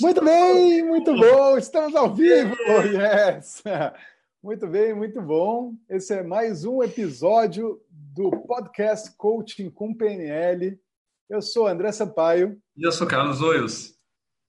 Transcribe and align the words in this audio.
Muito 0.00 0.24
bem, 0.24 0.82
muito 0.82 1.14
bom. 1.14 1.58
Estamos 1.58 1.94
ao 1.94 2.14
vivo. 2.14 2.56
Yes. 2.86 3.62
Muito 4.42 4.66
bem, 4.66 4.94
muito 4.94 5.20
bom. 5.20 5.74
Esse 5.90 6.14
é 6.14 6.22
mais 6.22 6.64
um 6.64 6.82
episódio 6.82 7.78
do 7.90 8.30
podcast 8.30 9.14
Coaching 9.18 9.68
com 9.68 9.94
PNL. 9.94 10.80
Eu 11.28 11.42
sou 11.42 11.66
André 11.66 11.92
Sampaio. 11.92 12.58
E 12.74 12.86
eu 12.86 12.90
sou 12.90 13.06
Carlos 13.06 13.42
Oios. 13.42 13.94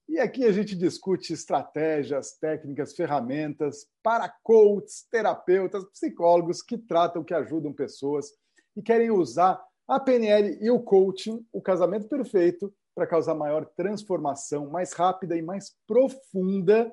E 0.08 0.20
aqui 0.20 0.46
a 0.46 0.54
gente 0.54 0.74
discute 0.74 1.34
estratégias, 1.34 2.38
técnicas, 2.40 2.96
ferramentas 2.96 3.86
para 4.02 4.34
coaches, 4.44 5.06
terapeutas, 5.12 5.84
psicólogos 5.92 6.62
que 6.62 6.78
tratam, 6.78 7.26
que 7.26 7.34
ajudam 7.34 7.74
pessoas 7.74 8.28
e 8.76 8.82
querem 8.82 9.12
usar 9.12 9.62
a 9.86 10.00
PNL 10.00 10.58
e 10.62 10.72
o 10.72 10.80
coaching, 10.80 11.46
o 11.52 11.62
casamento 11.62 12.08
perfeito, 12.08 12.74
para 12.94 13.08
causar 13.08 13.36
maior 13.36 13.66
transformação, 13.66 14.70
mais 14.70 14.94
rápida 14.94 15.38
e 15.38 15.42
mais 15.42 15.76
profunda 15.88 16.92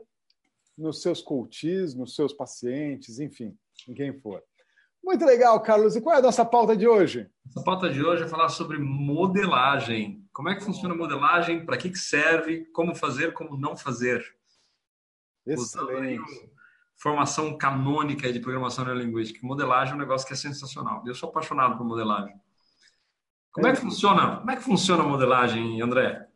nos 0.76 1.02
seus 1.02 1.20
coaches, 1.20 1.94
nos 1.94 2.14
seus 2.14 2.32
pacientes, 2.32 3.18
enfim, 3.18 3.56
em 3.88 3.94
quem 3.94 4.12
for. 4.20 4.42
Muito 5.02 5.24
legal, 5.24 5.60
Carlos. 5.60 5.96
E 5.96 6.00
qual 6.00 6.16
é 6.16 6.18
a 6.18 6.22
nossa 6.22 6.44
pauta 6.44 6.76
de 6.76 6.86
hoje? 6.86 7.28
A 7.56 7.62
pauta 7.62 7.88
de 7.88 8.04
hoje 8.04 8.24
é 8.24 8.28
falar 8.28 8.48
sobre 8.48 8.78
modelagem. 8.78 10.24
Como 10.32 10.48
é 10.48 10.54
que 10.54 10.64
funciona 10.64 10.94
a 10.94 10.98
modelagem? 10.98 11.64
Para 11.64 11.76
que, 11.76 11.90
que 11.90 11.98
serve? 11.98 12.66
Como 12.66 12.94
fazer? 12.94 13.32
Como 13.32 13.56
não 13.56 13.76
fazer? 13.76 14.24
Excelente. 15.46 16.50
Formação 16.96 17.56
canônica 17.56 18.30
de 18.32 18.40
programação 18.40 18.84
neurolinguística. 18.84 19.46
Modelagem 19.46 19.92
é 19.92 19.96
um 19.96 20.00
negócio 20.00 20.26
que 20.26 20.34
é 20.34 20.36
sensacional. 20.36 21.02
Eu 21.06 21.14
sou 21.14 21.28
apaixonado 21.28 21.78
por 21.78 21.86
modelagem. 21.86 22.38
Como 23.58 23.66
é 23.66 23.72
que 23.72 23.80
funciona? 23.80 24.36
Como 24.36 24.50
é 24.52 24.56
que 24.56 24.62
funciona 24.62 25.02
a 25.02 25.06
modelagem, 25.06 25.82
André? 25.82 26.28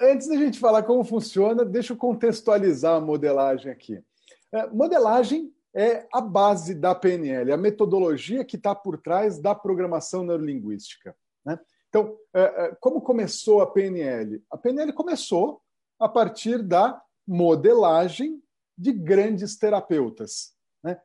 Antes 0.00 0.26
da 0.26 0.36
gente 0.36 0.58
falar 0.58 0.82
como 0.82 1.04
funciona, 1.04 1.64
deixa 1.64 1.92
eu 1.92 1.96
contextualizar 1.96 2.96
a 2.96 3.00
modelagem 3.00 3.70
aqui. 3.70 4.02
É, 4.50 4.66
modelagem 4.66 5.52
é 5.72 6.04
a 6.12 6.20
base 6.20 6.74
da 6.74 6.92
PNL, 6.92 7.52
a 7.52 7.56
metodologia 7.56 8.44
que 8.44 8.56
está 8.56 8.74
por 8.74 8.98
trás 8.98 9.40
da 9.40 9.54
programação 9.54 10.24
neurolinguística. 10.24 11.14
Né? 11.44 11.60
Então, 11.88 12.16
é, 12.34 12.42
é, 12.42 12.76
como 12.80 13.00
começou 13.00 13.60
a 13.60 13.70
PNL? 13.70 14.42
A 14.50 14.58
PNL 14.58 14.92
começou 14.92 15.62
a 16.00 16.08
partir 16.08 16.60
da 16.60 17.00
modelagem 17.24 18.42
de 18.76 18.92
grandes 18.92 19.56
terapeutas. 19.56 20.54
Né? 20.82 21.00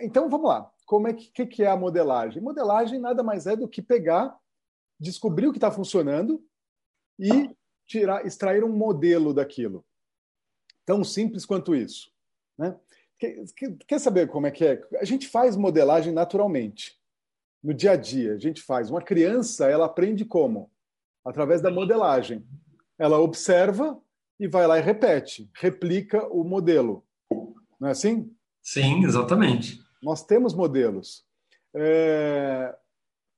então, 0.00 0.30
vamos 0.30 0.48
lá. 0.48 0.70
Como 0.86 1.06
é 1.06 1.12
que, 1.12 1.44
que 1.44 1.62
é 1.62 1.66
a 1.66 1.76
modelagem? 1.76 2.42
Modelagem 2.42 2.98
nada 2.98 3.22
mais 3.22 3.46
é 3.46 3.54
do 3.54 3.68
que 3.68 3.82
pegar 3.82 4.34
descobrir 4.98 5.46
o 5.46 5.52
que 5.52 5.58
está 5.58 5.70
funcionando 5.70 6.44
e 7.18 7.50
tirar, 7.86 8.26
extrair 8.26 8.64
um 8.64 8.74
modelo 8.74 9.32
daquilo. 9.32 9.84
Tão 10.84 11.02
simples 11.02 11.44
quanto 11.44 11.74
isso. 11.74 12.10
Né? 12.58 12.76
Quer, 13.18 13.44
quer 13.86 13.98
saber 13.98 14.28
como 14.28 14.46
é 14.46 14.50
que 14.50 14.64
é? 14.64 14.82
A 15.00 15.04
gente 15.04 15.28
faz 15.28 15.56
modelagem 15.56 16.12
naturalmente. 16.12 16.98
No 17.62 17.74
dia 17.74 17.92
a 17.92 17.96
dia, 17.96 18.34
a 18.34 18.38
gente 18.38 18.62
faz. 18.62 18.90
Uma 18.90 19.02
criança, 19.02 19.66
ela 19.66 19.86
aprende 19.86 20.24
como? 20.24 20.70
Através 21.24 21.60
da 21.60 21.70
modelagem. 21.70 22.46
Ela 22.98 23.18
observa 23.18 24.00
e 24.38 24.46
vai 24.46 24.66
lá 24.66 24.78
e 24.78 24.82
repete, 24.82 25.50
replica 25.54 26.26
o 26.28 26.44
modelo. 26.44 27.04
Não 27.80 27.88
é 27.88 27.90
assim? 27.90 28.32
Sim, 28.62 29.04
exatamente. 29.04 29.80
Nós 30.02 30.24
temos 30.24 30.54
modelos. 30.54 31.24
É... 31.74 32.74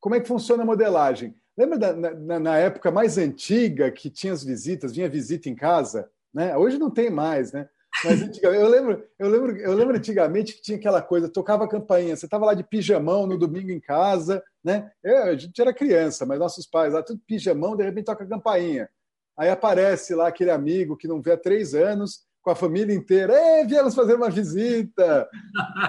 Como 0.01 0.15
é 0.15 0.21
que 0.21 0.29
funciona 0.29 0.63
a 0.63 0.67
modelagem? 0.67 1.35
Lembra 1.59 1.77
da, 1.77 1.93
na, 1.93 2.39
na, 2.39 2.57
época 2.57 2.89
mais 2.89 3.19
antiga 3.19 3.91
que 3.91 4.09
tinha 4.09 4.33
as 4.33 4.45
visitas, 4.45 4.93
vinha 4.93 5.09
visita 5.09 5.49
em 5.49 5.57
casa? 5.57 6.09
Né? 6.33 6.57
Hoje 6.57 6.79
não 6.79 6.89
tem 6.89 7.11
mais, 7.11 7.51
né? 7.51 7.69
Mas 8.05 8.21
eu 8.41 8.69
lembro, 8.69 9.05
eu 9.19 9.29
lembro, 9.29 9.57
eu 9.57 9.75
lembro 9.75 9.97
antigamente 9.97 10.53
que 10.53 10.63
tinha 10.63 10.79
aquela 10.79 11.03
coisa, 11.03 11.29
tocava 11.29 11.65
a 11.65 11.69
campainha, 11.69 12.15
você 12.15 12.27
estava 12.27 12.47
lá 12.47 12.55
de 12.55 12.63
pijamão 12.63 13.27
no 13.27 13.37
domingo 13.37 13.73
em 13.73 13.81
casa, 13.81 14.41
né? 14.63 14.93
Eu, 15.03 15.25
a 15.25 15.37
gente 15.37 15.61
era 15.61 15.75
criança, 15.75 16.25
mas 16.25 16.39
nossos 16.39 16.65
pais 16.65 16.93
lá 16.93 17.03
tudo 17.03 17.21
pijamão, 17.27 17.77
de 17.77 17.83
repente 17.83 18.05
toca 18.05 18.23
a 18.23 18.29
campainha. 18.29 18.89
Aí 19.37 19.51
aparece 19.51 20.15
lá 20.15 20.29
aquele 20.29 20.53
amigo 20.53 20.97
que 20.97 21.09
não 21.09 21.21
vê 21.21 21.33
há 21.33 21.37
três 21.37 21.75
anos, 21.75 22.21
com 22.41 22.51
a 22.51 22.57
família 22.57 22.95
inteira. 22.95 23.35
Ei, 23.35 23.67
viemos 23.67 23.97
fazer 23.97 24.15
uma 24.15 24.31
visita, 24.31 25.29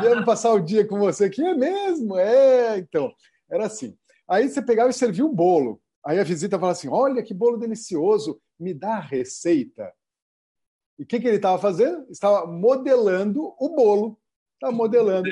viemos 0.02 0.25
passar 0.25 0.52
o 0.52 0.59
dia 0.59 0.84
com 0.84 0.97
você 0.97 1.25
aqui. 1.25 1.44
É 1.46 1.53
mesmo? 1.53 2.18
É, 2.18 2.79
então, 2.79 3.12
era 3.47 3.68
assim. 3.68 3.96
Aí 4.29 4.47
você 4.47 4.62
pegava 4.62 4.90
e 4.91 4.94
servia 4.94 5.25
um 5.25 5.34
bolo. 5.34 5.81
Aí 6.06 6.19
a 6.19 6.23
visita 6.23 6.57
falava 6.57 6.78
assim: 6.78 6.88
Olha 6.88 7.23
que 7.23 7.34
bolo 7.34 7.57
delicioso, 7.57 8.40
me 8.59 8.73
dá 8.73 8.97
a 8.97 9.00
receita. 9.00 9.91
E 10.97 11.03
o 11.03 11.06
que, 11.06 11.19
que 11.19 11.28
ele 11.28 11.38
estava 11.38 11.57
fazendo? 11.57 12.06
Estava 12.09 12.45
modelando 12.45 13.56
o 13.57 13.69
bolo. 13.75 14.19
Estava 14.53 14.73
modelando. 14.73 15.29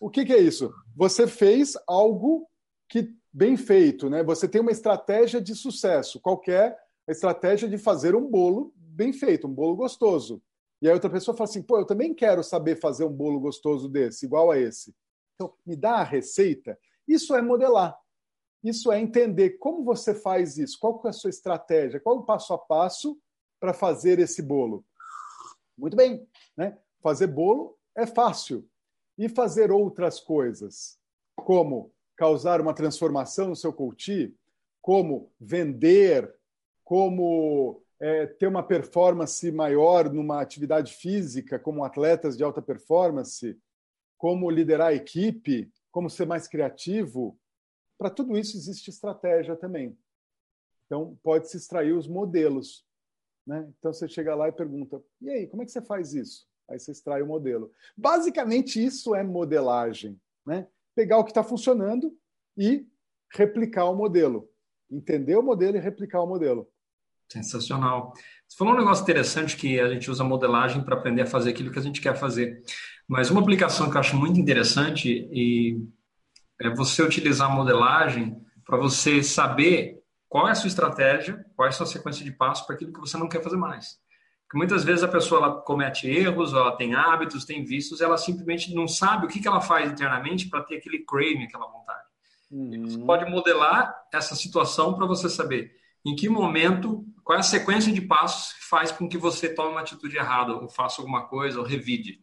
O 0.00 0.08
que, 0.08 0.24
que 0.24 0.32
é 0.32 0.38
isso? 0.38 0.72
Você 0.94 1.26
fez 1.26 1.74
algo 1.86 2.48
que 2.88 3.14
bem 3.32 3.56
feito, 3.56 4.08
né? 4.08 4.22
Você 4.22 4.48
tem 4.48 4.60
uma 4.60 4.70
estratégia 4.70 5.40
de 5.40 5.54
sucesso. 5.54 6.20
Qualquer 6.20 6.72
é 7.06 7.10
a 7.10 7.12
estratégia 7.12 7.68
de 7.68 7.76
fazer 7.76 8.14
um 8.14 8.26
bolo 8.26 8.72
bem 8.76 9.12
feito, 9.12 9.46
um 9.46 9.52
bolo 9.52 9.76
gostoso. 9.76 10.40
E 10.80 10.88
aí 10.88 10.94
outra 10.94 11.10
pessoa 11.10 11.36
fala 11.36 11.50
assim: 11.50 11.62
pô, 11.62 11.78
eu 11.78 11.86
também 11.86 12.14
quero 12.14 12.42
saber 12.42 12.76
fazer 12.76 13.04
um 13.04 13.12
bolo 13.12 13.40
gostoso 13.40 13.88
desse, 13.88 14.24
igual 14.24 14.50
a 14.50 14.58
esse. 14.58 14.94
Então, 15.34 15.52
me 15.66 15.76
dá 15.76 15.96
a 15.96 16.04
receita. 16.04 16.78
Isso 17.06 17.34
é 17.34 17.42
modelar. 17.42 17.96
Isso 18.66 18.90
é 18.90 19.00
entender 19.00 19.58
como 19.58 19.84
você 19.84 20.12
faz 20.12 20.58
isso, 20.58 20.76
qual 20.80 21.00
é 21.04 21.08
a 21.10 21.12
sua 21.12 21.30
estratégia, 21.30 22.00
qual 22.00 22.16
é 22.16 22.18
o 22.18 22.24
passo 22.24 22.52
a 22.52 22.58
passo 22.58 23.16
para 23.60 23.72
fazer 23.72 24.18
esse 24.18 24.42
bolo. 24.42 24.84
Muito 25.78 25.96
bem, 25.96 26.28
né? 26.56 26.76
Fazer 27.00 27.28
bolo 27.28 27.78
é 27.94 28.04
fácil. 28.06 28.68
E 29.16 29.28
fazer 29.28 29.70
outras 29.70 30.18
coisas, 30.18 30.98
como 31.36 31.92
causar 32.16 32.60
uma 32.60 32.74
transformação 32.74 33.50
no 33.50 33.54
seu 33.54 33.72
coach, 33.72 34.36
como 34.82 35.30
vender, 35.38 36.34
como 36.82 37.80
é, 38.00 38.26
ter 38.26 38.48
uma 38.48 38.64
performance 38.64 39.48
maior 39.52 40.12
numa 40.12 40.40
atividade 40.40 40.92
física, 40.92 41.56
como 41.56 41.84
atletas 41.84 42.36
de 42.36 42.42
alta 42.42 42.60
performance, 42.60 43.56
como 44.18 44.50
liderar 44.50 44.88
a 44.88 44.94
equipe, 44.94 45.70
como 45.92 46.10
ser 46.10 46.26
mais 46.26 46.48
criativo, 46.48 47.38
para 47.98 48.10
tudo 48.10 48.36
isso 48.36 48.56
existe 48.56 48.90
estratégia 48.90 49.56
também. 49.56 49.96
Então, 50.86 51.18
pode-se 51.22 51.56
extrair 51.56 51.92
os 51.92 52.06
modelos. 52.06 52.84
Né? 53.46 53.68
Então, 53.78 53.92
você 53.92 54.08
chega 54.08 54.34
lá 54.34 54.48
e 54.48 54.52
pergunta: 54.52 55.02
e 55.20 55.30
aí, 55.30 55.46
como 55.46 55.62
é 55.62 55.66
que 55.66 55.72
você 55.72 55.82
faz 55.82 56.14
isso? 56.14 56.46
Aí 56.68 56.78
você 56.78 56.92
extrai 56.92 57.22
o 57.22 57.26
modelo. 57.26 57.70
Basicamente, 57.96 58.84
isso 58.84 59.14
é 59.14 59.22
modelagem. 59.22 60.20
Né? 60.44 60.66
Pegar 60.94 61.18
o 61.18 61.24
que 61.24 61.30
está 61.30 61.44
funcionando 61.44 62.16
e 62.56 62.86
replicar 63.32 63.84
o 63.86 63.96
modelo. 63.96 64.48
Entender 64.90 65.36
o 65.36 65.42
modelo 65.42 65.76
e 65.76 65.80
replicar 65.80 66.22
o 66.22 66.26
modelo. 66.26 66.68
Sensacional. 67.28 68.12
Você 68.46 68.56
falou 68.56 68.74
um 68.74 68.78
negócio 68.78 69.02
interessante 69.02 69.56
que 69.56 69.80
a 69.80 69.88
gente 69.92 70.10
usa 70.10 70.22
modelagem 70.22 70.82
para 70.84 70.96
aprender 70.96 71.22
a 71.22 71.26
fazer 71.26 71.50
aquilo 71.50 71.72
que 71.72 71.78
a 71.78 71.82
gente 71.82 72.00
quer 72.00 72.16
fazer. 72.16 72.62
Mas 73.08 73.30
uma 73.30 73.40
aplicação 73.40 73.90
que 73.90 73.96
eu 73.96 74.00
acho 74.00 74.16
muito 74.16 74.38
interessante 74.38 75.28
e 75.32 75.80
é 76.60 76.70
você 76.70 77.02
utilizar 77.02 77.50
a 77.50 77.54
modelagem 77.54 78.40
para 78.64 78.76
você 78.76 79.22
saber 79.22 80.02
qual 80.28 80.48
é 80.48 80.52
a 80.52 80.54
sua 80.54 80.68
estratégia, 80.68 81.44
qual 81.54 81.66
é 81.66 81.68
a 81.68 81.72
sua 81.72 81.86
sequência 81.86 82.24
de 82.24 82.32
passos 82.32 82.66
para 82.66 82.74
aquilo 82.74 82.92
que 82.92 83.00
você 83.00 83.16
não 83.16 83.28
quer 83.28 83.42
fazer 83.42 83.56
mais. 83.56 83.98
Porque 84.46 84.58
muitas 84.58 84.84
vezes 84.84 85.02
a 85.02 85.08
pessoa 85.08 85.40
ela 85.40 85.60
comete 85.60 86.08
erros, 86.08 86.52
ela 86.52 86.76
tem 86.76 86.94
hábitos, 86.94 87.44
tem 87.44 87.64
vícios, 87.64 88.00
ela 88.00 88.16
simplesmente 88.16 88.74
não 88.74 88.86
sabe 88.86 89.26
o 89.26 89.28
que, 89.28 89.40
que 89.40 89.48
ela 89.48 89.60
faz 89.60 89.90
internamente 89.90 90.48
para 90.48 90.62
ter 90.62 90.76
aquele 90.76 91.04
craving, 91.04 91.44
aquela 91.44 91.66
vontade. 91.66 92.04
Uhum. 92.50 92.88
Você 92.88 92.98
pode 92.98 93.30
modelar 93.30 93.94
essa 94.12 94.36
situação 94.36 94.94
para 94.94 95.06
você 95.06 95.28
saber 95.28 95.72
em 96.04 96.14
que 96.14 96.28
momento, 96.28 97.04
qual 97.24 97.36
é 97.36 97.40
a 97.40 97.42
sequência 97.42 97.92
de 97.92 98.00
passos 98.00 98.52
que 98.52 98.64
faz 98.64 98.92
com 98.92 99.08
que 99.08 99.18
você 99.18 99.52
tome 99.52 99.72
uma 99.72 99.80
atitude 99.80 100.16
errada, 100.16 100.54
ou 100.54 100.68
faça 100.68 101.00
alguma 101.00 101.26
coisa, 101.26 101.58
ou 101.58 101.64
revide. 101.64 102.20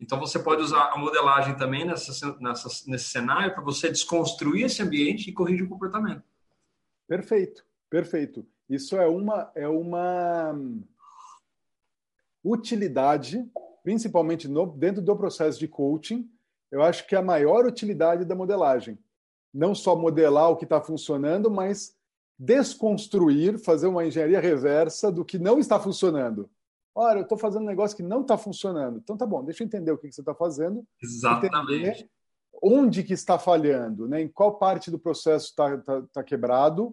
Então, 0.00 0.18
você 0.18 0.38
pode 0.38 0.62
usar 0.62 0.90
a 0.92 0.96
modelagem 0.96 1.56
também 1.56 1.84
nessa, 1.84 2.36
nessa, 2.40 2.68
nesse 2.86 3.06
cenário 3.06 3.52
para 3.52 3.62
você 3.62 3.88
desconstruir 3.88 4.64
esse 4.66 4.80
ambiente 4.82 5.28
e 5.28 5.32
corrigir 5.32 5.66
o 5.66 5.68
comportamento. 5.68 6.22
Perfeito, 7.08 7.64
perfeito. 7.90 8.46
Isso 8.68 8.96
é 8.96 9.06
uma, 9.06 9.50
é 9.54 9.66
uma 9.66 10.54
utilidade, 12.44 13.44
principalmente 13.82 14.46
no, 14.46 14.66
dentro 14.66 15.02
do 15.02 15.16
processo 15.16 15.58
de 15.58 15.66
coaching, 15.66 16.30
eu 16.70 16.82
acho 16.82 17.06
que 17.06 17.14
é 17.14 17.18
a 17.18 17.22
maior 17.22 17.64
utilidade 17.64 18.24
da 18.24 18.34
modelagem. 18.34 18.98
Não 19.52 19.74
só 19.74 19.96
modelar 19.96 20.50
o 20.50 20.56
que 20.56 20.64
está 20.64 20.80
funcionando, 20.80 21.50
mas 21.50 21.96
desconstruir, 22.38 23.58
fazer 23.58 23.86
uma 23.86 24.06
engenharia 24.06 24.38
reversa 24.38 25.10
do 25.10 25.24
que 25.24 25.38
não 25.38 25.58
está 25.58 25.80
funcionando. 25.80 26.48
Olha, 27.00 27.18
eu 27.18 27.22
estou 27.22 27.38
fazendo 27.38 27.62
um 27.62 27.66
negócio 27.66 27.96
que 27.96 28.02
não 28.02 28.22
está 28.22 28.36
funcionando. 28.36 28.98
Então 28.98 29.16
tá 29.16 29.24
bom, 29.24 29.44
deixa 29.44 29.62
eu 29.62 29.66
entender 29.66 29.92
o 29.92 29.96
que, 29.96 30.08
que 30.08 30.14
você 30.16 30.20
está 30.20 30.34
fazendo. 30.34 30.84
Exatamente. 31.00 32.10
onde 32.60 33.04
que 33.04 33.12
está 33.12 33.38
falhando, 33.38 34.08
né? 34.08 34.20
em 34.20 34.26
qual 34.26 34.58
parte 34.58 34.90
do 34.90 34.98
processo 34.98 35.46
está 35.46 35.78
tá, 35.78 36.02
tá 36.12 36.24
quebrado. 36.24 36.92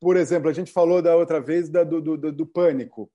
Por 0.00 0.16
exemplo, 0.16 0.48
a 0.48 0.52
gente 0.52 0.70
falou 0.70 1.02
da 1.02 1.16
outra 1.16 1.40
vez 1.40 1.68
da, 1.68 1.82
do, 1.82 2.00
do, 2.00 2.30
do, 2.30 2.46
pânico. 2.46 3.10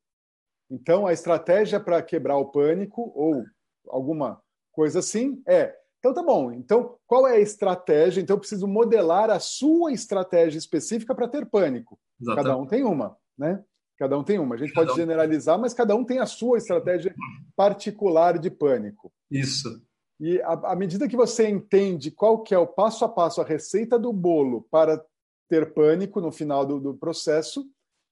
Então, 0.69 1.07
a 1.07 1.13
estratégia 1.13 1.79
para 1.79 2.03
quebrar 2.03 2.35
o 2.35 2.51
pânico 2.51 3.13
ou 3.15 3.45
alguma 3.87 4.41
coisa 4.73 4.99
assim 4.99 5.41
é. 5.47 5.73
Então, 5.99 6.13
tá 6.13 6.21
bom. 6.21 6.51
Então, 6.51 6.97
qual 7.07 7.25
é 7.25 7.37
a 7.37 7.39
estratégia? 7.39 8.19
Então, 8.19 8.35
eu 8.35 8.39
preciso 8.39 8.67
modelar 8.67 9.29
a 9.29 9.39
sua 9.39 9.93
estratégia 9.93 10.57
específica 10.57 11.15
para 11.15 11.29
ter 11.29 11.45
pânico. 11.45 11.97
Exatamente. 12.19 12.45
Cada 12.45 12.61
um 12.61 12.65
tem 12.65 12.83
uma, 12.83 13.15
né? 13.37 13.63
Cada 13.97 14.17
um 14.17 14.23
tem 14.23 14.39
uma. 14.39 14.55
A 14.55 14.57
gente 14.57 14.73
cada 14.73 14.87
pode 14.87 14.99
um... 14.99 15.01
generalizar, 15.01 15.59
mas 15.59 15.73
cada 15.73 15.95
um 15.95 16.03
tem 16.03 16.19
a 16.19 16.25
sua 16.25 16.57
estratégia 16.57 17.13
particular 17.55 18.37
de 18.39 18.49
pânico. 18.49 19.11
Isso. 19.29 19.81
E 20.19 20.41
à 20.41 20.75
medida 20.75 21.07
que 21.07 21.17
você 21.17 21.49
entende 21.49 22.11
qual 22.11 22.43
que 22.43 22.53
é 22.53 22.57
o 22.57 22.67
passo 22.67 23.03
a 23.03 23.09
passo, 23.09 23.41
a 23.41 23.45
receita 23.45 23.99
do 23.99 24.13
bolo 24.13 24.65
para 24.71 25.03
ter 25.49 25.73
pânico 25.73 26.21
no 26.21 26.31
final 26.31 26.65
do, 26.65 26.79
do 26.79 26.93
processo, 26.93 27.67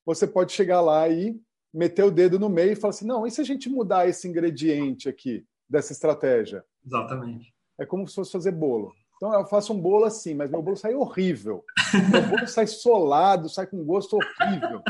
você 0.05 0.27
pode 0.27 0.51
chegar 0.51 0.81
lá 0.81 1.07
e 1.07 1.39
meter 1.73 2.03
o 2.03 2.11
dedo 2.11 2.37
no 2.37 2.49
meio 2.49 2.73
e 2.73 2.75
falar 2.75 2.89
assim: 2.89 3.05
não, 3.05 3.25
e 3.25 3.31
se 3.31 3.41
a 3.41 3.43
gente 3.43 3.69
mudar 3.69 4.07
esse 4.07 4.27
ingrediente 4.27 5.07
aqui 5.07 5.45
dessa 5.69 5.93
estratégia? 5.93 6.65
Exatamente. 6.85 7.53
É 7.79 7.85
como 7.85 8.07
se 8.07 8.15
fosse 8.15 8.31
fazer 8.31 8.51
bolo. 8.51 8.93
Então 9.15 9.33
eu 9.33 9.45
faço 9.45 9.71
um 9.71 9.79
bolo 9.79 10.05
assim, 10.05 10.33
mas 10.33 10.49
meu 10.49 10.61
bolo 10.61 10.75
sai 10.75 10.95
horrível. 10.95 11.63
Meu 12.11 12.27
bolo 12.27 12.47
sai 12.47 12.65
solado, 12.65 13.47
sai 13.47 13.67
com 13.67 13.83
gosto 13.85 14.17
horrível. 14.17 14.81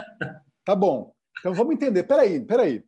Tá 0.66 0.76
bom. 0.76 1.14
Então 1.40 1.54
vamos 1.54 1.74
entender. 1.74 2.04
Peraí, 2.04 2.40
peraí. 2.40 2.84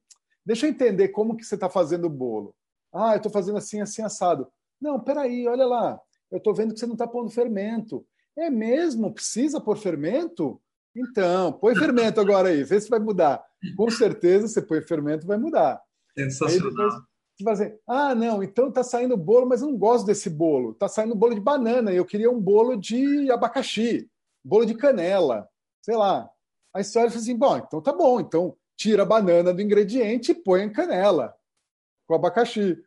Deixa 0.45 0.65
eu 0.65 0.69
entender 0.69 1.09
como 1.09 1.35
que 1.35 1.45
você 1.45 1.55
está 1.55 1.69
fazendo 1.69 2.05
o 2.05 2.09
bolo. 2.09 2.55
Ah, 2.93 3.13
eu 3.13 3.17
estou 3.17 3.31
fazendo 3.31 3.57
assim, 3.57 3.81
assim, 3.81 4.01
assado. 4.01 4.47
Não, 4.79 4.99
peraí, 4.99 5.47
olha 5.47 5.65
lá. 5.65 5.99
Eu 6.29 6.37
estou 6.37 6.53
vendo 6.53 6.73
que 6.73 6.79
você 6.79 6.85
não 6.85 6.93
está 6.93 7.07
pondo 7.07 7.29
fermento. 7.29 8.05
É 8.37 8.49
mesmo? 8.49 9.13
Precisa 9.13 9.61
pôr 9.61 9.77
fermento? 9.77 10.59
Então, 10.95 11.51
põe 11.53 11.75
fermento 11.75 12.21
agora 12.21 12.49
aí, 12.49 12.63
vê 12.63 12.79
se 12.79 12.89
vai 12.89 12.99
mudar. 12.99 13.43
Com 13.75 13.89
certeza, 13.89 14.47
você 14.47 14.61
põe 14.61 14.81
fermento, 14.81 15.25
vai 15.25 15.37
mudar. 15.37 15.81
Sensacional. 16.15 16.89
Você 17.35 17.43
vai 17.43 17.53
dizer, 17.53 17.79
ah, 17.87 18.13
não, 18.13 18.43
então 18.43 18.71
tá 18.71 18.83
saindo 18.83 19.17
bolo, 19.17 19.47
mas 19.47 19.61
eu 19.61 19.69
não 19.69 19.77
gosto 19.77 20.05
desse 20.05 20.29
bolo. 20.29 20.75
Tá 20.75 20.87
saindo 20.87 21.15
bolo 21.15 21.33
de 21.33 21.41
banana, 21.41 21.91
eu 21.91 22.05
queria 22.05 22.29
um 22.29 22.39
bolo 22.39 22.75
de 22.75 23.31
abacaxi, 23.31 24.07
bolo 24.43 24.65
de 24.65 24.75
canela, 24.75 25.47
sei 25.81 25.95
lá. 25.95 26.29
Aí 26.73 26.83
você 26.83 26.97
olha 26.99 27.07
e 27.07 27.09
fala 27.09 27.21
assim, 27.21 27.37
bom, 27.37 27.57
então 27.57 27.81
tá 27.81 27.93
bom, 27.93 28.19
então 28.19 28.57
tira 28.75 29.03
a 29.03 29.05
banana 29.05 29.53
do 29.53 29.61
ingrediente 29.61 30.31
e 30.31 30.35
põe 30.35 30.63
em 30.63 30.71
canela, 30.71 31.35
com 32.07 32.15
abacaxi. 32.15 32.83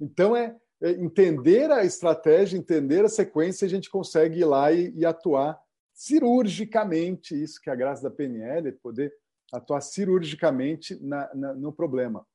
Então 0.00 0.36
é, 0.36 0.56
é 0.82 0.90
entender 0.90 1.70
a 1.70 1.84
estratégia, 1.84 2.58
entender 2.58 3.04
a 3.04 3.08
sequência, 3.08 3.64
a 3.64 3.70
gente 3.70 3.88
consegue 3.88 4.40
ir 4.40 4.44
lá 4.44 4.72
e, 4.72 4.92
e 4.96 5.06
atuar 5.06 5.60
cirurgicamente, 5.94 7.40
isso 7.40 7.60
que 7.60 7.70
é 7.70 7.72
a 7.72 7.76
graça 7.76 8.02
da 8.02 8.10
PNL, 8.10 8.68
é 8.68 8.72
poder 8.72 9.12
atuar 9.52 9.80
cirurgicamente 9.80 10.96
na, 11.00 11.32
na, 11.34 11.54
no 11.54 11.72
problema 11.72 12.26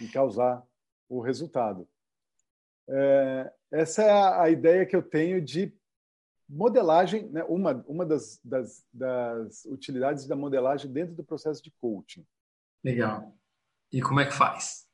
e 0.00 0.08
causar 0.08 0.62
o 1.08 1.20
resultado. 1.20 1.86
É, 2.88 3.52
essa 3.72 4.02
é 4.02 4.10
a, 4.10 4.42
a, 4.42 4.50
ideia 4.50 4.86
que 4.86 4.94
eu 4.94 5.02
tenho 5.02 5.40
de 5.40 5.74
modelagem, 6.48 7.28
né? 7.28 7.42
uma, 7.44 7.84
uma 7.86 8.04
das, 8.04 8.40
das, 8.44 8.84
das 8.92 9.64
utilidades 9.64 10.26
da 10.26 10.36
modelagem 10.36 10.92
dentro 10.92 11.14
do 11.14 11.24
processo 11.24 11.62
de 11.62 11.70
coaching. 11.80 12.24
Legal. 12.82 13.34
E 13.92 14.02
como 14.02 14.20
é 14.20 14.26
que 14.26 14.34
faz? 14.34 14.86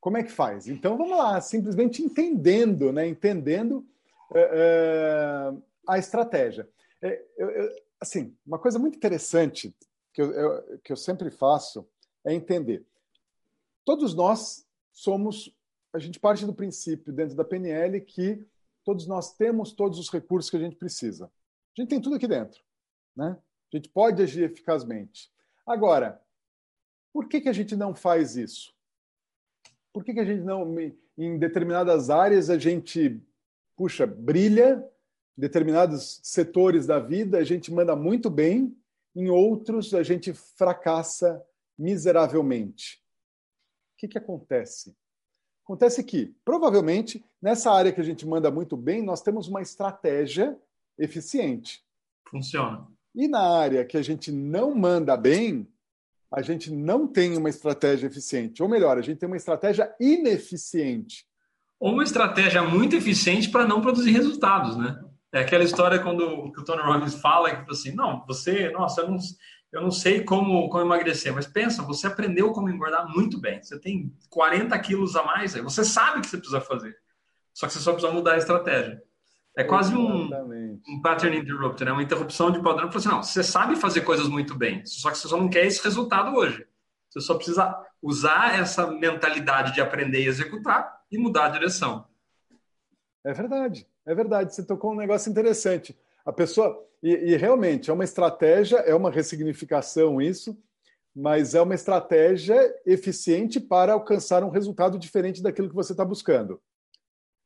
Como 0.00 0.16
é 0.16 0.22
que 0.22 0.30
faz? 0.30 0.68
Então 0.68 0.96
vamos 0.96 1.16
lá, 1.16 1.40
simplesmente 1.40 2.02
entendendo, 2.02 2.92
né? 2.92 3.06
entendendo 3.06 3.86
é, 4.34 4.50
é, 4.52 5.52
a 5.86 5.98
estratégia. 5.98 6.68
É, 7.02 7.24
eu, 7.36 7.50
eu, 7.50 7.76
assim, 8.00 8.36
uma 8.46 8.58
coisa 8.58 8.78
muito 8.78 8.96
interessante 8.96 9.74
que 10.12 10.22
eu, 10.22 10.30
eu, 10.32 10.78
que 10.80 10.92
eu 10.92 10.96
sempre 10.96 11.30
faço 11.30 11.88
é 12.24 12.32
entender. 12.32 12.86
Todos 13.84 14.14
nós 14.14 14.66
somos, 14.92 15.54
a 15.92 15.98
gente 15.98 16.20
parte 16.20 16.46
do 16.46 16.54
princípio 16.54 17.12
dentro 17.12 17.34
da 17.34 17.44
PNL 17.44 18.00
que 18.00 18.46
todos 18.84 19.06
nós 19.06 19.34
temos 19.36 19.72
todos 19.72 19.98
os 19.98 20.10
recursos 20.10 20.50
que 20.50 20.56
a 20.56 20.60
gente 20.60 20.76
precisa. 20.76 21.26
A 21.26 21.80
gente 21.80 21.88
tem 21.88 22.00
tudo 22.00 22.16
aqui 22.16 22.28
dentro, 22.28 22.60
né? 23.16 23.36
A 23.72 23.76
gente 23.76 23.88
pode 23.88 24.22
agir 24.22 24.44
eficazmente. 24.44 25.30
Agora, 25.66 26.22
por 27.12 27.28
que, 27.28 27.40
que 27.40 27.48
a 27.48 27.52
gente 27.52 27.74
não 27.74 27.94
faz 27.94 28.36
isso? 28.36 28.72
Por 29.92 30.04
que, 30.04 30.12
que 30.12 30.20
a 30.20 30.24
gente 30.24 30.42
não, 30.42 30.76
em 31.16 31.38
determinadas 31.38 32.10
áreas, 32.10 32.50
a 32.50 32.58
gente, 32.58 33.20
puxa, 33.76 34.06
brilha 34.06 34.88
determinados 35.36 36.20
setores 36.22 36.86
da 36.86 36.98
vida 36.98 37.38
a 37.38 37.44
gente 37.44 37.72
manda 37.72 37.96
muito 37.96 38.30
bem, 38.30 38.76
em 39.14 39.28
outros 39.28 39.92
a 39.94 40.02
gente 40.02 40.32
fracassa 40.32 41.44
miseravelmente. 41.78 43.02
O 43.92 43.96
que, 43.98 44.08
que 44.08 44.18
acontece? 44.18 44.96
Acontece 45.64 46.04
que, 46.04 46.34
provavelmente, 46.44 47.24
nessa 47.40 47.72
área 47.72 47.90
que 47.90 48.00
a 48.00 48.04
gente 48.04 48.26
manda 48.26 48.50
muito 48.50 48.76
bem, 48.76 49.02
nós 49.02 49.22
temos 49.22 49.48
uma 49.48 49.62
estratégia 49.62 50.56
eficiente. 50.98 51.82
Funciona. 52.28 52.86
E 53.14 53.26
na 53.26 53.40
área 53.40 53.84
que 53.84 53.96
a 53.96 54.02
gente 54.02 54.30
não 54.30 54.74
manda 54.74 55.16
bem, 55.16 55.66
a 56.30 56.42
gente 56.42 56.70
não 56.70 57.06
tem 57.06 57.36
uma 57.36 57.48
estratégia 57.48 58.06
eficiente. 58.08 58.62
Ou 58.62 58.68
melhor, 58.68 58.98
a 58.98 59.02
gente 59.02 59.18
tem 59.18 59.26
uma 59.26 59.36
estratégia 59.36 59.94
ineficiente. 60.00 61.24
Ou 61.80 61.92
uma 61.92 62.02
estratégia 62.02 62.62
muito 62.62 62.96
eficiente 62.96 63.48
para 63.48 63.66
não 63.66 63.80
produzir 63.80 64.10
resultados, 64.10 64.76
né? 64.76 65.02
É 65.32 65.40
aquela 65.40 65.64
história 65.64 65.98
quando 65.98 66.24
o 66.24 66.64
Tony 66.64 66.82
Robbins 66.82 67.14
fala 67.14 67.50
que 67.50 67.56
tipo 67.58 67.72
assim, 67.72 67.92
não, 67.92 68.24
você, 68.26 68.70
nossa, 68.70 69.00
eu 69.00 69.10
não, 69.10 69.18
eu 69.74 69.82
não 69.82 69.90
sei 69.90 70.22
como, 70.22 70.68
como 70.68 70.84
emagrecer, 70.84 71.34
mas 71.34 71.48
pensa, 71.48 71.82
você 71.82 72.06
aprendeu 72.06 72.52
como 72.52 72.70
engordar 72.70 73.08
muito 73.08 73.40
bem. 73.40 73.60
Você 73.60 73.76
tem 73.76 74.14
40 74.30 74.78
quilos 74.78 75.16
a 75.16 75.24
mais, 75.24 75.56
aí 75.56 75.62
você 75.62 75.84
sabe 75.84 76.18
o 76.18 76.20
que 76.22 76.28
você 76.28 76.36
precisa 76.36 76.60
fazer. 76.60 76.96
Só 77.52 77.66
que 77.66 77.72
você 77.72 77.80
só 77.80 77.92
precisa 77.92 78.12
mudar 78.12 78.34
a 78.34 78.38
estratégia. 78.38 79.02
É 79.56 79.64
quase 79.64 79.94
um, 79.94 80.30
um 80.88 81.02
pattern 81.02 81.36
interrupter, 81.36 81.86
né? 81.86 81.92
uma 81.92 82.02
interrupção 82.02 82.52
de 82.52 82.62
padrão. 82.62 82.88
Assim, 82.88 83.08
não, 83.08 83.22
você 83.22 83.42
sabe 83.42 83.74
fazer 83.74 84.02
coisas 84.02 84.28
muito 84.28 84.54
bem, 84.54 84.86
só 84.86 85.10
que 85.10 85.18
você 85.18 85.26
só 85.26 85.36
não 85.36 85.48
quer 85.48 85.66
esse 85.66 85.82
resultado 85.82 86.36
hoje. 86.36 86.64
Você 87.10 87.20
só 87.20 87.34
precisa 87.34 87.76
usar 88.00 88.58
essa 88.58 88.86
mentalidade 88.88 89.74
de 89.74 89.80
aprender 89.80 90.22
e 90.22 90.28
executar 90.28 91.02
e 91.10 91.18
mudar 91.18 91.46
a 91.46 91.50
direção. 91.50 92.06
É 93.24 93.32
verdade. 93.32 93.88
É 94.06 94.14
verdade, 94.14 94.54
você 94.54 94.62
tocou 94.62 94.92
um 94.92 94.96
negócio 94.96 95.30
interessante. 95.30 95.98
A 96.24 96.32
pessoa. 96.32 96.82
E, 97.02 97.10
e, 97.10 97.36
realmente, 97.36 97.90
é 97.90 97.92
uma 97.92 98.04
estratégia, 98.04 98.78
é 98.78 98.94
uma 98.94 99.10
ressignificação 99.10 100.22
isso, 100.22 100.56
mas 101.14 101.54
é 101.54 101.60
uma 101.60 101.74
estratégia 101.74 102.58
eficiente 102.86 103.60
para 103.60 103.92
alcançar 103.92 104.42
um 104.42 104.50
resultado 104.50 104.98
diferente 104.98 105.42
daquilo 105.42 105.68
que 105.68 105.74
você 105.74 105.92
está 105.92 106.04
buscando. 106.04 106.60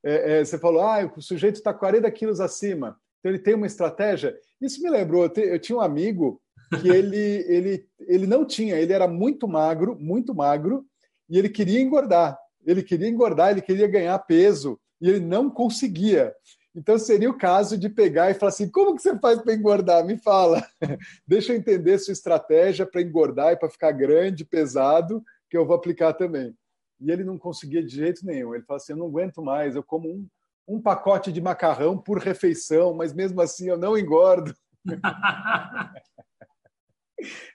É, 0.04 0.38
é, 0.38 0.44
você 0.44 0.58
falou, 0.58 0.82
ah, 0.82 1.12
o 1.16 1.20
sujeito 1.20 1.56
está 1.56 1.74
40 1.74 2.10
quilos 2.12 2.40
acima, 2.40 2.96
então 3.18 3.32
ele 3.32 3.38
tem 3.40 3.54
uma 3.54 3.66
estratégia. 3.66 4.38
Isso 4.60 4.80
me 4.80 4.88
lembrou, 4.88 5.24
eu, 5.24 5.28
te, 5.28 5.40
eu 5.40 5.58
tinha 5.58 5.76
um 5.76 5.82
amigo 5.82 6.40
que 6.80 6.88
ele, 6.88 7.44
ele, 7.48 7.88
ele 8.00 8.26
não 8.26 8.44
tinha, 8.44 8.76
ele 8.76 8.92
era 8.92 9.08
muito 9.08 9.48
magro, 9.48 9.96
muito 9.98 10.34
magro, 10.34 10.86
e 11.28 11.36
ele 11.36 11.48
queria 11.48 11.80
engordar. 11.80 12.38
Ele 12.64 12.82
queria 12.82 13.08
engordar, 13.08 13.50
ele 13.50 13.62
queria 13.62 13.86
ganhar 13.86 14.18
peso 14.20 14.78
e 15.00 15.08
ele 15.08 15.20
não 15.20 15.50
conseguia. 15.50 16.34
Então 16.78 16.96
seria 16.96 17.28
o 17.28 17.36
caso 17.36 17.76
de 17.76 17.88
pegar 17.88 18.30
e 18.30 18.34
falar 18.34 18.50
assim: 18.50 18.70
como 18.70 18.94
que 18.94 19.02
você 19.02 19.18
faz 19.18 19.42
para 19.42 19.52
engordar? 19.52 20.04
Me 20.04 20.16
fala. 20.16 20.64
Deixa 21.26 21.52
eu 21.52 21.56
entender 21.56 21.98
sua 21.98 22.12
estratégia 22.12 22.86
para 22.86 23.02
engordar 23.02 23.52
e 23.52 23.56
para 23.56 23.68
ficar 23.68 23.90
grande, 23.90 24.44
pesado, 24.44 25.20
que 25.50 25.56
eu 25.56 25.66
vou 25.66 25.74
aplicar 25.74 26.12
também. 26.12 26.54
E 27.00 27.10
ele 27.10 27.24
não 27.24 27.36
conseguia 27.36 27.82
de 27.82 27.96
jeito 27.96 28.24
nenhum. 28.24 28.54
Ele 28.54 28.62
fala 28.62 28.76
assim: 28.76 28.92
eu 28.92 28.96
não 28.96 29.06
aguento 29.06 29.42
mais, 29.42 29.74
eu 29.74 29.82
como 29.82 30.08
um, 30.08 30.24
um 30.68 30.80
pacote 30.80 31.32
de 31.32 31.40
macarrão 31.40 31.98
por 31.98 32.18
refeição, 32.18 32.94
mas 32.94 33.12
mesmo 33.12 33.40
assim 33.40 33.68
eu 33.68 33.76
não 33.76 33.98
engordo. 33.98 34.54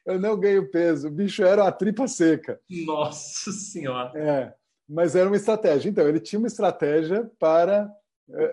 eu 0.05 0.19
não 0.19 0.37
ganho 0.37 0.69
peso. 0.69 1.07
O 1.07 1.11
bicho 1.11 1.43
era 1.43 1.63
uma 1.63 1.71
tripa 1.71 2.09
seca. 2.09 2.59
Nossa 2.69 3.53
Senhora. 3.53 4.19
É 4.19 4.53
mas 4.87 5.15
era 5.15 5.29
uma 5.29 5.37
estratégia. 5.37 5.89
Então, 5.89 6.07
ele 6.07 6.19
tinha 6.19 6.37
uma 6.37 6.47
estratégia 6.47 7.31
para 7.39 7.89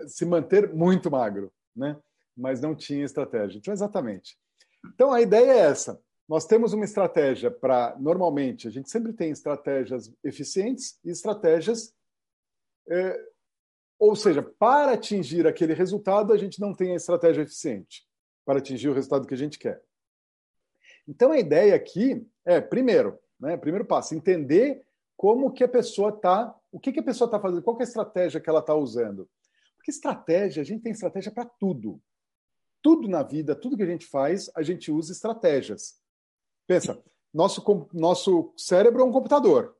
se 0.07 0.25
manter 0.25 0.73
muito 0.73 1.09
magro, 1.09 1.51
né? 1.75 1.97
mas 2.35 2.61
não 2.61 2.75
tinha 2.75 3.05
estratégia. 3.05 3.57
Então, 3.57 3.73
exatamente. 3.73 4.37
Então, 4.93 5.11
a 5.11 5.21
ideia 5.21 5.51
é 5.51 5.59
essa. 5.59 6.01
Nós 6.27 6.45
temos 6.45 6.73
uma 6.73 6.85
estratégia 6.85 7.51
para, 7.51 7.95
normalmente, 7.99 8.67
a 8.67 8.71
gente 8.71 8.89
sempre 8.89 9.13
tem 9.13 9.31
estratégias 9.31 10.11
eficientes 10.23 10.99
e 11.03 11.11
estratégias. 11.11 11.93
Eh, 12.89 13.25
ou 13.99 14.15
seja, 14.15 14.41
para 14.41 14.93
atingir 14.93 15.45
aquele 15.45 15.73
resultado, 15.73 16.33
a 16.33 16.37
gente 16.37 16.59
não 16.59 16.73
tem 16.73 16.93
a 16.93 16.95
estratégia 16.95 17.43
eficiente 17.43 18.07
para 18.45 18.59
atingir 18.59 18.89
o 18.89 18.93
resultado 18.93 19.27
que 19.27 19.33
a 19.33 19.37
gente 19.37 19.59
quer. 19.59 19.81
Então, 21.07 21.31
a 21.31 21.37
ideia 21.37 21.75
aqui 21.75 22.25
é, 22.45 22.59
primeiro, 22.59 23.19
né, 23.39 23.57
primeiro 23.57 23.85
passo, 23.85 24.15
entender 24.15 24.81
como 25.15 25.51
que 25.51 25.63
a 25.63 25.67
pessoa 25.67 26.09
está, 26.09 26.55
o 26.71 26.79
que, 26.79 26.91
que 26.91 26.99
a 26.99 27.03
pessoa 27.03 27.27
está 27.27 27.39
fazendo, 27.39 27.61
qual 27.61 27.77
é 27.77 27.81
a 27.81 27.83
estratégia 27.83 28.39
que 28.39 28.49
ela 28.49 28.59
está 28.59 28.73
usando. 28.73 29.29
Porque 29.81 29.89
estratégia, 29.89 30.61
a 30.61 30.63
gente 30.63 30.83
tem 30.83 30.91
estratégia 30.91 31.31
para 31.31 31.43
tudo. 31.43 31.99
Tudo 32.83 33.07
na 33.07 33.23
vida, 33.23 33.55
tudo 33.55 33.75
que 33.75 33.81
a 33.81 33.87
gente 33.87 34.05
faz, 34.05 34.49
a 34.55 34.61
gente 34.61 34.91
usa 34.91 35.11
estratégias. 35.11 35.99
Pensa, 36.67 37.03
nosso, 37.33 37.63
nosso 37.91 38.53
cérebro 38.55 39.01
é 39.01 39.05
um 39.05 39.11
computador. 39.11 39.75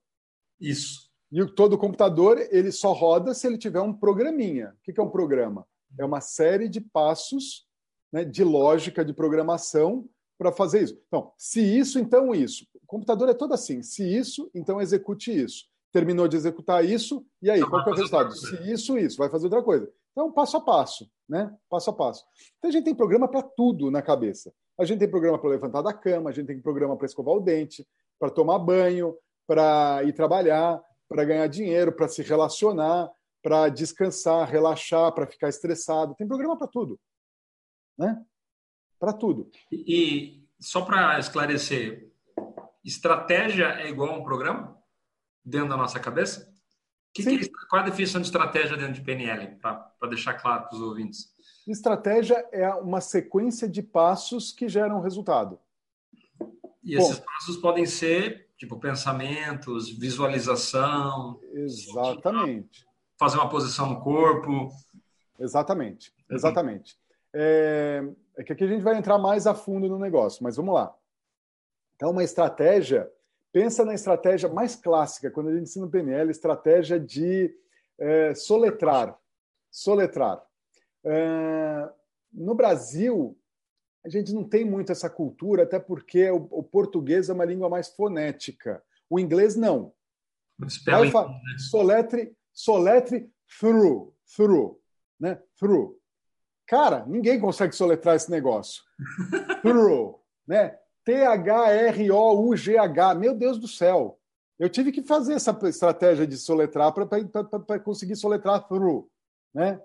Isso. 0.60 1.12
E 1.32 1.46
todo 1.54 1.78
computador 1.78 2.40
ele 2.52 2.72
só 2.72 2.94
roda 2.94 3.34
se 3.36 3.46
ele 3.46 3.60
tiver 3.60 3.80
um 3.80 3.94
programinha. 3.94 4.76
O 4.76 4.92
que 4.92 5.00
é 5.00 5.04
um 5.04 5.10
programa? 5.10 5.68
É 6.00 6.04
uma 6.04 6.20
série 6.20 6.68
de 6.68 6.82
passos 6.82 7.68
né, 8.12 8.26
de 8.26 8.44
lógica 8.44 9.06
de 9.06 9.14
programação 9.14 10.10
para 10.36 10.52
fazer 10.52 10.82
isso. 10.82 11.00
Então, 11.08 11.32
se 11.38 11.62
isso, 11.62 12.00
então 12.00 12.34
isso. 12.34 12.66
O 12.74 12.88
computador 12.88 13.30
é 13.30 13.36
todo 13.36 13.54
assim. 13.54 13.84
Se 13.84 14.04
isso, 14.04 14.50
então 14.54 14.82
execute 14.82 15.32
isso. 15.32 15.71
Terminou 15.92 16.28
de 16.28 16.38
executar 16.38 16.86
isso, 16.86 17.26
e 17.42 17.50
aí, 17.50 17.60
então, 17.60 17.70
qual 17.70 17.82
é 17.86 17.90
o 17.90 17.94
resultado? 17.94 18.32
Se 18.34 18.72
isso, 18.72 18.98
isso, 18.98 19.18
vai 19.18 19.30
fazer 19.30 19.48
outra 19.48 19.62
coisa. 19.62 19.92
Então, 20.12 20.32
passo 20.32 20.58
a 20.58 20.62
passo, 20.62 21.10
né? 21.28 21.54
Passo 21.70 21.90
a 21.90 21.94
passo. 21.94 22.24
Então, 22.58 22.70
a 22.70 22.72
gente 22.72 22.86
tem 22.86 22.96
programa 22.96 23.28
para 23.28 23.42
tudo 23.42 23.92
na 23.92 24.02
cabeça. 24.02 24.54
A 24.80 24.86
gente 24.86 25.00
tem 25.00 25.10
programa 25.10 25.38
para 25.38 25.50
levantar 25.50 25.82
da 25.82 25.94
cama, 25.94 26.30
a 26.30 26.34
gente 26.34 26.48
tem 26.48 26.62
programa 26.62 26.98
para 26.98 27.06
escovar 27.06 27.36
o 27.36 27.40
dente, 27.40 27.86
para 28.20 28.30
tomar 28.30 28.60
banho, 28.60 29.16
para 29.48 30.02
ir 30.04 30.14
trabalhar, 30.14 30.82
para 31.10 31.26
ganhar 31.26 31.48
dinheiro, 31.48 31.92
para 31.92 32.08
se 32.08 32.22
relacionar, 32.22 33.12
para 33.44 33.70
descansar, 33.70 34.48
relaxar, 34.50 35.12
para 35.14 35.28
ficar 35.28 35.50
estressado. 35.50 36.16
Tem 36.16 36.28
programa 36.28 36.58
para 36.58 36.68
tudo. 36.68 37.00
Né? 37.98 38.24
Para 39.00 39.14
tudo. 39.14 39.50
E, 39.72 40.48
só 40.60 40.82
para 40.86 41.20
esclarecer, 41.20 42.12
estratégia 42.84 43.82
é 43.82 43.90
igual 43.90 44.12
a 44.12 44.18
um 44.18 44.24
programa 44.24 44.81
dentro 45.44 45.70
da 45.70 45.78
nossa 45.78 46.00
cabeça? 46.00 46.52
Que 47.14 47.24
que 47.24 47.46
é, 47.46 47.50
qual 47.70 47.82
é 47.82 47.86
a 47.86 47.90
definição 47.90 48.22
de 48.22 48.28
estratégia 48.28 48.78
dentro 48.78 48.94
de 48.94 49.02
PNL, 49.02 49.58
para 49.58 50.10
deixar 50.10 50.34
claro 50.36 50.68
para 50.68 50.76
os 50.76 50.82
ouvintes? 50.82 51.34
Estratégia 51.68 52.48
é 52.52 52.70
uma 52.76 53.02
sequência 53.02 53.68
de 53.68 53.84
passos 53.84 54.52
que 54.52 54.70
geram 54.70 55.02
resultado. 55.02 55.60
E 56.84 56.96
Bom, 56.96 57.04
esses 57.04 57.20
passos 57.20 57.58
podem 57.58 57.86
ser 57.86 58.50
tipo 58.58 58.80
pensamentos, 58.80 59.90
visualização. 59.90 61.40
Exatamente. 61.52 62.86
Fazer 63.18 63.38
uma 63.38 63.50
posição 63.50 63.90
no 63.90 64.02
corpo. 64.02 64.70
Exatamente, 65.40 66.14
uhum. 66.30 66.36
exatamente. 66.36 66.98
É, 67.34 68.04
é 68.38 68.44
que 68.44 68.54
aqui 68.54 68.64
a 68.64 68.68
gente 68.68 68.84
vai 68.84 68.98
entrar 68.98 69.18
mais 69.18 69.48
a 69.48 69.54
fundo 69.54 69.88
no 69.88 70.00
negócio, 70.00 70.44
mas 70.44 70.56
vamos 70.56 70.74
lá. 70.74 70.96
Então, 71.96 72.12
uma 72.12 72.24
estratégia, 72.24 73.12
pensa 73.52 73.84
na 73.84 73.94
estratégia 73.94 74.50
mais 74.50 74.76
clássica, 74.76 75.30
quando 75.30 75.50
a 75.50 75.54
gente 75.54 75.64
ensina 75.64 75.86
o 75.86 75.90
PNL, 75.90 76.32
estratégia 76.32 77.00
de 77.00 77.54
é, 78.00 78.34
soletrar. 78.34 79.18
Soletrar. 79.70 80.44
É, 81.04 81.90
no 82.34 82.56
Brasil, 82.56 83.38
a 84.04 84.10
gente 84.10 84.34
não 84.34 84.44
tem 84.44 84.66
muito 84.66 84.92
essa 84.92 85.10
cultura, 85.10 85.64
até 85.64 85.80
porque 85.80 86.30
o, 86.30 86.48
o 86.52 86.64
português 86.64 87.30
é 87.30 87.34
uma 87.34 87.46
língua 87.46 87.70
mais 87.70 87.90
fonética. 87.90 88.84
O 89.10 89.20
inglês 89.20 89.56
não. 89.56 89.94
Vai 90.86 91.10
fa... 91.10 91.28
Né? 91.28 91.40
soletre, 91.70 92.36
soletre 92.54 93.32
through, 93.60 94.14
through, 94.36 94.80
né? 95.20 95.42
Through. 95.58 96.00
Cara, 96.68 97.06
ninguém 97.06 97.40
consegue 97.40 97.76
soletrar 97.76 98.16
esse 98.16 98.32
negócio. 98.32 98.82
through, 99.62 100.20
né? 100.48 100.78
T-H-R-O-U-G-H. 101.04 102.06
Meu 103.16 103.34
Deus 103.34 103.58
do 103.58 103.68
céu. 103.68 104.20
Eu 104.60 104.70
tive 104.70 104.92
que 104.92 105.02
fazer 105.02 105.34
essa 105.34 105.58
estratégia 105.64 106.28
de 106.28 106.38
soletrar 106.38 106.94
para 106.94 107.80
conseguir 107.80 108.16
soletrar 108.16 108.68
through, 108.68 109.10
né? 109.54 109.82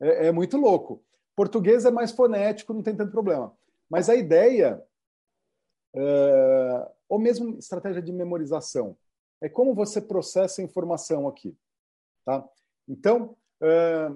É, 0.00 0.28
é 0.28 0.32
muito 0.32 0.56
louco. 0.56 1.02
Português 1.34 1.84
é 1.84 1.90
mais 1.90 2.12
fonético, 2.12 2.72
não 2.72 2.82
tem 2.82 2.94
tanto 2.94 3.10
problema. 3.10 3.52
Mas 3.90 4.08
a 4.08 4.14
ideia, 4.14 4.82
é, 5.94 6.90
ou 7.08 7.18
mesmo 7.18 7.58
estratégia 7.58 8.00
de 8.00 8.12
memorização, 8.12 8.96
é 9.40 9.48
como 9.48 9.74
você 9.74 10.00
processa 10.00 10.60
a 10.60 10.64
informação 10.64 11.26
aqui. 11.28 11.56
Tá? 12.24 12.48
Então, 12.88 13.36
é, 13.60 14.10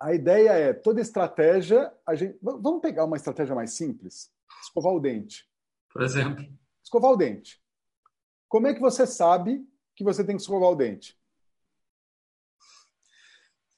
a 0.00 0.14
ideia 0.14 0.50
é, 0.50 0.72
toda 0.72 1.00
estratégia, 1.00 1.92
a 2.06 2.14
gente, 2.14 2.38
vamos 2.40 2.80
pegar 2.80 3.04
uma 3.04 3.16
estratégia 3.16 3.54
mais 3.54 3.72
simples, 3.72 4.30
escovar 4.62 4.92
o 4.92 5.00
dente. 5.00 5.48
Por 5.92 6.02
exemplo. 6.02 6.44
Escovar 6.82 7.12
o 7.12 7.16
dente. 7.16 7.60
Como 8.48 8.66
é 8.66 8.74
que 8.74 8.80
você 8.80 9.06
sabe 9.06 9.66
que 9.96 10.04
você 10.04 10.24
tem 10.24 10.36
que 10.36 10.42
escovar 10.42 10.70
o 10.70 10.76
dente? 10.76 11.18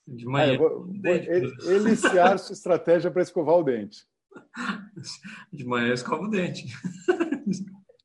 De 0.07 0.27
manhã. 0.27 0.55
Ah, 0.55 0.59
vou, 0.59 0.87
vou 0.87 1.73
eliciar 1.73 2.39
sua 2.39 2.53
estratégia 2.55 3.11
para 3.11 3.23
escovar 3.23 3.57
o 3.57 3.62
dente. 3.62 4.07
De 5.53 5.65
manhã 5.65 5.89
eu 5.89 5.95
escovo 5.95 6.25
o 6.25 6.31
dente. 6.31 6.67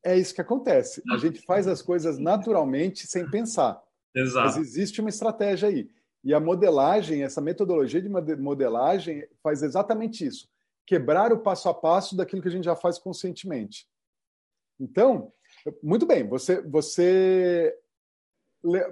É 0.04 0.16
isso 0.16 0.34
que 0.34 0.40
acontece. 0.40 1.02
A 1.10 1.16
gente 1.16 1.40
faz 1.42 1.66
as 1.66 1.82
coisas 1.82 2.16
naturalmente 2.16 3.06
sem 3.06 3.28
pensar. 3.28 3.82
Exato. 4.14 4.46
Mas 4.46 4.56
existe 4.56 5.00
uma 5.00 5.10
estratégia 5.10 5.68
aí. 5.68 5.90
E 6.24 6.34
a 6.34 6.40
modelagem, 6.40 7.22
essa 7.22 7.40
metodologia 7.40 8.02
de 8.02 8.08
modelagem 8.08 9.26
faz 9.42 9.62
exatamente 9.62 10.26
isso. 10.26 10.48
Quebrar 10.84 11.32
o 11.32 11.38
passo 11.38 11.68
a 11.68 11.74
passo 11.74 12.16
daquilo 12.16 12.42
que 12.42 12.48
a 12.48 12.50
gente 12.50 12.64
já 12.64 12.76
faz 12.76 12.98
conscientemente. 12.98 13.86
Então, 14.78 15.32
muito 15.82 16.06
bem, 16.06 16.26
você, 16.28 16.60
você 16.62 17.76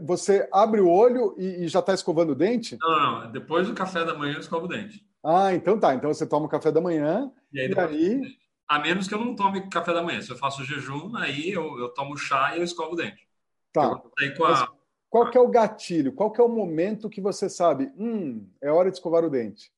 você 0.02 0.48
abre 0.52 0.80
o 0.80 0.88
olho 0.88 1.34
e, 1.36 1.64
e 1.64 1.68
já 1.68 1.80
está 1.80 1.92
escovando 1.92 2.30
o 2.30 2.34
dente? 2.34 2.78
Não, 2.80 3.22
não, 3.24 3.32
depois 3.32 3.66
do 3.66 3.74
café 3.74 4.04
da 4.04 4.14
manhã 4.14 4.34
eu 4.34 4.40
escovo 4.40 4.66
o 4.66 4.68
dente. 4.68 5.04
Ah, 5.24 5.52
então 5.54 5.78
tá. 5.78 5.94
Então 5.94 6.12
você 6.12 6.26
toma 6.26 6.46
o 6.46 6.48
café 6.48 6.70
da 6.70 6.80
manhã 6.80 7.32
e 7.52 7.60
aí. 7.60 7.70
E 7.70 7.78
aí... 7.78 8.20
A 8.68 8.78
menos 8.78 9.06
que 9.06 9.14
eu 9.14 9.18
não 9.18 9.34
tome 9.34 9.68
café 9.68 9.92
da 9.92 10.02
manhã. 10.02 10.20
Se 10.22 10.30
eu 10.30 10.36
faço 10.36 10.64
jejum, 10.64 11.14
aí 11.16 11.50
eu, 11.50 11.78
eu 11.78 11.88
tomo 11.90 12.16
chá 12.16 12.54
e 12.54 12.60
eu 12.60 12.64
escovo 12.64 12.92
o 12.92 12.96
dente. 12.96 13.26
Tá. 13.72 14.00
A... 14.46 14.68
Qual 15.14 15.30
que 15.30 15.38
é 15.38 15.40
o 15.40 15.46
gatilho? 15.46 16.12
Qual 16.12 16.32
que 16.32 16.40
é 16.40 16.44
o 16.44 16.48
momento 16.48 17.08
que 17.08 17.20
você 17.20 17.48
sabe, 17.48 17.92
hum, 17.96 18.50
é 18.60 18.68
hora 18.68 18.90
de 18.90 18.96
escovar 18.96 19.24
o 19.24 19.30
dente? 19.30 19.72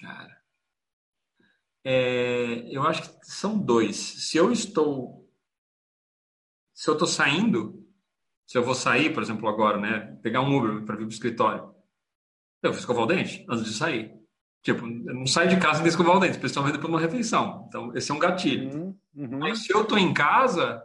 Cara, 0.00 0.42
é, 1.84 2.68
eu 2.74 2.82
acho 2.82 3.08
que 3.08 3.24
são 3.24 3.56
dois. 3.56 3.94
Se 3.94 4.36
eu 4.36 4.50
estou 4.50 5.30
se 6.72 6.90
eu 6.90 6.94
estou 6.94 7.06
saindo, 7.06 7.86
se 8.44 8.58
eu 8.58 8.64
vou 8.64 8.74
sair, 8.74 9.14
por 9.14 9.22
exemplo, 9.22 9.48
agora, 9.48 9.78
né, 9.78 10.18
pegar 10.20 10.40
um 10.40 10.58
Uber 10.58 10.84
para 10.84 10.96
vir 10.96 11.02
para 11.02 11.04
o 11.04 11.08
escritório, 11.08 11.72
eu 12.64 12.72
vou 12.72 12.80
escovar 12.80 13.04
o 13.04 13.06
dente 13.06 13.46
antes 13.48 13.64
de 13.64 13.74
sair. 13.74 14.12
Tipo, 14.60 14.88
eu 14.88 15.14
não 15.14 15.26
saio 15.28 15.50
de 15.50 15.60
casa 15.60 15.78
sem 15.78 15.86
escovar 15.86 16.16
o 16.16 16.18
dente, 16.18 16.40
principalmente 16.40 16.78
de 16.78 16.84
uma 16.84 16.98
refeição. 16.98 17.64
Então, 17.68 17.96
esse 17.96 18.10
é 18.10 18.14
um 18.14 18.18
gatilho. 18.18 18.74
Uhum, 18.74 18.98
uhum. 19.14 19.38
Mas 19.38 19.60
se 19.60 19.72
eu 19.72 19.82
estou 19.82 19.98
em 19.98 20.12
casa, 20.12 20.84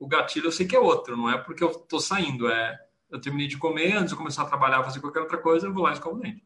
o 0.00 0.08
gatilho 0.08 0.46
eu 0.46 0.52
sei 0.52 0.66
que 0.66 0.74
é 0.74 0.80
outro, 0.80 1.16
não 1.16 1.30
é 1.30 1.38
porque 1.38 1.62
eu 1.62 1.70
estou 1.70 2.00
saindo, 2.00 2.48
é 2.48 2.80
eu 3.10 3.20
terminei 3.20 3.46
de 3.46 3.58
comer, 3.58 3.92
antes 3.92 4.10
de 4.10 4.16
começar 4.16 4.42
a 4.42 4.46
trabalhar, 4.46 4.82
fazer 4.82 5.00
qualquer 5.00 5.20
outra 5.20 5.38
coisa, 5.38 5.66
eu 5.66 5.74
vou 5.74 5.82
lá 5.82 5.90
e 5.90 5.94
escovo 5.94 6.16
o 6.16 6.20
dente. 6.20 6.44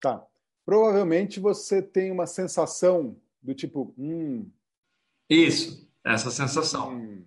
Tá. 0.00 0.24
Provavelmente 0.64 1.40
você 1.40 1.82
tem 1.82 2.12
uma 2.12 2.26
sensação 2.26 3.20
do 3.42 3.54
tipo, 3.54 3.92
hum. 3.98 4.48
Isso, 5.28 5.90
essa 6.04 6.30
sensação. 6.30 6.94
Hum. 6.94 7.24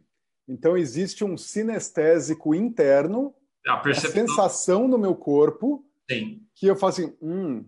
Então 0.48 0.78
existe 0.78 1.24
um 1.24 1.38
sinestésico 1.38 2.56
interno, 2.56 3.36
a, 3.68 3.80
a 3.80 3.94
sensação 3.94 4.88
no 4.88 4.98
meu 4.98 5.16
corpo, 5.16 5.86
Sim. 6.10 6.46
que 6.56 6.68
eu 6.68 6.76
faço 6.76 7.02
assim, 7.02 7.18
hum, 7.22 7.66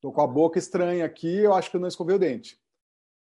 tô 0.00 0.12
com 0.12 0.22
a 0.22 0.26
boca 0.26 0.58
estranha 0.58 1.04
aqui, 1.04 1.38
eu 1.38 1.52
acho 1.52 1.70
que 1.70 1.76
eu 1.76 1.80
não 1.80 1.88
escovei 1.88 2.16
o 2.16 2.18
dente. 2.18 2.59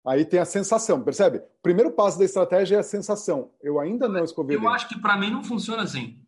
Aí 0.06 0.24
tem 0.24 0.40
a 0.40 0.44
sensação, 0.44 1.02
percebe? 1.02 1.38
O 1.38 1.62
primeiro 1.62 1.92
passo 1.92 2.18
da 2.18 2.24
estratégia 2.24 2.76
é 2.76 2.78
a 2.80 2.82
sensação. 2.82 3.52
Eu 3.62 3.78
ainda 3.78 4.08
não 4.08 4.24
escovei 4.24 4.56
eu 4.56 4.60
o 4.60 4.62
dente. 4.62 4.70
Eu 4.70 4.74
acho 4.74 4.88
que 4.88 5.00
para 5.00 5.16
mim 5.16 5.30
não 5.30 5.44
funciona 5.44 5.82
assim. 5.82 6.18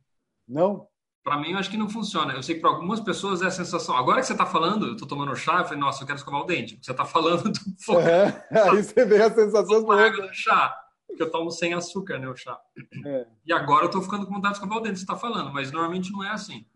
Não? 0.47 0.87
Para 1.25 1.39
mim, 1.39 1.53
eu 1.53 1.59
acho 1.59 1.71
que 1.71 1.77
não 1.77 1.89
funciona. 1.89 2.33
Eu 2.33 2.43
sei 2.43 2.57
que 2.57 2.61
para 2.61 2.71
algumas 2.71 2.99
pessoas 2.99 3.43
é 3.43 3.47
a 3.47 3.51
sensação. 3.51 3.97
Agora 3.97 4.21
que 4.21 4.27
você 4.27 4.33
está 4.33 4.45
falando, 4.45 4.87
eu 4.89 4.93
estou 4.95 5.07
tomando 5.07 5.35
chá, 5.37 5.61
eu 5.61 5.65
falei, 5.65 5.79
nossa, 5.79 6.03
eu 6.03 6.07
quero 6.07 6.19
escovar 6.19 6.41
o 6.41 6.47
dente. 6.47 6.79
Você 6.83 6.91
está 6.91 7.05
falando 7.05 7.45
do 7.53 8.01
é, 8.01 8.45
Aí 8.51 8.83
você 8.83 9.05
vê 9.05 9.23
a 9.23 9.33
sensação 9.33 9.85
do 9.85 9.93
água 9.93 10.27
do 10.27 10.35
chá 10.35 10.77
porque 11.13 11.23
eu 11.23 11.31
tomo 11.31 11.51
sem 11.51 11.75
açúcar, 11.75 12.19
né, 12.19 12.29
o 12.29 12.35
chá. 12.35 12.59
É. 13.05 13.27
E 13.47 13.53
agora 13.53 13.85
eu 13.85 13.91
tô 13.91 14.01
ficando 14.01 14.27
com 14.27 14.35
vontade 14.35 14.55
de 14.55 14.59
escovar 14.59 14.79
o 14.79 14.81
dente, 14.81 14.99
você 14.99 15.07
tá 15.07 15.17
falando, 15.17 15.53
mas 15.53 15.71
normalmente 15.71 16.11
não 16.11 16.25
é 16.25 16.31
assim. 16.31 16.67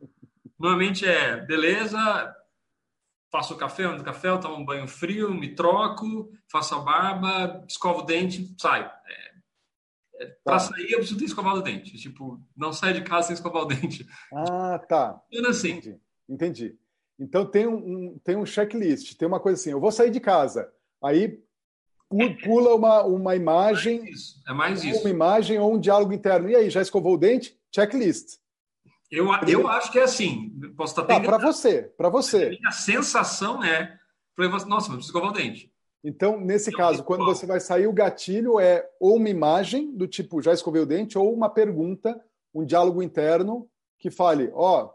Normalmente 0.58 1.06
é, 1.06 1.38
beleza, 1.44 1.98
faço 3.36 3.52
o 3.52 3.56
café, 3.58 3.84
ando 3.84 4.02
café, 4.02 4.28
eu 4.30 4.40
tomo 4.40 4.56
um 4.56 4.64
banho 4.64 4.88
frio, 4.88 5.34
me 5.34 5.54
troco, 5.54 6.32
faço 6.50 6.74
a 6.74 6.78
barba, 6.78 7.62
escovo 7.68 8.00
o 8.00 8.02
dente, 8.02 8.54
saio. 8.58 8.86
É, 9.06 10.24
é, 10.24 10.26
tá. 10.26 10.36
Para 10.42 10.58
sair, 10.58 10.92
eu 10.92 10.98
preciso 10.98 11.18
ter 11.18 11.26
escovado 11.26 11.58
o 11.58 11.62
dente. 11.62 11.98
Tipo, 11.98 12.40
não 12.56 12.72
sair 12.72 12.94
de 12.94 13.02
casa 13.02 13.28
sem 13.28 13.34
escovar 13.34 13.64
o 13.64 13.66
dente. 13.66 14.06
Ah, 14.32 14.78
tá. 14.88 15.20
Sendo 15.30 15.48
assim. 15.48 15.72
Entendi. 15.72 16.00
Entendi. 16.26 16.78
Então 17.18 17.44
tem 17.44 17.66
um, 17.66 18.18
tem 18.24 18.36
um 18.36 18.46
checklist, 18.46 19.16
tem 19.16 19.28
uma 19.28 19.40
coisa 19.40 19.60
assim, 19.60 19.70
eu 19.70 19.80
vou 19.80 19.92
sair 19.92 20.10
de 20.10 20.20
casa. 20.20 20.70
Aí 21.02 21.42
pula 22.42 22.74
uma, 22.74 23.02
uma 23.04 23.36
imagem. 23.36 23.98
É 23.98 24.02
mais 24.02 24.14
isso. 24.14 24.42
É 24.48 24.52
mais 24.52 24.84
isso. 24.84 25.00
Uma 25.00 25.10
imagem 25.10 25.58
ou 25.58 25.74
um 25.74 25.80
diálogo 25.80 26.12
interno. 26.12 26.48
E 26.48 26.56
aí, 26.56 26.70
já 26.70 26.80
escovou 26.80 27.14
o 27.14 27.18
dente? 27.18 27.58
Checklist. 27.74 28.38
Eu, 29.10 29.28
eu 29.46 29.68
acho 29.68 29.92
que 29.92 29.98
é 29.98 30.02
assim. 30.02 30.50
Posso 30.76 30.92
estar 30.92 31.04
tá, 31.04 31.20
Para 31.20 31.38
você, 31.38 31.82
para 31.96 32.08
você. 32.08 32.58
A 32.66 32.72
sensação 32.72 33.62
é. 33.62 33.98
Nossa, 34.36 34.66
mas 34.66 34.86
preciso 34.86 34.98
escovar 35.00 35.30
o 35.30 35.32
dente. 35.32 35.72
Então, 36.04 36.38
nesse 36.38 36.70
então, 36.70 36.78
caso, 36.78 37.02
quando 37.02 37.24
você 37.24 37.46
vai 37.46 37.58
sair, 37.58 37.86
o 37.86 37.92
gatilho 37.92 38.60
é 38.60 38.88
ou 39.00 39.16
uma 39.16 39.28
imagem 39.28 39.96
do 39.96 40.06
tipo 40.06 40.42
já 40.42 40.52
escovei 40.52 40.82
o 40.82 40.86
dente, 40.86 41.18
ou 41.18 41.32
uma 41.32 41.48
pergunta, 41.48 42.20
um 42.54 42.64
diálogo 42.64 43.02
interno 43.02 43.68
que 43.98 44.10
fale: 44.10 44.50
Ó, 44.54 44.84
oh, 44.84 44.90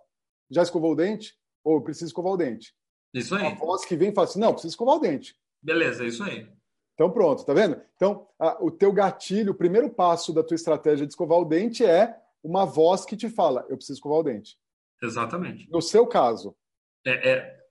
já 0.49 0.61
escovou 0.61 0.91
o 0.91 0.95
dente? 0.95 1.35
Ou 1.63 1.81
preciso 1.81 2.07
escovar 2.07 2.33
o 2.33 2.37
dente. 2.37 2.73
Isso 3.13 3.35
aí. 3.35 3.45
A 3.45 3.55
voz 3.55 3.83
que 3.83 3.95
vem 3.95 4.13
fala 4.13 4.27
assim: 4.27 4.39
não, 4.39 4.53
preciso 4.53 4.73
escovar 4.73 4.95
o 4.95 4.99
dente. 4.99 5.35
Beleza, 5.61 6.03
é 6.03 6.07
isso 6.07 6.23
aí. 6.23 6.47
Então, 6.93 7.09
pronto, 7.09 7.43
tá 7.43 7.53
vendo? 7.53 7.81
Então, 7.95 8.27
a, 8.39 8.63
o 8.63 8.69
teu 8.69 8.91
gatilho, 8.93 9.53
o 9.53 9.57
primeiro 9.57 9.89
passo 9.89 10.31
da 10.31 10.43
tua 10.43 10.55
estratégia 10.55 11.05
de 11.05 11.11
escovar 11.11 11.39
o 11.39 11.45
dente 11.45 11.83
é 11.83 12.15
uma 12.43 12.65
voz 12.65 13.05
que 13.05 13.15
te 13.15 13.29
fala: 13.29 13.65
eu 13.69 13.77
preciso 13.77 13.97
escovar 13.97 14.19
o 14.19 14.23
dente. 14.23 14.57
Exatamente. 15.01 15.69
No 15.69 15.81
seu 15.81 16.05
caso. 16.05 16.55
É, 17.05 17.31
é 17.31 17.61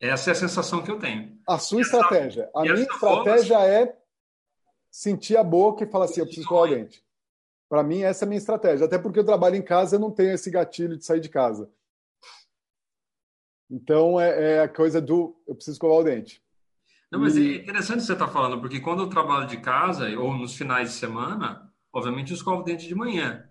essa 0.00 0.30
é 0.30 0.32
a 0.32 0.36
sensação 0.36 0.82
que 0.82 0.90
eu 0.90 0.98
tenho. 0.98 1.38
A 1.48 1.58
sua 1.58 1.80
essa, 1.80 1.96
estratégia. 1.96 2.50
A 2.54 2.62
minha 2.62 2.74
estratégia 2.74 3.58
voz... 3.58 3.70
é 3.70 3.98
sentir 4.90 5.36
a 5.36 5.44
boca 5.44 5.84
e 5.84 5.90
falar 5.90 6.04
assim: 6.06 6.20
eu 6.20 6.26
preciso 6.26 6.44
escovar 6.44 6.70
o 6.70 6.74
dente. 6.74 7.04
Para 7.68 7.82
mim, 7.82 8.02
essa 8.02 8.24
é 8.24 8.26
a 8.26 8.28
minha 8.28 8.38
estratégia. 8.38 8.86
Até 8.86 8.98
porque 8.98 9.18
eu 9.18 9.24
trabalho 9.24 9.56
em 9.56 9.62
casa, 9.62 9.96
eu 9.96 10.00
não 10.00 10.10
tenho 10.10 10.32
esse 10.32 10.50
gatilho 10.50 10.96
de 10.96 11.04
sair 11.04 11.20
de 11.20 11.28
casa. 11.28 11.70
Então, 13.68 14.20
é, 14.20 14.54
é 14.54 14.60
a 14.60 14.68
coisa 14.68 15.00
do 15.00 15.36
eu 15.46 15.54
preciso 15.54 15.74
escovar 15.74 15.98
o 15.98 16.04
dente. 16.04 16.40
Não, 17.10 17.20
mas 17.20 17.36
é 17.36 17.40
interessante 17.40 18.02
você 18.02 18.12
estar 18.12 18.26
tá 18.26 18.32
falando, 18.32 18.60
porque 18.60 18.80
quando 18.80 19.02
eu 19.02 19.08
trabalho 19.08 19.46
de 19.46 19.58
casa, 19.58 20.08
ou 20.18 20.34
nos 20.34 20.56
finais 20.56 20.90
de 20.90 20.96
semana, 20.96 21.72
obviamente 21.92 22.30
eu 22.30 22.36
escovo 22.36 22.62
o 22.62 22.64
dente 22.64 22.86
de 22.86 22.94
manhã. 22.94 23.48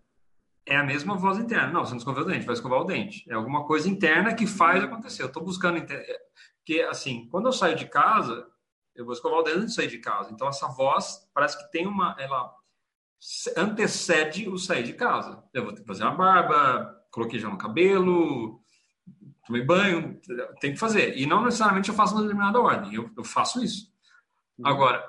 É 0.66 0.76
a 0.76 0.84
mesma 0.84 1.16
voz 1.16 1.38
interna. 1.38 1.72
Não, 1.72 1.86
você 1.86 1.92
não 1.92 2.00
escovou 2.00 2.24
o 2.24 2.26
dente, 2.26 2.46
vai 2.46 2.54
escovar 2.54 2.82
o 2.82 2.86
dente. 2.86 3.24
É 3.30 3.34
alguma 3.34 3.66
coisa 3.66 3.88
interna 3.88 4.34
que 4.34 4.48
faz 4.48 4.84
acontecer. 4.84 5.22
Eu 5.22 5.28
estou 5.28 5.44
buscando. 5.44 5.80
Porque, 6.58 6.82
assim, 6.82 7.28
quando 7.30 7.48
eu 7.48 7.54
saio 7.54 7.76
de 7.76 7.86
casa, 7.86 8.48
eu 8.96 9.06
vou 9.06 9.14
escovar 9.14 9.40
o 9.40 9.44
dente 9.44 9.58
antes 9.58 9.70
de 9.70 9.76
sair 9.76 9.88
de 9.88 10.00
casa. 10.00 10.32
Então, 10.32 10.48
essa 10.48 10.68
voz 10.68 11.30
parece 11.34 11.58
que 11.58 11.72
tem 11.72 11.86
uma. 11.86 12.16
Ela 12.18 12.52
antecede 13.58 14.50
o 14.50 14.58
sair 14.58 14.84
de 14.84 14.94
casa. 14.94 15.44
Eu 15.54 15.66
vou 15.66 15.74
ter 15.74 15.82
que 15.82 15.88
fazer 15.88 16.04
uma 16.04 16.16
barba, 16.16 16.96
coloquei 17.12 17.40
já 17.40 17.50
no 17.50 17.58
cabelo, 17.58 18.62
tomei 19.46 19.64
banho, 19.64 20.20
tem 20.60 20.74
que 20.74 20.80
fazer. 20.80 21.18
E 21.18 21.26
não 21.26 21.44
necessariamente 21.44 21.90
eu 21.90 21.96
faço 21.96 22.14
uma 22.14 22.24
determinada 22.24 22.60
ordem, 22.60 22.94
eu, 22.94 23.10
eu 23.16 23.24
faço 23.24 23.64
isso. 23.64 23.92
Uhum. 24.58 24.68
Agora, 24.68 25.04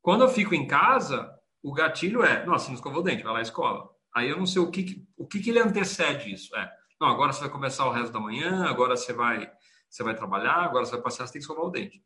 quando 0.00 0.22
eu 0.22 0.28
fico 0.28 0.54
em 0.54 0.66
casa, 0.66 1.30
o 1.62 1.72
gatilho 1.72 2.22
é, 2.22 2.44
nossa, 2.46 2.68
não 2.68 2.74
escovou 2.74 3.00
o 3.00 3.02
dente, 3.02 3.22
vai 3.22 3.32
lá 3.32 3.38
à 3.40 3.42
escola. 3.42 3.88
Aí 4.16 4.30
eu 4.30 4.38
não 4.38 4.46
sei 4.46 4.62
o 4.62 4.70
que, 4.70 5.06
o 5.14 5.26
que, 5.26 5.40
que 5.40 5.50
ele 5.50 5.58
antecede 5.58 6.32
isso. 6.32 6.56
É, 6.56 6.72
não, 6.98 7.08
agora 7.08 7.34
você 7.34 7.40
vai 7.40 7.50
começar 7.50 7.86
o 7.86 7.92
resto 7.92 8.10
da 8.10 8.18
manhã, 8.18 8.64
agora 8.64 8.96
você 8.96 9.12
vai, 9.12 9.52
você 9.90 10.02
vai 10.02 10.14
trabalhar, 10.14 10.54
agora 10.54 10.86
você 10.86 10.92
vai 10.92 11.02
passear, 11.02 11.26
você 11.26 11.34
tem 11.34 11.40
que 11.40 11.44
escovar 11.44 11.66
o 11.66 11.70
dente. 11.70 12.02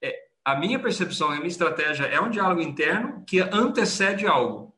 É, 0.00 0.28
a 0.44 0.54
minha 0.54 0.78
percepção, 0.78 1.32
a 1.32 1.34
minha 1.34 1.48
estratégia 1.48 2.04
é 2.04 2.20
um 2.20 2.30
diálogo 2.30 2.60
interno 2.60 3.24
que 3.26 3.40
antecede 3.40 4.24
algo. 4.24 4.72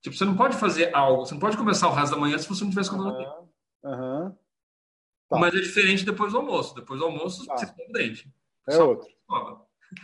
Tipo, 0.00 0.14
você 0.14 0.24
não 0.24 0.36
pode 0.36 0.56
fazer 0.56 0.94
algo, 0.94 1.26
você 1.26 1.34
não 1.34 1.40
pode 1.40 1.56
começar 1.56 1.88
o 1.88 1.92
resto 1.92 2.14
da 2.14 2.20
manhã 2.20 2.38
se 2.38 2.48
você 2.48 2.62
não 2.62 2.70
tiver 2.70 2.82
escovado 2.82 3.08
o 3.08 3.18
dente. 3.18 3.50
Uhum. 3.82 4.36
Tá. 5.28 5.38
Mas 5.40 5.54
é 5.56 5.58
diferente 5.58 6.04
depois 6.04 6.30
do 6.30 6.38
almoço. 6.38 6.72
Depois 6.76 7.00
do 7.00 7.06
almoço, 7.06 7.44
tá. 7.46 7.56
você 7.56 7.64
escova 7.64 7.90
o 7.90 7.92
dente. 7.92 8.32
É 8.68 8.72
Só 8.76 8.88
outro. 8.90 9.08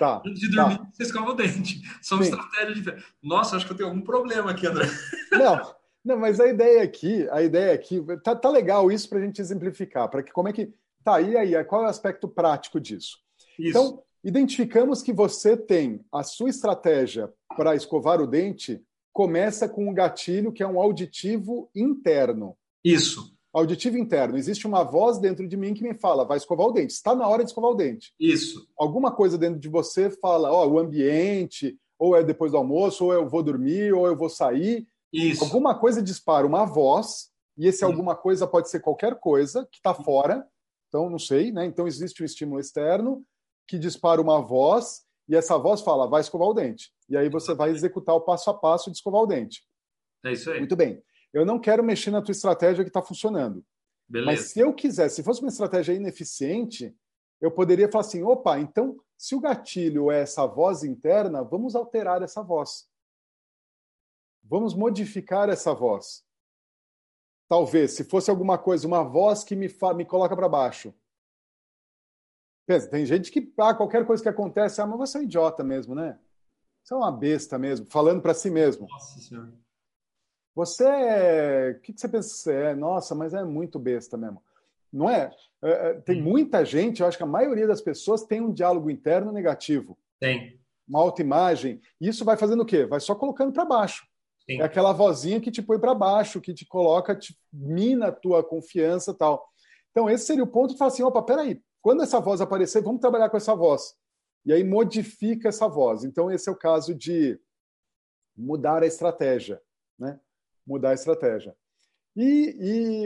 Tá. 0.01 0.21
Antes 0.27 0.41
de 0.41 0.49
dormir, 0.49 0.79
tá. 0.79 0.89
você 0.93 1.03
escova 1.05 1.31
o 1.31 1.35
dente. 1.35 1.81
São 2.03 2.19
Sim. 2.19 2.25
estratégias 2.25 2.75
diferentes. 2.75 3.07
Nossa, 3.23 3.55
acho 3.55 3.67
que 3.67 3.73
eu 3.73 3.77
tenho 3.77 3.89
algum 3.89 4.03
problema 4.03 4.51
aqui, 4.51 4.67
André. 4.67 4.89
Não, 5.31 5.77
não 6.05 6.19
mas 6.19 6.41
a 6.41 6.47
ideia 6.49 6.83
aqui, 6.83 7.29
a 7.31 7.43
ideia 7.43 7.75
aqui, 7.75 8.01
tá, 8.23 8.35
tá 8.35 8.51
legal 8.51 8.91
isso 8.91 9.09
para 9.09 9.19
a 9.19 9.23
gente 9.23 9.41
exemplificar. 9.41 10.09
Para 10.09 10.23
que 10.23 10.33
como 10.33 10.49
é 10.49 10.53
que. 10.53 10.73
Tá, 11.05 11.21
e 11.21 11.37
aí? 11.37 11.65
Qual 11.65 11.83
é 11.83 11.87
o 11.87 11.89
aspecto 11.89 12.29
prático 12.29 12.81
disso? 12.81 13.19
Isso. 13.59 13.71
Então, 13.71 14.03
identificamos 14.23 15.03
que 15.03 15.13
você 15.13 15.57
tem 15.57 16.05
a 16.13 16.23
sua 16.23 16.49
estratégia 16.49 17.33
para 17.57 17.75
escovar 17.75 18.21
o 18.21 18.27
dente 18.27 18.83
começa 19.13 19.69
com 19.69 19.89
um 19.89 19.95
gatilho 19.95 20.53
que 20.53 20.63
é 20.63 20.67
um 20.67 20.81
auditivo 20.81 21.69
interno. 21.75 22.57
Isso 22.85 23.33
auditivo 23.53 23.99
interno. 23.99 24.39
Existe 24.39 24.67
uma 24.67 24.83
voz 24.83 25.19
dentro 25.19 25.47
de 25.47 25.57
mim 25.57 25.75
que 25.75 25.83
me 25.83 25.95
fala, 25.95 26.25
vai 26.25 26.39
escovar 26.39 26.67
o 26.67 26.73
dente. 26.73 26.95
Está 26.95 27.15
na 27.15 27.29
hora 27.29 27.45
de 27.45 27.51
escovar 27.51 27.71
o 27.71 27.75
dente. 27.75 28.13
Isso. 28.19 28.67
Alguma 28.77 29.13
coisa 29.13 29.37
dentro 29.37 29.61
de 29.61 29.69
você 29.69 30.11
fala, 30.11 30.51
ó, 30.51 30.67
oh, 30.67 30.73
o 30.73 30.79
ambiente, 30.79 31.77
ou 31.99 32.17
é 32.17 32.25
depois 32.25 32.53
do 32.53 32.59
almoço, 32.59 33.05
ou 33.05 33.13
eu 33.13 33.29
vou 33.29 33.43
dormir, 33.43 33.93
ou 33.93 34.07
eu 34.07 34.17
vou 34.17 34.29
sair. 34.29 34.87
Isso. 35.13 35.45
Alguma 35.45 35.79
coisa 35.79 36.03
dispara 36.03 36.47
uma 36.47 36.65
voz, 36.65 37.31
e 37.57 37.67
esse 37.67 37.85
alguma 37.85 38.17
coisa 38.17 38.47
pode 38.47 38.71
ser 38.71 38.81
qualquer 38.81 39.17
coisa 39.17 39.67
que 39.71 39.77
está 39.77 39.93
fora. 39.93 40.47
Então, 40.89 41.11
não 41.11 41.19
sei, 41.19 41.53
né? 41.53 41.65
Então, 41.65 41.87
existe 41.87 42.23
um 42.23 42.27
estímulo 42.27 42.61
externo 42.61 43.25
que 43.67 43.79
dispara 43.79 44.21
uma 44.21 44.41
voz, 44.41 45.03
e 45.29 45.37
essa 45.37 45.57
voz 45.59 45.81
fala, 45.81 46.09
vai 46.09 46.21
escovar 46.21 46.49
o 46.49 46.55
dente. 46.55 46.91
E 47.09 47.17
aí 47.17 47.29
você 47.29 47.55
vai 47.55 47.71
executar 47.71 48.15
o 48.15 48.21
passo 48.21 48.51
a 48.51 48.55
passo 48.55 48.91
de 48.91 48.97
escovar 48.97 49.23
o 49.23 49.27
dente. 49.27 49.63
É 50.25 50.33
isso 50.33 50.51
aí. 50.51 50.59
Muito 50.59 50.77
bem 50.77 51.03
eu 51.33 51.47
não 51.47 51.59
quero 51.59 51.83
mexer 51.83 52.11
na 52.11 52.21
tua 52.21 52.33
estratégia 52.33 52.85
que 52.85 52.91
está 52.91 53.01
funcionando. 53.01 53.65
Beleza. 54.09 54.31
Mas 54.31 54.51
se 54.51 54.61
eu 54.61 54.75
quiser, 54.75 55.09
se 55.09 55.23
fosse 55.23 55.41
uma 55.41 55.49
estratégia 55.49 55.95
ineficiente, 55.95 56.95
eu 57.41 57.51
poderia 57.51 57.91
falar 57.91 58.03
assim: 58.03 58.23
opa, 58.23 58.59
então, 58.59 58.97
se 59.17 59.35
o 59.35 59.41
gatilho 59.41 60.11
é 60.11 60.21
essa 60.21 60.47
voz 60.47 60.85
interna, 60.85 61.43
vamos 61.43 61.75
alterar 61.75 62.23
essa 62.23 62.43
voz. 62.43 62.87
Vamos 64.43 64.75
modificar 64.75 65.49
essa 65.49 65.75
voz. 65.75 66.25
Talvez, 67.49 67.93
se 67.93 68.05
fosse 68.05 68.31
alguma 68.31 68.57
coisa, 68.57 68.87
uma 68.87 69.03
voz 69.03 69.45
que 69.45 69.55
me, 69.55 69.69
fa... 69.69 69.93
me 69.93 70.05
coloca 70.05 70.35
para 70.35 70.49
baixo. 70.49 70.95
Pensa, 72.67 72.89
tem 72.89 73.05
gente 73.05 73.31
que, 73.31 73.53
ah, 73.59 73.75
qualquer 73.75 74.07
coisa 74.07 74.23
que 74.23 74.29
acontece, 74.29 74.81
ah, 74.81 74.87
mas 74.87 74.99
você 74.99 75.19
é 75.19 75.21
um 75.21 75.25
idiota 75.25 75.63
mesmo, 75.63 75.95
né? 75.95 76.19
Você 76.83 76.95
é 76.95 76.97
uma 76.97 77.13
besta 77.13 77.59
mesmo, 77.59 77.87
falando 77.91 78.23
para 78.23 78.35
si 78.35 78.51
mesmo. 78.51 78.87
Nossa 78.89 79.21
Senhora. 79.21 79.53
Você 80.55 80.85
é. 80.85 81.77
O 81.79 81.81
que 81.81 81.93
você 81.97 82.09
pensa 82.09 82.29
que 82.29 82.35
você 82.37 82.55
é? 82.55 82.75
Nossa, 82.75 83.15
mas 83.15 83.33
é 83.33 83.43
muito 83.45 83.79
besta 83.79 84.17
mesmo. 84.17 84.43
Não 84.93 85.09
é? 85.09 85.35
é, 85.63 85.71
é 85.71 85.95
tem 85.95 86.21
muita 86.21 86.65
gente, 86.65 87.01
eu 87.01 87.09
acho 87.09 87.17
que 87.17 87.23
a 87.23 87.27
maioria 87.27 87.67
das 87.67 87.81
pessoas 87.81 88.25
tem 88.25 88.41
um 88.41 88.53
diálogo 88.53 88.91
interno 88.91 89.33
negativo. 89.33 89.99
Tem. 90.21 90.61
Uma 90.87 91.01
autoimagem. 91.01 91.81
E 92.01 92.09
isso 92.09 92.25
vai 92.25 92.37
fazendo 92.37 92.63
o 92.63 92.67
quê? 92.67 92.85
Vai 92.85 93.01
só 93.01 93.15
colocando 93.15 93.53
para 93.53 93.65
baixo. 93.65 94.07
Sim. 94.45 94.61
É 94.61 94.65
aquela 94.65 94.93
vozinha 94.93 95.41
que 95.41 95.51
te 95.51 95.63
põe 95.63 95.79
para 95.79 95.95
baixo, 95.95 96.41
que 96.41 96.53
te 96.53 96.67
coloca, 96.67 97.15
te 97.15 97.39
mina 97.53 98.09
a 98.09 98.13
tua 98.13 98.43
confiança 98.43 99.15
tal. 99.15 99.49
Então, 99.91 100.09
esse 100.11 100.27
seria 100.27 100.45
o 100.45 100.49
ponto 100.49 100.73
de 100.73 100.79
falar 100.79 100.89
assim: 100.89 101.03
opa, 101.03 101.23
peraí, 101.23 101.63
quando 101.81 102.03
essa 102.03 102.21
voz 102.21 102.41
aparecer, 102.41 102.83
vamos 102.83 103.01
trabalhar 103.01 103.31
com 103.31 103.37
essa 103.37 103.55
voz. 103.55 103.95
E 104.45 104.53
aí 104.53 104.65
modifica 104.65 105.49
essa 105.49 105.69
voz. 105.69 106.03
Então, 106.03 106.31
esse 106.31 106.49
é 106.49 106.53
o 106.53 106.57
caso 106.57 106.95
de 106.95 107.39
mudar 108.37 108.83
a 108.83 108.87
estratégia. 108.87 109.61
Né? 109.99 110.19
mudar 110.67 110.91
a 110.91 110.95
estratégia. 110.95 111.55
E, 112.15 112.57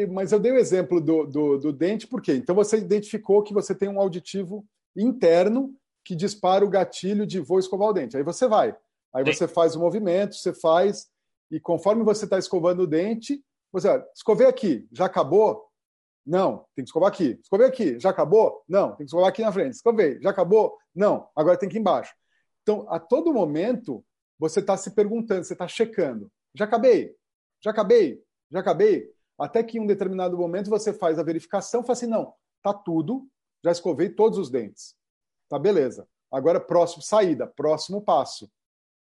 e, 0.03 0.07
mas 0.07 0.33
eu 0.33 0.41
dei 0.41 0.53
o 0.53 0.59
exemplo 0.59 1.01
do, 1.01 1.27
do, 1.27 1.59
do 1.59 1.73
dente, 1.73 2.07
por 2.07 2.21
quê? 2.21 2.35
Então 2.35 2.55
você 2.55 2.77
identificou 2.79 3.43
que 3.43 3.55
você 3.55 3.75
tem 3.75 3.89
um 3.89 4.01
auditivo 4.01 4.67
interno 4.97 5.75
que 6.05 6.17
dispara 6.17 6.65
o 6.65 6.71
gatilho 6.71 7.27
de 7.27 7.41
vou 7.41 7.59
escovar 7.59 7.89
o 7.89 7.93
dente. 7.93 8.17
Aí 8.17 8.23
você 8.23 8.49
vai. 8.49 8.77
Aí 9.13 9.25
você 9.25 9.47
faz 9.47 9.77
o 9.77 9.81
movimento, 9.81 10.35
você 10.35 10.53
faz, 10.53 11.09
e 11.51 11.61
conforme 11.61 12.03
você 12.03 12.25
está 12.25 12.39
escovando 12.39 12.81
o 12.81 12.87
dente, 12.87 13.43
você 13.73 13.89
olha, 13.89 14.07
escovei 14.15 14.47
aqui, 14.47 14.89
já 14.93 15.07
acabou? 15.07 15.67
Não, 16.25 16.67
tem 16.75 16.85
que 16.85 16.89
escovar 16.89 17.09
aqui. 17.09 17.39
Escovei 17.41 17.67
aqui, 17.69 18.01
já 18.01 18.11
acabou? 18.11 18.63
Não, 18.69 18.89
tem 18.89 18.99
que 18.99 19.05
escovar 19.05 19.29
aqui 19.29 19.43
na 19.43 19.53
frente. 19.53 19.75
Escovei, 19.75 20.21
já 20.21 20.31
acabou? 20.31 20.77
Não, 20.95 21.29
agora 21.37 21.57
tem 21.57 21.69
que 21.69 21.77
ir 21.77 21.81
embaixo. 21.81 22.13
Então, 22.63 22.85
a 22.89 22.99
todo 22.99 23.33
momento, 23.33 24.05
você 24.39 24.59
está 24.59 24.77
se 24.77 24.91
perguntando, 24.91 25.45
você 25.45 25.53
está 25.53 25.69
checando. 25.69 26.31
Já 26.53 26.65
acabei? 26.65 27.15
Já 27.63 27.71
acabei, 27.71 28.21
já 28.51 28.61
acabei. 28.61 29.09
Até 29.39 29.63
que 29.63 29.79
em 29.79 29.81
um 29.81 29.87
determinado 29.87 30.37
momento 30.37 30.69
você 30.69 30.93
faz 30.93 31.19
a 31.19 31.23
verificação, 31.23 31.83
fala 31.83 31.93
assim, 31.93 32.07
não, 32.07 32.35
tá 32.63 32.75
tudo, 32.75 33.29
já 33.63 33.71
escovei 33.71 34.09
todos 34.09 34.39
os 34.39 34.51
dentes. 34.51 34.97
Tá 35.49 35.59
beleza. 35.59 36.09
Agora 36.31 36.59
próximo 36.59 37.03
saída, 37.03 37.47
próximo 37.47 38.03
passo. 38.03 38.51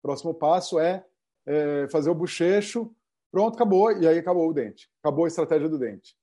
Próximo 0.02 0.34
passo 0.34 0.78
é, 0.78 1.04
é 1.46 1.88
fazer 1.88 2.10
o 2.10 2.14
bochecho, 2.14 2.94
pronto, 3.30 3.54
acabou 3.54 3.92
e 3.92 4.06
aí 4.06 4.18
acabou 4.18 4.48
o 4.48 4.52
dente. 4.52 4.90
Acabou 5.02 5.24
a 5.24 5.28
estratégia 5.28 5.68
do 5.68 5.78
dente. 5.78 6.16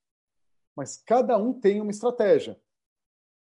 Mas 0.76 1.02
cada 1.06 1.38
um 1.38 1.54
tem 1.54 1.82
uma 1.82 1.92
estratégia. 1.92 2.60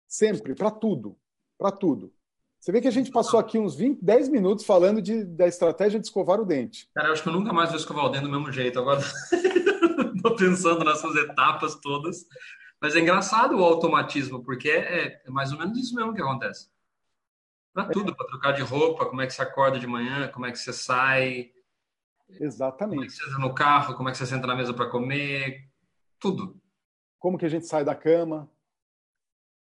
Sempre, 0.07 0.55
para 0.55 0.71
tudo. 0.71 1.17
Para 1.59 1.71
tudo. 1.71 2.13
Você 2.59 2.73
vê 2.73 2.81
que 2.81 2.89
a 2.89 2.93
gente 2.93 3.11
passou 3.11 3.39
aqui 3.39 3.59
uns 3.59 3.77
20, 3.77 4.03
10 4.03 4.29
minutos 4.31 4.65
falando 4.65 5.01
de, 5.01 5.25
da 5.25 5.47
estratégia 5.47 6.01
de 6.01 6.07
escovar 6.07 6.41
o 6.41 6.45
dente. 6.45 6.91
Cara, 6.95 7.09
eu 7.09 7.13
acho 7.13 7.23
que 7.23 7.29
eu 7.29 7.33
nunca 7.33 7.53
mais 7.53 7.71
vou 7.71 7.79
escovar 7.79 8.07
o 8.07 8.09
dente 8.09 8.25
do 8.25 8.31
mesmo 8.31 8.51
jeito. 8.51 8.79
Agora 8.79 9.01
estou 10.17 10.35
pensando 10.35 10.85
nessas 10.85 11.15
etapas 11.15 11.77
todas. 11.77 12.27
Mas 12.81 12.95
é 12.95 13.01
engraçado 13.01 13.57
o 13.57 13.65
automatismo, 13.65 14.43
porque 14.43 14.71
é, 14.71 15.23
é 15.25 15.31
mais 15.31 15.53
ou 15.53 15.59
menos 15.59 15.79
isso 15.79 15.95
mesmo 15.95 16.15
que 16.15 16.23
acontece. 16.23 16.69
Para 17.73 17.85
é. 17.85 17.91
tudo, 17.91 18.15
para 18.15 18.27
trocar 18.27 18.53
de 18.53 18.63
roupa, 18.63 19.07
como 19.07 19.21
é 19.21 19.27
que 19.27 19.35
você 19.35 19.43
acorda 19.43 19.79
de 19.79 19.87
manhã, 19.87 20.29
como 20.29 20.47
é 20.47 20.53
que 20.53 20.59
você 20.59 20.73
sai. 20.73 21.51
Exatamente. 22.41 22.97
Como 22.97 23.05
é 23.05 23.07
que 23.07 23.13
você 23.13 23.25
entra 23.25 23.39
no 23.39 23.55
carro, 23.55 23.97
como 23.97 24.09
é 24.09 24.13
que 24.13 24.19
você 24.19 24.27
senta 24.27 24.47
na 24.47 24.57
mesa 24.57 24.75
para 24.75 24.91
comer, 24.91 25.69
tudo. 26.19 26.61
Como 27.19 27.39
que 27.39 27.47
a 27.47 27.49
gente 27.49 27.67
sai 27.67 27.85
da 27.85 27.95
cama. 27.95 28.51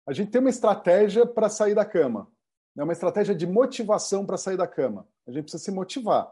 A 0.07 0.13
gente 0.13 0.31
tem 0.31 0.39
uma 0.39 0.49
estratégia 0.49 1.25
para 1.25 1.49
sair 1.49 1.75
da 1.75 1.83
cama 1.83 2.31
É 2.77 2.83
uma 2.83 2.93
estratégia 2.93 3.35
de 3.35 3.45
motivação 3.45 4.25
para 4.25 4.37
sair 4.37 4.57
da 4.57 4.67
cama. 4.67 5.07
A 5.27 5.31
gente 5.31 5.43
precisa 5.43 5.63
se 5.63 5.71
motivar. 5.71 6.31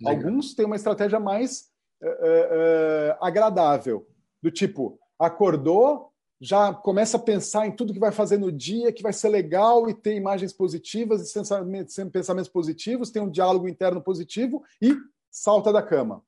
Legal. 0.00 0.16
Alguns 0.16 0.54
têm 0.54 0.66
uma 0.66 0.76
estratégia 0.76 1.20
mais 1.20 1.70
uh, 2.02 2.08
uh, 2.08 3.16
agradável, 3.20 4.06
do 4.42 4.50
tipo, 4.50 4.98
acordou, 5.18 6.12
já 6.40 6.74
começa 6.74 7.16
a 7.16 7.20
pensar 7.20 7.66
em 7.66 7.72
tudo 7.72 7.92
que 7.92 7.98
vai 7.98 8.12
fazer 8.12 8.36
no 8.36 8.50
dia, 8.50 8.92
que 8.92 9.02
vai 9.02 9.12
ser 9.12 9.28
legal 9.28 9.88
e 9.88 9.94
ter 9.94 10.14
imagens 10.14 10.52
positivas 10.52 11.30
e 11.30 12.10
pensamentos 12.10 12.48
positivos, 12.48 13.10
tem 13.10 13.22
um 13.22 13.30
diálogo 13.30 13.68
interno 13.68 14.02
positivo 14.02 14.62
e 14.82 14.94
salta 15.34 15.72
da 15.72 15.82
cama. 15.82 16.22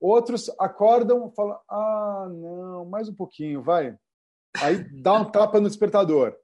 Outros 0.00 0.50
acordam, 0.58 1.30
falam: 1.36 1.58
"Ah, 1.68 2.28
não, 2.30 2.86
mais 2.86 3.08
um 3.08 3.14
pouquinho, 3.14 3.62
vai". 3.62 3.96
Aí 4.56 4.78
dá 5.00 5.14
um 5.14 5.30
tapa 5.30 5.60
no 5.60 5.68
despertador. 5.68 6.34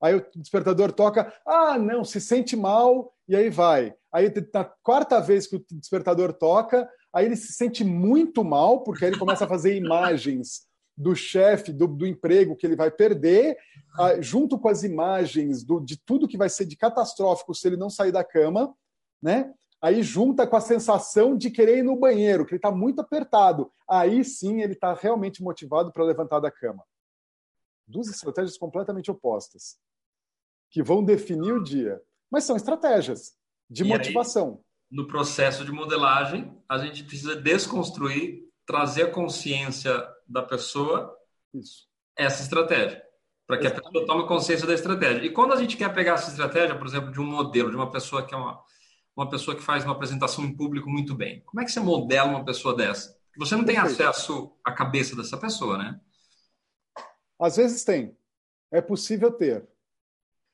Aí 0.00 0.14
o 0.14 0.24
despertador 0.36 0.92
toca, 0.92 1.32
ah, 1.44 1.76
não, 1.76 2.04
se 2.04 2.20
sente 2.20 2.54
mal, 2.54 3.12
e 3.26 3.34
aí 3.34 3.50
vai. 3.50 3.94
Aí 4.12 4.32
na 4.54 4.64
quarta 4.64 5.20
vez 5.20 5.46
que 5.46 5.56
o 5.56 5.64
despertador 5.72 6.32
toca, 6.32 6.88
aí 7.12 7.26
ele 7.26 7.34
se 7.34 7.52
sente 7.52 7.82
muito 7.82 8.44
mal, 8.44 8.84
porque 8.84 9.04
aí 9.04 9.10
ele 9.10 9.18
começa 9.18 9.44
a 9.44 9.48
fazer 9.48 9.74
imagens 9.74 10.68
do 10.96 11.16
chefe, 11.16 11.72
do, 11.72 11.86
do, 11.88 12.06
emprego 12.06 12.56
que 12.56 12.66
ele 12.66 12.76
vai 12.76 12.90
perder, 12.90 13.56
junto 14.20 14.58
com 14.58 14.68
as 14.68 14.82
imagens 14.82 15.64
do, 15.64 15.80
de 15.80 15.96
tudo 15.96 16.28
que 16.28 16.36
vai 16.36 16.48
ser 16.48 16.64
de 16.64 16.76
catastrófico 16.76 17.54
se 17.54 17.66
ele 17.66 17.76
não 17.76 17.90
sair 17.90 18.12
da 18.12 18.22
cama, 18.22 18.74
né? 19.20 19.52
Aí 19.80 20.02
junta 20.02 20.46
com 20.46 20.56
a 20.56 20.60
sensação 20.60 21.36
de 21.36 21.50
querer 21.50 21.78
ir 21.78 21.82
no 21.82 21.96
banheiro, 21.96 22.44
que 22.44 22.52
ele 22.52 22.58
está 22.58 22.70
muito 22.70 23.00
apertado. 23.00 23.70
Aí 23.88 24.24
sim 24.24 24.60
ele 24.60 24.72
está 24.72 24.92
realmente 24.92 25.42
motivado 25.42 25.92
para 25.92 26.04
levantar 26.04 26.40
da 26.40 26.50
cama. 26.50 26.84
Duas 27.86 28.08
estratégias 28.08 28.58
completamente 28.58 29.10
opostas, 29.10 29.78
que 30.70 30.82
vão 30.82 31.04
definir 31.04 31.52
o 31.52 31.62
dia. 31.62 32.02
Mas 32.30 32.44
são 32.44 32.56
estratégias 32.56 33.36
de 33.70 33.84
e 33.84 33.86
motivação. 33.86 34.58
Aí, 34.58 34.96
no 34.96 35.06
processo 35.06 35.64
de 35.64 35.70
modelagem, 35.70 36.52
a 36.68 36.78
gente 36.78 37.04
precisa 37.04 37.36
desconstruir, 37.36 38.48
trazer 38.66 39.04
a 39.04 39.10
consciência 39.10 40.06
da 40.26 40.42
pessoa 40.42 41.16
Isso. 41.54 41.86
essa 42.16 42.42
estratégia, 42.42 43.02
para 43.46 43.58
que 43.58 43.66
a 43.66 43.70
pessoa 43.70 44.06
tome 44.06 44.26
consciência 44.26 44.66
da 44.66 44.74
estratégia. 44.74 45.24
E 45.24 45.30
quando 45.30 45.52
a 45.52 45.56
gente 45.56 45.76
quer 45.76 45.92
pegar 45.94 46.14
essa 46.14 46.30
estratégia, 46.30 46.76
por 46.76 46.86
exemplo, 46.86 47.12
de 47.12 47.20
um 47.20 47.26
modelo, 47.26 47.70
de 47.70 47.76
uma 47.76 47.90
pessoa 47.90 48.26
que 48.26 48.34
é 48.34 48.36
uma, 48.36 48.62
uma 49.18 49.28
pessoa 49.28 49.56
que 49.56 49.62
faz 49.62 49.84
uma 49.84 49.92
apresentação 49.92 50.44
em 50.44 50.54
público 50.54 50.88
muito 50.88 51.12
bem, 51.12 51.42
como 51.44 51.60
é 51.60 51.64
que 51.64 51.72
você 51.72 51.80
modela 51.80 52.30
uma 52.30 52.44
pessoa 52.44 52.76
dessa? 52.76 53.18
Você 53.36 53.56
não 53.56 53.64
tem 53.64 53.76
acesso 53.76 54.52
à 54.64 54.72
cabeça 54.72 55.16
dessa 55.16 55.36
pessoa, 55.36 55.76
né? 55.76 56.00
Às 57.40 57.56
vezes 57.56 57.82
tem. 57.82 58.16
É 58.70 58.80
possível 58.80 59.32
ter. 59.32 59.68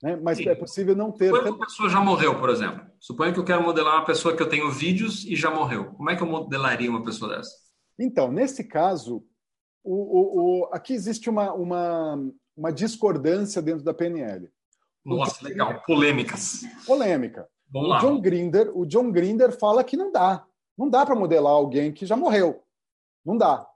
Né? 0.03 0.17
Mas 0.17 0.39
Sim. 0.39 0.49
é 0.49 0.55
possível 0.55 0.97
não 0.97 1.13
ter. 1.13 1.27
Suponha 1.27 1.43
que 1.43 1.63
a 1.63 1.67
pessoa 1.67 1.91
já 1.91 2.01
morreu, 2.01 2.39
por 2.41 2.49
exemplo. 2.49 2.87
Suponha 2.99 3.33
que 3.33 3.39
eu 3.39 3.45
quero 3.45 3.63
modelar 3.63 3.97
uma 3.97 4.05
pessoa 4.07 4.35
que 4.35 4.43
eu 4.43 4.49
tenho 4.49 4.71
vídeos 4.71 5.25
e 5.27 5.37
já 5.37 5.51
morreu. 5.51 5.93
Como 5.93 6.09
é 6.11 6.17
que 6.17 6.23
eu 6.23 6.27
modelaria 6.27 6.91
uma 6.91 7.05
pessoa 7.05 7.37
dessa? 7.37 7.53
Então, 7.99 8.33
nesse 8.33 8.65
caso, 8.65 9.27
o, 9.83 9.95
o, 9.95 10.63
o, 10.63 10.75
aqui 10.75 10.95
existe 10.95 11.29
uma, 11.29 11.53
uma, 11.53 12.31
uma 12.57 12.73
discordância 12.73 13.61
dentro 13.61 13.85
da 13.85 13.93
PNL. 13.93 14.51
Nossa, 15.05 15.47
legal. 15.47 15.83
Polêmicas. 15.87 16.63
Polêmica. 16.87 17.47
Vamos 17.75 17.89
o 17.89 17.93
lá. 17.93 17.99
John 17.99 18.21
Grinder, 18.21 18.71
o 18.73 18.87
John 18.87 19.11
Grinder 19.11 19.51
fala 19.51 19.83
que 19.83 19.97
não 19.97 20.13
dá. 20.13 20.47
Não 20.79 20.89
dá 20.89 21.05
para 21.05 21.17
modelar 21.17 21.53
alguém 21.53 21.93
que 21.93 22.07
já 22.07 22.17
morreu. 22.17 22.63
Não 23.25 23.37
dá. 23.37 23.69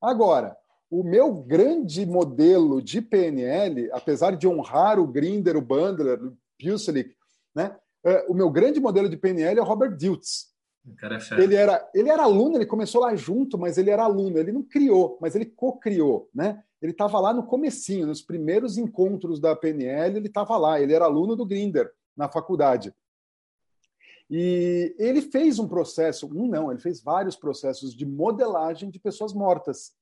Agora, 0.00 0.56
o 0.90 1.02
meu 1.02 1.34
grande 1.34 2.06
modelo 2.06 2.80
de 2.80 3.02
PNL, 3.02 3.90
apesar 3.92 4.34
de 4.36 4.48
honrar 4.48 4.98
o 4.98 5.06
Grinder, 5.06 5.54
o 5.54 5.60
Bandler, 5.60 6.18
o 6.24 6.36
Puselic, 6.58 7.14
né? 7.54 7.76
É, 8.02 8.24
o 8.28 8.32
meu 8.32 8.48
grande 8.48 8.80
modelo 8.80 9.08
de 9.08 9.16
PNL 9.16 9.58
é 9.58 9.62
o 9.62 9.66
Robert 9.66 9.96
Diltz. 9.96 10.54
É 11.02 11.42
ele 11.42 11.56
era, 11.56 11.90
ele 11.92 12.08
era 12.08 12.22
aluno, 12.22 12.56
ele 12.56 12.64
começou 12.64 13.00
lá 13.00 13.14
junto, 13.16 13.58
mas 13.58 13.76
ele 13.76 13.90
era 13.90 14.04
aluno. 14.04 14.38
Ele 14.38 14.52
não 14.52 14.62
criou, 14.62 15.18
mas 15.20 15.34
ele 15.34 15.44
co-criou, 15.44 16.30
né? 16.32 16.62
Ele 16.80 16.92
estava 16.92 17.18
lá 17.18 17.34
no 17.34 17.42
comecinho, 17.42 18.06
nos 18.06 18.22
primeiros 18.22 18.78
encontros 18.78 19.40
da 19.40 19.54
PNL, 19.56 20.16
ele 20.16 20.28
estava 20.28 20.56
lá. 20.56 20.80
Ele 20.80 20.94
era 20.94 21.04
aluno 21.04 21.34
do 21.34 21.44
Grinder 21.44 21.90
na 22.16 22.28
faculdade. 22.28 22.94
E 24.28 24.94
ele 24.98 25.22
fez 25.22 25.58
um 25.58 25.68
processo, 25.68 26.26
um 26.26 26.48
não, 26.48 26.70
ele 26.70 26.80
fez 26.80 27.00
vários 27.00 27.36
processos 27.36 27.94
de 27.94 28.04
modelagem 28.04 28.90
de 28.90 28.98
pessoas 28.98 29.32
mortas. 29.32 29.92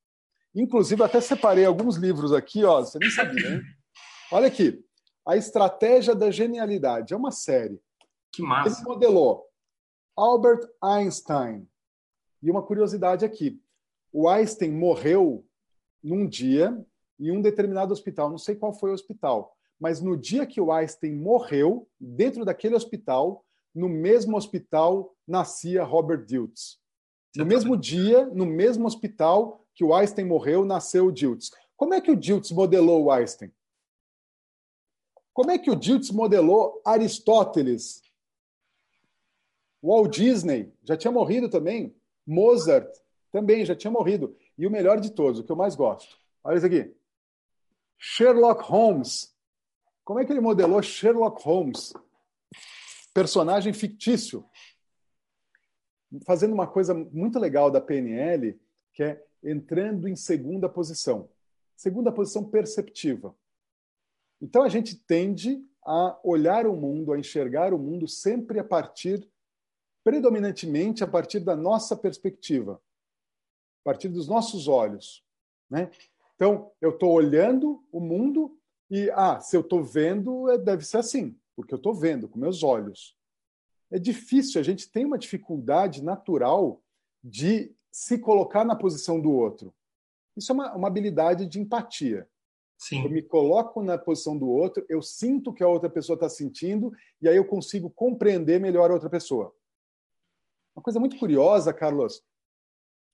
Inclusive, 0.55 1.03
até 1.03 1.21
separei 1.21 1.65
alguns 1.65 1.97
livros 1.97 2.33
aqui, 2.33 2.65
ó, 2.65 2.81
você 2.81 2.99
nem 2.99 3.11
sabia, 3.11 3.51
né? 3.51 3.63
Olha 4.33 4.47
aqui. 4.47 4.83
A 5.27 5.37
Estratégia 5.37 6.15
da 6.15 6.31
Genialidade. 6.31 7.13
É 7.13 7.17
uma 7.17 7.31
série. 7.31 7.81
Que 8.33 8.43
massa. 8.43 8.81
Ele 8.81 8.89
modelou 8.89 9.47
Albert 10.17 10.69
Einstein. 10.83 11.69
E 12.43 12.51
uma 12.51 12.63
curiosidade 12.63 13.25
aqui. 13.25 13.61
O 14.13 14.29
Einstein 14.29 14.71
morreu 14.71 15.45
num 16.03 16.27
dia 16.27 16.77
em 17.19 17.31
um 17.31 17.41
determinado 17.41 17.93
hospital. 17.93 18.31
Não 18.31 18.39
sei 18.39 18.55
qual 18.55 18.73
foi 18.73 18.91
o 18.91 18.95
hospital. 18.95 19.57
Mas 19.81 20.01
no 20.01 20.17
dia 20.17 20.47
que 20.47 20.61
o 20.61 20.71
Einstein 20.71 21.15
morreu, 21.15 21.89
dentro 21.99 22.45
daquele 22.45 22.75
hospital, 22.75 23.44
no 23.75 23.89
mesmo 23.89 24.37
hospital 24.37 25.15
nascia 25.27 25.83
Robert 25.83 26.25
Diltz. 26.25 26.79
No 27.37 27.45
mesmo 27.45 27.77
dia, 27.77 28.27
no 28.27 28.47
mesmo 28.47 28.87
hospital, 28.87 29.67
que 29.75 29.83
o 29.83 29.93
Einstein 29.93 30.25
morreu, 30.25 30.65
nasceu 30.65 31.07
o 31.07 31.13
Diltz. 31.13 31.51
Como 31.77 31.93
é 31.93 32.01
que 32.01 32.11
o 32.11 32.17
Diltz 32.17 32.53
modelou 32.53 33.05
o 33.05 33.11
Einstein? 33.11 33.53
Como 35.33 35.51
é 35.51 35.59
que 35.59 35.71
o 35.71 35.75
Diltz 35.75 36.13
modelou 36.13 36.81
Aristóteles? 36.85 38.01
Walt 39.83 40.17
Disney 40.17 40.73
já 40.85 40.97
tinha 40.97 41.11
morrido 41.11 41.49
também. 41.49 41.95
Mozart 42.25 42.89
também 43.33 43.65
já 43.65 43.75
tinha 43.75 43.91
morrido. 43.91 44.37
E 44.57 44.67
o 44.67 44.71
melhor 44.71 45.01
de 45.01 45.11
todos, 45.11 45.41
o 45.41 45.45
que 45.45 45.51
eu 45.51 45.57
mais 45.57 45.75
gosto. 45.75 46.17
Olha 46.45 46.57
isso 46.57 46.67
aqui. 46.67 46.95
Sherlock 47.99 48.63
Holmes. 48.63 49.35
Como 50.05 50.21
é 50.21 50.25
que 50.25 50.33
ele 50.33 50.41
modelou 50.41 50.81
Sherlock 50.81 51.43
Holmes? 51.43 51.93
Personagem 53.15 53.73
fictício. 53.73 54.45
Fazendo 56.27 56.53
uma 56.53 56.67
coisa 56.67 56.93
muito 56.93 57.39
legal 57.39 57.71
da 57.71 57.81
PNL, 57.81 58.61
que 58.93 59.03
é 59.03 59.25
entrando 59.43 60.07
em 60.07 60.15
segunda 60.15 60.69
posição. 60.69 61.31
Segunda 61.75 62.13
posição 62.13 62.45
perceptiva. 62.45 63.35
Então 64.41 64.63
a 64.63 64.69
gente 64.69 64.97
tende 64.97 65.65
a 65.85 66.19
olhar 66.23 66.67
o 66.67 66.77
mundo, 66.77 67.13
a 67.13 67.19
enxergar 67.19 67.73
o 67.73 67.79
mundo 67.79 68.09
sempre 68.09 68.59
a 68.59 68.65
partir, 68.65 69.27
predominantemente 70.03 71.03
a 71.03 71.07
partir 71.07 71.41
da 71.41 71.57
nossa 71.57 71.97
perspectiva, 71.97 72.75
a 72.75 73.85
partir 73.85 74.09
dos 74.09 74.29
nossos 74.29 74.69
olhos. 74.69 75.25
Né? 75.71 75.91
Então, 76.35 76.73
eu 76.81 76.91
estou 76.91 77.13
olhando 77.13 77.83
o 77.93 78.01
mundo 78.01 78.59
e, 78.91 79.11
ah, 79.11 79.41
se 79.41 79.57
eu 79.57 79.61
estou 79.61 79.83
vendo, 79.83 80.51
é, 80.51 80.59
deve 80.59 80.85
ser 80.85 80.99
assim, 80.99 81.39
porque 81.55 81.75
eu 81.75 81.77
estou 81.77 81.95
vendo 81.95 82.29
com 82.29 82.39
meus 82.39 82.63
olhos. 82.63 83.17
É 83.91 83.99
difícil, 83.99 84.61
a 84.61 84.65
gente 84.65 84.91
tem 84.91 85.05
uma 85.05 85.19
dificuldade 85.19 86.03
natural 86.03 86.83
de 87.23 87.75
se 87.91 88.19
colocar 88.19 88.65
na 88.65 88.75
posição 88.75 89.21
do 89.21 89.31
outro. 89.31 89.75
Isso 90.37 90.51
é 90.51 90.55
uma, 90.55 90.75
uma 90.75 90.89
habilidade 90.89 91.47
de 91.47 91.61
empatia. 91.61 92.29
Sim. 92.77 93.05
Eu 93.05 93.11
me 93.11 93.23
coloco 93.23 93.83
na 93.83 93.97
posição 93.97 94.37
do 94.37 94.49
outro, 94.49 94.85
eu 94.89 95.01
sinto 95.01 95.51
o 95.51 95.55
que 95.55 95.63
a 95.63 95.69
outra 95.69 95.89
pessoa 95.89 96.15
está 96.15 96.29
sentindo 96.29 96.93
e 97.23 97.29
aí 97.29 97.37
eu 97.37 97.45
consigo 97.45 97.89
compreender 97.89 98.61
melhor 98.61 98.91
a 98.91 98.95
outra 98.95 99.09
pessoa. 99.09 99.55
Uma 100.75 100.83
coisa 100.83 100.99
muito 100.99 101.17
curiosa, 101.17 101.73
Carlos, 101.73 102.23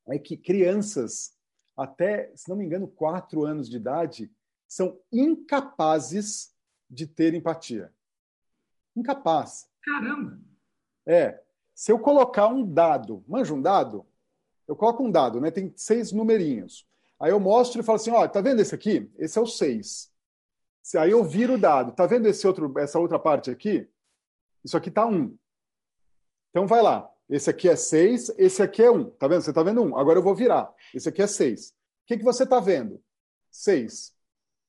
é 0.09 0.18
que 0.18 0.37
crianças 0.37 1.37
até, 1.76 2.31
se 2.35 2.48
não 2.48 2.57
me 2.57 2.64
engano, 2.64 2.88
quatro 2.88 3.44
anos 3.44 3.68
de 3.68 3.76
idade 3.76 4.31
são 4.66 4.98
incapazes 5.12 6.55
de 6.88 7.07
ter 7.07 7.35
empatia. 7.35 7.92
Incapaz. 9.00 9.68
Caramba! 9.82 10.38
É. 11.06 11.40
Se 11.74 11.90
eu 11.90 11.98
colocar 11.98 12.46
um 12.48 12.64
dado, 12.64 13.24
manja 13.26 13.54
um 13.54 13.60
dado? 13.60 14.06
eu 14.70 14.76
coloco 14.76 15.02
um 15.02 15.10
dado, 15.10 15.40
né? 15.40 15.50
Tem 15.50 15.72
seis 15.76 16.12
numerinhos. 16.12 16.86
Aí 17.18 17.32
eu 17.32 17.40
mostro 17.40 17.80
e 17.80 17.84
falo 17.84 17.96
assim, 17.96 18.12
ó, 18.12 18.26
tá 18.28 18.40
vendo 18.40 18.60
esse 18.60 18.72
aqui? 18.72 19.10
Esse 19.18 19.36
é 19.36 19.42
o 19.42 19.46
seis. 19.46 20.12
Aí 20.96 21.10
eu 21.10 21.24
viro 21.24 21.54
o 21.54 21.58
dado. 21.58 21.90
Tá 21.90 22.06
vendo 22.06 22.26
esse 22.26 22.46
outro, 22.46 22.72
essa 22.78 22.96
outra 22.96 23.18
parte 23.18 23.50
aqui? 23.50 23.88
Isso 24.64 24.76
aqui 24.76 24.88
tá 24.88 25.04
um. 25.04 25.36
Então 26.50 26.68
vai 26.68 26.82
lá. 26.82 27.10
Esse 27.28 27.50
aqui 27.50 27.68
é 27.68 27.74
seis, 27.74 28.30
esse 28.38 28.62
aqui 28.62 28.82
é 28.82 28.90
um. 28.90 29.10
Tá 29.10 29.26
vendo? 29.26 29.42
Você 29.42 29.52
tá 29.52 29.62
vendo 29.62 29.82
um. 29.82 29.96
Agora 29.98 30.18
eu 30.18 30.22
vou 30.22 30.36
virar. 30.36 30.72
Esse 30.94 31.08
aqui 31.08 31.20
é 31.20 31.26
seis. 31.26 31.70
O 31.70 31.74
que, 32.06 32.18
que 32.18 32.24
você 32.24 32.46
tá 32.46 32.60
vendo? 32.60 33.02
Seis. 33.50 34.14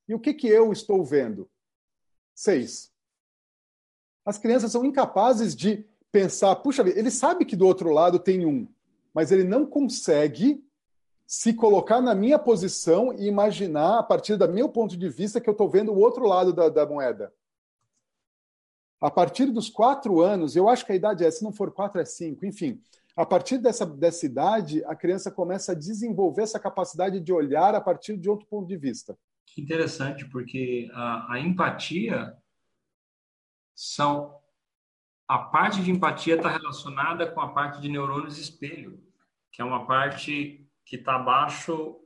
E 0.08 0.16
o 0.16 0.20
que, 0.20 0.34
que 0.34 0.48
eu 0.48 0.72
estou 0.72 1.06
vendo? 1.06 1.48
Seis. 2.34 2.91
As 4.26 4.38
crianças 4.38 4.72
são 4.72 4.86
incapazes 4.86 5.56
de 5.56 5.86
pensar, 6.12 6.56
puxa, 6.58 6.82
ele 6.82 7.10
sabe 7.10 7.46
que 7.46 7.56
do 7.56 7.66
outro 7.66 7.90
lado 7.92 8.20
tem 8.20 8.46
um 8.46 8.68
mas 9.14 9.32
ele 9.32 9.44
não 9.44 9.66
consegue 9.66 10.64
se 11.26 11.54
colocar 11.54 12.02
na 12.02 12.14
minha 12.14 12.38
posição 12.38 13.14
e 13.14 13.28
imaginar, 13.28 14.00
a 14.00 14.04
partir 14.04 14.36
do 14.36 14.48
meu 14.50 14.68
ponto 14.68 14.98
de 14.98 15.10
vista, 15.10 15.40
que 15.40 15.50
eu 15.50 15.54
estou 15.54 15.70
vendo 15.70 15.92
o 15.92 16.00
outro 16.00 16.26
lado 16.26 16.52
da, 16.52 16.68
da 16.68 16.86
moeda. 16.86 17.34
A 19.00 19.10
partir 19.10 19.46
dos 19.46 19.70
quatro 19.70 20.22
anos, 20.22 20.56
eu 20.56 20.68
acho 20.68 20.86
que 20.86 20.92
a 20.92 20.96
idade 20.96 21.24
é, 21.24 21.32
se 21.32 21.44
não 21.44 21.52
for 21.52 21.72
quatro, 21.72 22.02
é 22.02 22.06
cinco, 22.06 22.46
enfim. 22.46 22.80
A 23.16 23.26
partir 23.26 23.58
dessa, 23.58 23.86
dessa 23.86 24.26
idade, 24.26 24.84
a 24.86 24.96
criança 24.96 25.32
começa 25.32 25.72
a 25.72 25.76
desenvolver 25.76 26.44
essa 26.44 26.60
capacidade 26.60 27.20
de 27.20 27.34
olhar 27.34 27.76
a 27.76 27.82
partir 27.82 28.18
de 28.18 28.30
outro 28.30 28.46
ponto 28.48 28.68
de 28.68 28.78
vista. 28.78 29.18
Que 29.46 29.62
interessante, 29.62 30.26
porque 30.30 30.90
a, 30.94 31.34
a 31.34 31.40
empatia 31.40 32.36
são. 33.76 34.40
A 35.28 35.38
parte 35.38 35.82
de 35.82 35.92
empatia 35.92 36.36
está 36.36 36.50
relacionada 36.50 37.32
com 37.32 37.40
a 37.40 37.50
parte 37.54 37.80
de 37.80 37.88
neurônios 37.88 38.38
espelho, 38.38 39.02
que 39.52 39.62
é 39.62 39.66
uma 39.66 39.86
parte 39.86 40.70
que 40.86 40.98
está 40.98 41.16
abaixo 41.16 41.98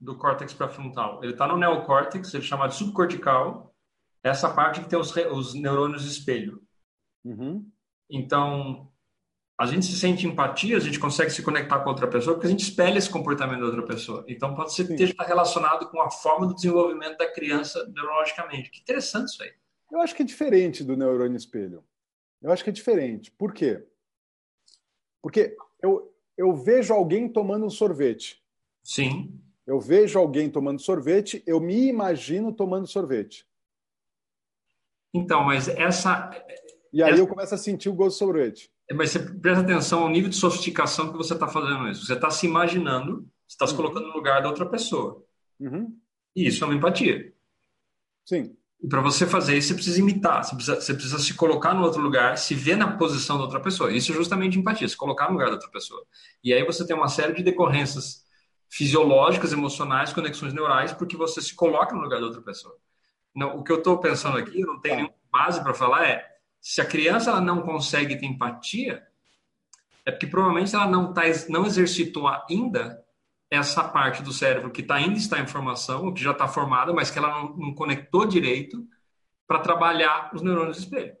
do 0.00 0.16
córtex 0.16 0.52
pré-frontal. 0.54 1.22
Ele 1.22 1.32
está 1.32 1.46
no 1.46 1.56
neocórtex, 1.56 2.32
ele 2.32 2.42
é 2.42 2.46
chamado 2.46 2.72
subcortical, 2.72 3.74
essa 4.22 4.48
parte 4.52 4.80
que 4.80 4.88
tem 4.88 4.98
os, 4.98 5.14
os 5.14 5.54
neurônios 5.54 6.04
espelho. 6.04 6.62
Uhum. 7.24 7.70
Então, 8.10 8.90
a 9.58 9.66
gente 9.66 9.86
se 9.86 9.98
sente 9.98 10.26
empatia, 10.26 10.76
a 10.76 10.80
gente 10.80 10.98
consegue 10.98 11.30
se 11.30 11.42
conectar 11.42 11.80
com 11.80 11.90
outra 11.90 12.08
pessoa 12.08 12.34
porque 12.34 12.46
a 12.46 12.50
gente 12.50 12.64
espelha 12.64 12.98
esse 12.98 13.10
comportamento 13.10 13.60
da 13.60 13.66
outra 13.66 13.84
pessoa. 13.84 14.24
Então, 14.28 14.54
pode 14.54 14.74
ser 14.74 14.86
que 14.86 14.92
esteja 14.92 15.14
relacionado 15.20 15.88
com 15.90 16.00
a 16.00 16.10
forma 16.10 16.46
do 16.46 16.54
desenvolvimento 16.54 17.18
da 17.18 17.32
criança 17.32 17.86
neurologicamente. 17.94 18.70
Que 18.70 18.80
interessante 18.80 19.28
isso 19.28 19.42
aí. 19.42 19.52
Eu 19.94 20.00
acho 20.00 20.12
que 20.12 20.22
é 20.22 20.26
diferente 20.26 20.82
do 20.82 20.96
neurônio 20.96 21.36
espelho. 21.36 21.84
Eu 22.42 22.50
acho 22.50 22.64
que 22.64 22.70
é 22.70 22.72
diferente. 22.72 23.30
Por 23.30 23.54
quê? 23.54 23.86
Porque 25.22 25.56
eu, 25.80 26.12
eu 26.36 26.52
vejo 26.52 26.92
alguém 26.92 27.28
tomando 27.28 27.64
um 27.64 27.70
sorvete. 27.70 28.44
Sim. 28.82 29.40
Eu 29.64 29.78
vejo 29.78 30.18
alguém 30.18 30.50
tomando 30.50 30.80
sorvete, 30.80 31.44
eu 31.46 31.60
me 31.60 31.86
imagino 31.86 32.52
tomando 32.52 32.88
sorvete. 32.88 33.46
Então, 35.14 35.44
mas 35.44 35.68
essa. 35.68 36.28
E 36.92 37.00
aí 37.00 37.12
essa... 37.12 37.20
eu 37.20 37.28
começo 37.28 37.54
a 37.54 37.58
sentir 37.58 37.88
o 37.88 37.94
gosto 37.94 38.16
do 38.16 38.18
sorvete. 38.18 38.72
Mas 38.92 39.12
você 39.12 39.20
presta 39.20 39.62
atenção 39.62 40.02
ao 40.02 40.10
nível 40.10 40.28
de 40.28 40.34
sofisticação 40.34 41.12
que 41.12 41.16
você 41.16 41.34
está 41.34 41.46
fazendo 41.46 41.88
isso. 41.88 42.04
Você 42.04 42.14
está 42.14 42.32
se 42.32 42.46
imaginando, 42.46 43.30
você 43.46 43.54
está 43.54 43.66
se 43.68 43.72
uhum. 43.74 43.76
colocando 43.76 44.08
no 44.08 44.14
lugar 44.14 44.42
da 44.42 44.48
outra 44.48 44.66
pessoa. 44.66 45.24
Uhum. 45.60 45.96
E 46.34 46.48
isso 46.48 46.64
é 46.64 46.66
uma 46.66 46.74
empatia. 46.74 47.32
Sim. 48.24 48.56
E 48.84 48.86
para 48.86 49.00
você 49.00 49.26
fazer 49.26 49.56
isso, 49.56 49.68
você 49.68 49.74
precisa 49.76 49.98
imitar, 49.98 50.44
você 50.44 50.54
precisa, 50.54 50.78
você 50.78 50.92
precisa, 50.92 51.18
se 51.18 51.32
colocar 51.32 51.72
no 51.72 51.82
outro 51.82 52.02
lugar, 52.02 52.36
se 52.36 52.54
ver 52.54 52.76
na 52.76 52.98
posição 52.98 53.38
da 53.38 53.44
outra 53.44 53.58
pessoa. 53.58 53.90
Isso 53.90 54.12
é 54.12 54.14
justamente 54.14 54.58
empatia, 54.58 54.86
se 54.86 54.94
colocar 54.94 55.28
no 55.28 55.32
lugar 55.32 55.46
da 55.46 55.54
outra 55.54 55.70
pessoa. 55.70 56.04
E 56.44 56.52
aí 56.52 56.62
você 56.66 56.86
tem 56.86 56.94
uma 56.94 57.08
série 57.08 57.32
de 57.32 57.42
decorrências 57.42 58.26
fisiológicas, 58.68 59.54
emocionais, 59.54 60.12
conexões 60.12 60.52
neurais, 60.52 60.92
porque 60.92 61.16
você 61.16 61.40
se 61.40 61.54
coloca 61.54 61.94
no 61.94 62.02
lugar 62.02 62.20
da 62.20 62.26
outra 62.26 62.42
pessoa. 62.42 62.76
Não, 63.34 63.56
o 63.56 63.64
que 63.64 63.72
eu 63.72 63.78
estou 63.78 63.96
pensando 63.96 64.36
aqui, 64.36 64.60
não 64.60 64.78
tenho 64.78 64.96
tá. 64.96 65.00
nenhuma 65.00 65.14
base 65.32 65.62
para 65.62 65.72
falar, 65.72 66.06
é 66.06 66.22
se 66.60 66.82
a 66.82 66.84
criança 66.84 67.30
ela 67.30 67.40
não 67.40 67.62
consegue 67.62 68.16
ter 68.16 68.26
empatia, 68.26 69.02
é 70.04 70.10
porque 70.10 70.26
provavelmente 70.26 70.74
ela 70.74 70.86
não, 70.86 71.10
tá, 71.10 71.22
não 71.48 71.64
exercitou 71.64 72.28
ainda 72.28 73.02
essa 73.54 73.84
parte 73.84 74.22
do 74.22 74.32
cérebro 74.32 74.70
que 74.70 74.82
tá, 74.82 74.96
ainda 74.96 75.18
está 75.18 75.40
em 75.40 75.46
formação, 75.46 76.12
que 76.12 76.22
já 76.22 76.32
está 76.32 76.48
formada, 76.48 76.92
mas 76.92 77.10
que 77.10 77.18
ela 77.18 77.28
não, 77.28 77.56
não 77.56 77.74
conectou 77.74 78.26
direito 78.26 78.86
para 79.46 79.60
trabalhar 79.60 80.30
os 80.34 80.42
neurônios 80.42 80.76
de 80.76 80.84
espelho. 80.84 81.16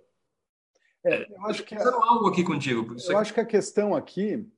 É, 1.04 1.30
eu 1.30 1.46
acho 1.46 1.62
que 1.64 1.74
é 1.74 1.82
algo 1.82 2.28
aqui 2.28 2.42
contigo. 2.42 2.96
Eu 3.06 3.18
acho 3.18 3.34
que 3.34 3.40
a 3.40 3.44
questão 3.44 3.94
aqui 3.94 4.48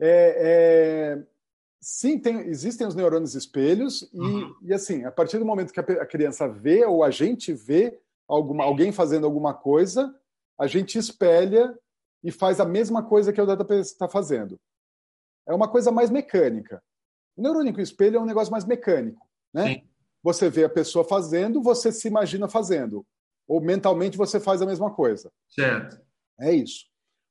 é, 0.00 1.16
é 1.18 1.26
sim, 1.80 2.18
tem, 2.18 2.40
existem 2.48 2.86
os 2.86 2.94
neurônios 2.94 3.34
espelhos 3.34 4.08
e, 4.12 4.18
uhum. 4.18 4.54
e, 4.62 4.72
assim, 4.72 5.04
a 5.04 5.10
partir 5.10 5.38
do 5.38 5.44
momento 5.44 5.72
que 5.72 5.80
a, 5.80 6.06
criança 6.06 6.48
vê 6.48 6.84
ou 6.84 7.02
a 7.02 7.10
gente 7.10 7.52
vê 7.52 7.98
alguma, 8.28 8.64
alguém 8.64 8.92
fazendo 8.92 9.26
alguma 9.26 9.54
coisa, 9.54 10.14
a 10.58 10.66
gente 10.66 10.98
espelha 10.98 11.76
e 12.22 12.30
faz 12.30 12.60
a 12.60 12.64
mesma 12.64 13.02
coisa 13.02 13.32
que 13.32 13.40
o 13.40 13.46
data 13.46 13.74
está 13.76 14.08
fazendo. 14.08 14.58
É 15.46 15.54
uma 15.54 15.68
coisa 15.68 15.90
mais 15.90 16.10
mecânica. 16.10 16.82
O 17.40 17.42
neurônio 17.42 17.72
com 17.72 17.80
espelho 17.80 18.18
é 18.18 18.20
um 18.20 18.26
negócio 18.26 18.52
mais 18.52 18.66
mecânico, 18.66 19.26
né? 19.50 19.66
Sim. 19.66 19.82
Você 20.22 20.50
vê 20.50 20.64
a 20.64 20.68
pessoa 20.68 21.02
fazendo, 21.02 21.62
você 21.62 21.90
se 21.90 22.06
imagina 22.06 22.46
fazendo, 22.50 23.06
ou 23.48 23.62
mentalmente 23.62 24.18
você 24.18 24.38
faz 24.38 24.60
a 24.60 24.66
mesma 24.66 24.92
coisa. 24.92 25.32
Certo. 25.48 25.98
É 26.38 26.52
isso. 26.52 26.84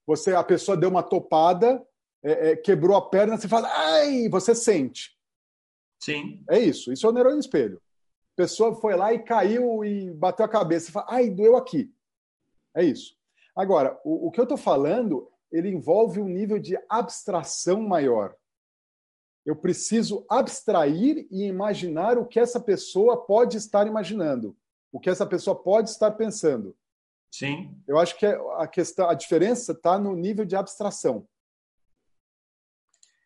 Você, 0.07 0.33
a 0.33 0.43
pessoa 0.43 0.75
deu 0.75 0.89
uma 0.89 1.03
topada, 1.03 1.85
é, 2.23 2.49
é, 2.49 2.55
quebrou 2.55 2.97
a 2.97 3.07
perna, 3.07 3.37
você 3.37 3.47
fala, 3.47 3.69
ai, 3.71 4.27
você 4.29 4.55
sente. 4.55 5.15
Sim. 5.99 6.43
É 6.49 6.57
isso. 6.57 6.91
Isso 6.91 7.05
é 7.05 7.09
o 7.11 7.13
neurônio 7.13 7.39
espelho. 7.39 7.79
A 8.33 8.35
pessoa 8.35 8.73
foi 8.81 8.95
lá 8.95 9.13
e 9.13 9.19
caiu 9.19 9.85
e 9.85 10.09
bateu 10.09 10.43
a 10.43 10.49
cabeça, 10.49 10.89
e 10.89 10.91
fala, 10.91 11.05
ai, 11.07 11.29
doeu 11.29 11.55
aqui. 11.55 11.93
É 12.75 12.83
isso. 12.83 13.15
Agora, 13.55 14.01
o, 14.03 14.25
o 14.25 14.31
que 14.31 14.39
eu 14.39 14.45
estou 14.45 14.57
falando, 14.57 15.31
ele 15.51 15.69
envolve 15.69 16.19
um 16.19 16.27
nível 16.27 16.57
de 16.57 16.75
abstração 16.89 17.79
maior. 17.83 18.35
Eu 19.49 19.55
preciso 19.55 20.23
abstrair 20.29 21.25
e 21.31 21.45
imaginar 21.45 22.19
o 22.19 22.25
que 22.27 22.39
essa 22.39 22.59
pessoa 22.59 23.25
pode 23.25 23.57
estar 23.57 23.87
imaginando, 23.87 24.55
o 24.91 24.99
que 24.99 25.09
essa 25.09 25.25
pessoa 25.25 25.55
pode 25.55 25.89
estar 25.89 26.11
pensando. 26.11 26.77
Sim. 27.31 27.75
Eu 27.87 27.97
acho 27.97 28.15
que 28.15 28.27
a 28.27 28.67
questão, 28.67 29.09
a 29.09 29.15
diferença 29.15 29.71
está 29.71 29.97
no 29.97 30.15
nível 30.15 30.45
de 30.45 30.55
abstração. 30.55 31.27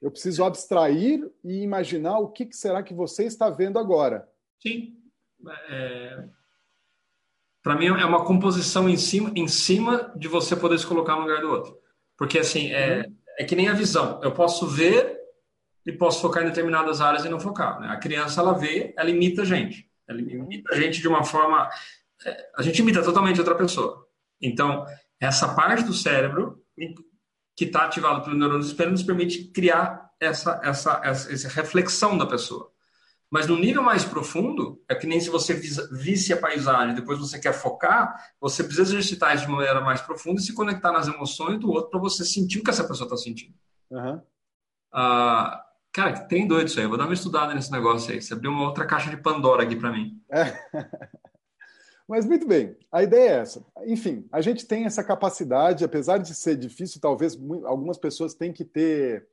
Eu 0.01 0.09
preciso 0.09 0.45
abstrair 0.45 1.29
e 1.43 1.61
imaginar 1.61 2.19
o 2.19 2.29
que, 2.29 2.47
será 2.53 2.81
que 2.81 2.93
você 2.93 3.25
está 3.25 3.49
vendo 3.49 3.77
agora. 3.77 4.25
Sim. 4.61 4.95
É... 5.69 6.29
Para 7.61 7.75
mim 7.75 7.87
é 7.87 8.05
uma 8.05 8.23
composição 8.23 8.87
em 8.87 8.95
cima, 8.95 9.29
em 9.35 9.49
cima 9.49 10.13
de 10.15 10.29
você 10.29 10.55
poder 10.55 10.79
se 10.79 10.87
colocar 10.87 11.17
no 11.17 11.23
lugar 11.23 11.41
do 11.41 11.49
outro. 11.49 11.77
Porque 12.17 12.39
assim, 12.39 12.71
é, 12.71 12.99
uhum. 13.01 13.17
é 13.39 13.43
que 13.43 13.57
nem 13.57 13.67
a 13.67 13.73
visão. 13.73 14.21
Eu 14.23 14.33
posso 14.33 14.65
ver 14.65 15.21
e 15.85 15.91
posso 15.91 16.21
focar 16.21 16.43
em 16.43 16.47
determinadas 16.47 17.01
áreas 17.01 17.25
e 17.25 17.29
não 17.29 17.39
focar. 17.39 17.79
Né? 17.79 17.89
A 17.89 17.97
criança, 17.97 18.41
ela 18.41 18.53
vê, 18.53 18.93
ela 18.97 19.09
imita 19.09 19.41
a 19.41 19.45
gente. 19.45 19.89
Ela 20.07 20.21
imita 20.21 20.73
a 20.73 20.79
gente 20.79 21.01
de 21.01 21.07
uma 21.07 21.23
forma... 21.23 21.69
É, 22.25 22.49
a 22.57 22.61
gente 22.61 22.79
imita 22.79 23.03
totalmente 23.03 23.39
outra 23.39 23.55
pessoa. 23.55 24.07
Então, 24.41 24.85
essa 25.19 25.53
parte 25.53 25.83
do 25.83 25.93
cérebro 25.93 26.61
que 27.55 27.65
está 27.65 27.85
ativado 27.85 28.23
pelo 28.23 28.37
neurônio 28.37 28.65
espelho 28.65 28.91
nos 28.91 29.03
permite 29.03 29.45
criar 29.45 30.11
essa, 30.19 30.59
essa, 30.63 31.01
essa, 31.03 31.31
essa, 31.31 31.49
reflexão 31.49 32.17
da 32.17 32.25
pessoa. 32.25 32.71
Mas 33.29 33.47
no 33.47 33.57
nível 33.57 33.81
mais 33.81 34.05
profundo, 34.05 34.81
é 34.87 34.93
que 34.93 35.07
nem 35.07 35.19
se 35.19 35.29
você 35.29 35.55
visse 35.55 36.31
a 36.31 36.37
paisagem, 36.37 36.93
depois 36.93 37.17
você 37.17 37.39
quer 37.39 37.53
focar, 37.53 38.15
você 38.39 38.63
precisa 38.63 38.93
exercitar 38.93 39.35
isso 39.35 39.45
de 39.45 39.51
maneira 39.51 39.81
mais 39.81 40.01
profunda 40.01 40.39
e 40.39 40.43
se 40.43 40.53
conectar 40.53 40.91
nas 40.91 41.07
emoções 41.07 41.59
do 41.59 41.69
outro 41.69 41.89
para 41.89 41.99
você 41.99 42.23
sentir 42.23 42.59
o 42.59 42.63
que 42.63 42.69
essa 42.69 42.87
pessoa 42.87 43.07
está 43.07 43.17
sentindo. 43.17 43.55
Uhum. 43.89 44.21
Ah, 44.91 45.62
cara, 45.93 46.19
tem 46.25 46.47
doido 46.47 46.67
isso 46.67 46.79
aí. 46.79 46.85
Eu 46.85 46.89
vou 46.89 46.97
dar 46.97 47.05
uma 47.05 47.13
estudada 47.13 47.53
nesse 47.53 47.71
negócio 47.71 48.11
aí. 48.11 48.21
Você 48.21 48.33
abriu 48.33 48.51
uma 48.51 48.67
outra 48.67 48.85
caixa 48.85 49.09
de 49.09 49.17
Pandora 49.17 49.63
aqui 49.63 49.75
para 49.75 49.91
mim. 49.91 50.21
É. 50.29 50.43
Mas 52.07 52.25
muito 52.25 52.45
bem, 52.45 52.75
a 52.91 53.01
ideia 53.01 53.29
é 53.29 53.39
essa. 53.39 53.65
Enfim, 53.85 54.27
a 54.31 54.41
gente 54.41 54.67
tem 54.67 54.85
essa 54.85 55.03
capacidade, 55.03 55.85
apesar 55.85 56.17
de 56.17 56.35
ser 56.35 56.57
difícil, 56.57 56.99
talvez 56.99 57.39
algumas 57.63 57.97
pessoas 57.97 58.33
têm 58.33 58.51
que 58.51 58.65
ter, 58.65 59.25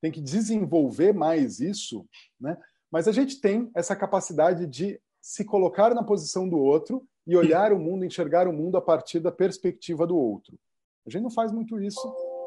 têm 0.00 0.10
que 0.10 0.20
desenvolver 0.20 1.12
mais 1.12 1.60
isso, 1.60 2.08
né? 2.40 2.56
Mas 2.90 3.06
a 3.06 3.12
gente 3.12 3.38
tem 3.40 3.70
essa 3.74 3.94
capacidade 3.94 4.66
de 4.66 4.98
se 5.20 5.44
colocar 5.44 5.94
na 5.94 6.02
posição 6.02 6.48
do 6.48 6.58
outro 6.58 7.06
e 7.26 7.36
olhar 7.36 7.72
o 7.72 7.78
mundo, 7.78 8.04
enxergar 8.04 8.48
o 8.48 8.52
mundo 8.52 8.78
a 8.78 8.80
partir 8.80 9.20
da 9.20 9.32
perspectiva 9.32 10.06
do 10.06 10.16
outro. 10.16 10.58
A 11.06 11.10
gente 11.10 11.22
não 11.22 11.30
faz 11.30 11.52
muito 11.52 11.78
isso, 11.78 12.00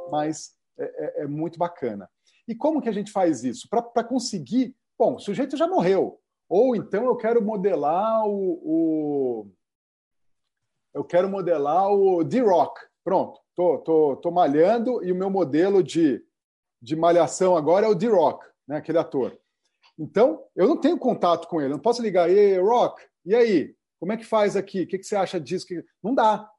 mas 0.09 0.55
é, 0.77 1.21
é, 1.21 1.23
é 1.23 1.27
muito 1.27 1.59
bacana. 1.59 2.09
E 2.49 2.55
como 2.55 2.81
que 2.81 2.89
a 2.89 2.91
gente 2.91 3.12
faz 3.12 3.43
isso? 3.43 3.69
Para 3.69 4.03
conseguir. 4.03 4.75
Bom, 4.97 5.15
o 5.15 5.19
sujeito 5.19 5.55
já 5.55 5.67
morreu. 5.67 6.19
Ou 6.49 6.75
então 6.75 7.05
eu 7.05 7.15
quero 7.15 7.43
modelar 7.43 8.27
o, 8.27 8.59
o 8.63 9.47
eu 10.91 11.03
quero 11.03 11.29
modelar 11.29 11.93
o 11.93 12.23
D-Rock. 12.23 12.81
Pronto, 13.03 13.39
tô, 13.55 13.77
tô, 13.77 14.15
tô 14.17 14.31
malhando 14.31 15.03
e 15.03 15.12
o 15.12 15.15
meu 15.15 15.29
modelo 15.29 15.83
de, 15.83 16.25
de 16.81 16.95
malhação 16.95 17.55
agora 17.55 17.85
é 17.85 17.89
o 17.89 17.93
D-Rock, 17.93 18.43
né, 18.67 18.77
aquele 18.77 18.97
ator. 18.97 19.39
Então, 19.97 20.43
eu 20.55 20.67
não 20.67 20.75
tenho 20.75 20.97
contato 20.97 21.47
com 21.47 21.62
ele, 21.62 21.73
não 21.73 21.79
posso 21.79 22.01
ligar, 22.01 22.31
e 22.31 22.57
Rock, 22.59 23.01
e 23.23 23.35
aí? 23.35 23.75
Como 23.99 24.12
é 24.12 24.17
que 24.17 24.25
faz 24.25 24.55
aqui? 24.55 24.83
O 24.83 24.88
que, 24.88 24.97
que 24.97 25.03
você 25.03 25.15
acha 25.15 25.39
disso? 25.39 25.67
Não 26.01 26.15
dá. 26.15 26.49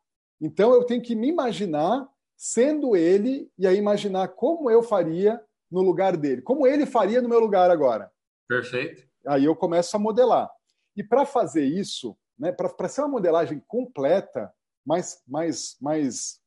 Então, 0.40 0.72
eu 0.72 0.85
tenho 0.85 1.03
que 1.03 1.16
me 1.16 1.29
imaginar 1.29 2.07
sendo 2.37 2.94
ele 2.94 3.50
e 3.59 3.66
aí 3.66 3.76
imaginar 3.76 4.29
como 4.29 4.70
eu 4.70 4.83
faria 4.83 5.42
no 5.70 5.83
lugar 5.83 6.16
dele, 6.16 6.42
como 6.42 6.66
ele 6.66 6.85
faria 6.85 7.22
no 7.22 7.28
meu 7.28 7.38
lugar 7.38 7.70
agora. 7.70 8.11
Perfeito. 8.48 9.09
Aí 9.26 9.44
eu 9.44 9.54
começo 9.54 9.94
a 9.96 9.98
modelar. 9.98 10.50
E 10.96 11.04
para 11.04 11.24
fazer 11.24 11.64
isso, 11.64 12.16
né, 12.38 12.50
para 12.50 12.88
ser 12.88 13.02
uma 13.02 13.09
modelagem 13.09 13.62
completa, 13.66 14.52
mais, 14.85 15.22
mais, 15.26 15.76
mais 15.80 16.40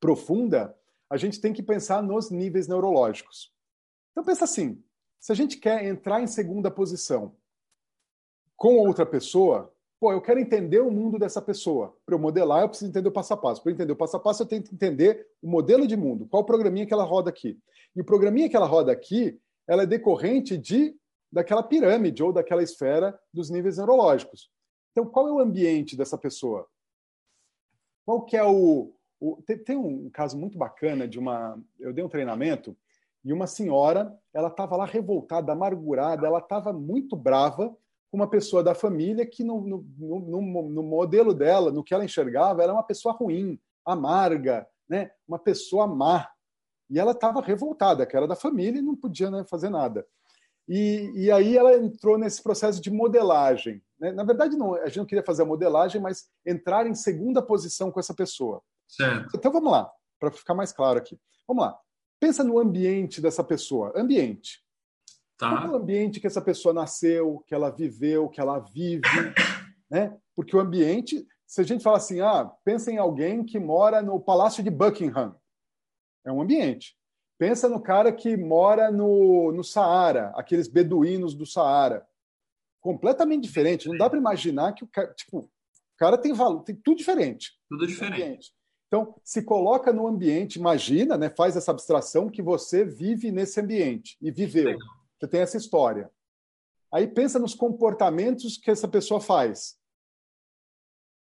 profunda, 0.00 0.74
a 1.10 1.16
gente 1.16 1.40
tem 1.40 1.52
que 1.52 1.62
pensar 1.62 2.02
nos 2.02 2.30
níveis 2.30 2.68
neurológicos. 2.68 3.52
Então 4.12 4.24
pensa 4.24 4.44
assim, 4.44 4.82
se 5.18 5.32
a 5.32 5.34
gente 5.34 5.56
quer 5.56 5.84
entrar 5.84 6.22
em 6.22 6.26
segunda 6.26 6.70
posição 6.70 7.36
com 8.56 8.76
outra 8.78 9.06
pessoa, 9.06 9.74
pô, 10.00 10.12
eu 10.12 10.20
quero 10.20 10.40
entender 10.40 10.80
o 10.80 10.90
mundo 10.90 11.18
dessa 11.18 11.42
pessoa. 11.42 11.96
Para 12.06 12.14
eu 12.14 12.18
modelar, 12.18 12.62
eu 12.62 12.68
preciso 12.68 12.90
entender 12.90 13.08
o 13.08 13.12
passo 13.12 13.34
a 13.34 13.36
passo. 13.36 13.62
Para 13.62 13.72
entender 13.72 13.92
o 13.92 13.96
passo 13.96 14.16
a 14.16 14.20
passo, 14.20 14.42
eu 14.42 14.46
tenho 14.46 14.62
que 14.62 14.74
entender 14.74 15.26
o 15.42 15.48
modelo 15.48 15.86
de 15.86 15.96
mundo, 15.96 16.26
qual 16.26 16.44
programinha 16.44 16.86
que 16.86 16.92
ela 16.92 17.04
roda 17.04 17.30
aqui. 17.30 17.58
E 17.94 18.00
o 18.00 18.04
programinha 18.04 18.48
que 18.48 18.56
ela 18.56 18.66
roda 18.66 18.92
aqui, 18.92 19.40
ela 19.66 19.82
é 19.82 19.86
decorrente 19.86 20.56
de 20.56 20.96
daquela 21.30 21.62
pirâmide 21.62 22.22
ou 22.22 22.32
daquela 22.32 22.62
esfera 22.62 23.18
dos 23.32 23.50
níveis 23.50 23.76
neurológicos. 23.76 24.50
Então, 24.92 25.04
qual 25.04 25.28
é 25.28 25.32
o 25.32 25.40
ambiente 25.40 25.96
dessa 25.96 26.16
pessoa? 26.16 26.66
Qual 28.06 28.24
que 28.24 28.36
é 28.36 28.42
o, 28.42 28.94
o 29.20 29.42
tem, 29.42 29.58
tem 29.58 29.76
um 29.76 30.08
caso 30.08 30.38
muito 30.38 30.56
bacana 30.56 31.06
de 31.06 31.18
uma, 31.18 31.60
eu 31.78 31.92
dei 31.92 32.02
um 32.02 32.08
treinamento 32.08 32.74
e 33.22 33.32
uma 33.32 33.46
senhora, 33.46 34.16
ela 34.32 34.48
estava 34.48 34.76
lá 34.76 34.86
revoltada, 34.86 35.52
amargurada, 35.52 36.26
ela 36.26 36.38
estava 36.38 36.72
muito 36.72 37.14
brava 37.14 37.76
com 38.10 38.16
uma 38.16 38.28
pessoa 38.28 38.62
da 38.62 38.74
família 38.74 39.26
que 39.26 39.44
no, 39.44 39.60
no, 39.60 39.86
no, 39.98 40.68
no, 40.68 40.82
modelo 40.82 41.34
dela, 41.34 41.70
no 41.70 41.84
que 41.84 41.92
ela 41.92 42.04
enxergava, 42.04 42.62
era 42.62 42.72
uma 42.72 42.82
pessoa 42.82 43.14
ruim, 43.14 43.60
amarga, 43.84 44.66
né? 44.88 45.10
uma 45.26 45.38
pessoa 45.38 45.86
má. 45.86 46.28
E 46.90 46.98
ela 46.98 47.12
estava 47.12 47.42
revoltada, 47.42 48.06
que 48.06 48.16
era 48.16 48.26
da 48.26 48.34
família 48.34 48.78
e 48.78 48.82
não 48.82 48.96
podia 48.96 49.30
né, 49.30 49.44
fazer 49.44 49.68
nada. 49.68 50.06
E, 50.66 51.12
e, 51.14 51.30
aí 51.30 51.56
ela 51.56 51.76
entrou 51.76 52.18
nesse 52.18 52.42
processo 52.42 52.80
de 52.80 52.90
modelagem. 52.90 53.82
Né? 53.98 54.12
Na 54.12 54.22
verdade, 54.22 54.56
não, 54.56 54.74
a 54.74 54.86
gente 54.86 54.98
não 54.98 55.06
queria 55.06 55.24
fazer 55.24 55.42
a 55.42 55.46
modelagem, 55.46 56.00
mas 56.00 56.28
entrar 56.46 56.86
em 56.86 56.94
segunda 56.94 57.42
posição 57.42 57.90
com 57.90 58.00
essa 58.00 58.14
pessoa. 58.14 58.62
Certo. 58.86 59.34
Então 59.34 59.52
vamos 59.52 59.70
lá, 59.70 59.90
para 60.18 60.30
ficar 60.30 60.54
mais 60.54 60.72
claro 60.72 60.98
aqui. 60.98 61.18
Vamos 61.46 61.64
lá. 61.64 61.78
Pensa 62.20 62.42
no 62.42 62.58
ambiente 62.58 63.20
dessa 63.20 63.44
pessoa. 63.44 63.92
Ambiente. 63.96 64.62
Tá. 65.38 65.64
É 65.64 65.68
o 65.68 65.76
ambiente 65.76 66.18
que 66.18 66.26
essa 66.26 66.42
pessoa 66.42 66.74
nasceu, 66.74 67.44
que 67.46 67.54
ela 67.54 67.70
viveu, 67.70 68.28
que 68.28 68.40
ela 68.40 68.58
vive, 68.58 69.02
né? 69.88 70.18
Porque 70.34 70.56
o 70.56 70.60
ambiente, 70.60 71.24
se 71.46 71.60
a 71.60 71.64
gente 71.64 71.82
fala 71.82 71.96
assim, 71.96 72.20
ah, 72.20 72.50
pensa 72.64 72.90
em 72.90 72.98
alguém 72.98 73.44
que 73.44 73.58
mora 73.58 74.02
no 74.02 74.18
Palácio 74.18 74.64
de 74.64 74.70
Buckingham, 74.70 75.36
é 76.24 76.32
um 76.32 76.42
ambiente. 76.42 76.96
Pensa 77.38 77.68
no 77.68 77.80
cara 77.80 78.12
que 78.12 78.36
mora 78.36 78.90
no, 78.90 79.52
no 79.52 79.62
Saara, 79.62 80.32
aqueles 80.34 80.66
beduínos 80.66 81.34
do 81.34 81.46
Saara. 81.46 82.04
Completamente 82.80 83.44
diferente. 83.44 83.88
Não 83.88 83.96
dá 83.96 84.10
para 84.10 84.18
imaginar 84.18 84.72
que 84.72 84.82
o 84.82 84.88
cara, 84.88 85.14
tipo, 85.14 85.38
o 85.38 85.50
cara 85.96 86.18
tem 86.18 86.32
valor, 86.32 86.64
tem 86.64 86.74
tudo 86.74 86.98
diferente. 86.98 87.52
Tudo 87.68 87.86
diferente. 87.86 88.52
Então, 88.88 89.14
se 89.22 89.42
coloca 89.42 89.92
no 89.92 90.06
ambiente, 90.06 90.58
imagina, 90.58 91.16
né, 91.16 91.30
faz 91.30 91.56
essa 91.56 91.70
abstração 91.70 92.28
que 92.28 92.42
você 92.42 92.84
vive 92.84 93.30
nesse 93.30 93.60
ambiente 93.60 94.16
e 94.20 94.32
viveu. 94.32 94.64
Legal. 94.64 94.97
Você 95.18 95.28
tem 95.28 95.40
essa 95.40 95.56
história. 95.56 96.10
Aí 96.92 97.06
pensa 97.06 97.38
nos 97.38 97.54
comportamentos 97.54 98.56
que 98.56 98.70
essa 98.70 98.88
pessoa 98.88 99.20
faz. 99.20 99.78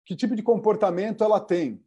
Que 0.04 0.14
tipo 0.14 0.36
de 0.36 0.42
comportamento 0.42 1.24
ela 1.24 1.40
tem? 1.40 1.82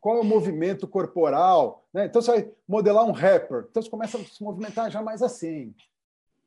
Qual 0.00 0.18
é 0.18 0.20
o 0.20 0.24
movimento 0.24 0.86
corporal? 0.86 1.86
Né? 1.92 2.06
Então 2.06 2.20
você 2.20 2.30
vai 2.30 2.52
modelar 2.66 3.04
um 3.04 3.12
rapper. 3.12 3.66
Então 3.70 3.82
você 3.82 3.90
começa 3.90 4.18
a 4.18 4.24
se 4.24 4.42
movimentar 4.42 4.90
já 4.90 5.02
mais 5.02 5.22
assim. 5.22 5.74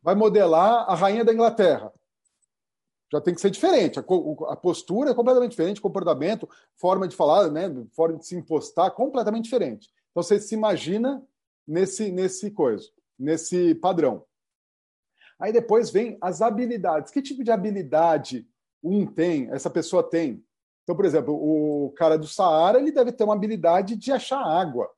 Vai 0.02 0.16
modelar 0.16 0.90
a 0.90 0.96
rainha 0.96 1.24
da 1.24 1.34
Inglaterra. 1.34 1.92
Já 3.12 3.20
tem 3.20 3.34
que 3.34 3.42
ser 3.42 3.50
diferente. 3.50 4.00
A, 4.00 4.56
postura 4.56 5.12
é 5.12 5.14
completamente 5.14 5.52
diferente, 5.52 5.80
o 5.80 5.84
comportamento, 5.84 6.50
forma 6.76 7.08
de 7.08 7.16
falar, 7.16 7.52
né? 7.52 7.70
forma 7.92 8.18
de 8.18 8.26
se 8.26 8.36
impostar, 8.36 8.92
completamente 8.92 9.46
diferente. 9.46 9.90
Então 10.12 10.24
você 10.24 10.40
se 10.40 10.56
imagina 10.56 11.22
nesse, 11.68 12.10
nesse 12.12 12.52
coisa, 12.52 12.90
nesse 13.20 13.76
padrão. 13.76 14.24
Aí 15.42 15.52
depois 15.52 15.90
vem 15.90 16.18
as 16.22 16.42
habilidades. 16.42 17.12
Que 17.12 17.22
tipo 17.22 17.44
de 17.44 17.52
habilidade 17.52 18.48
um 18.84 19.08
tem, 19.08 19.50
essa 19.52 19.70
pessoa 19.70 20.08
tem? 20.08 20.46
Então, 20.84 20.96
por 20.96 21.04
exemplo, 21.06 21.34
o 21.34 21.92
cara 21.92 22.18
do 22.18 22.28
Saara, 22.28 22.80
ele 22.80 22.92
deve 22.92 23.12
ter 23.12 23.24
uma 23.24 23.34
habilidade 23.34 23.96
de 23.96 24.12
achar 24.12 24.40
água, 24.40 24.90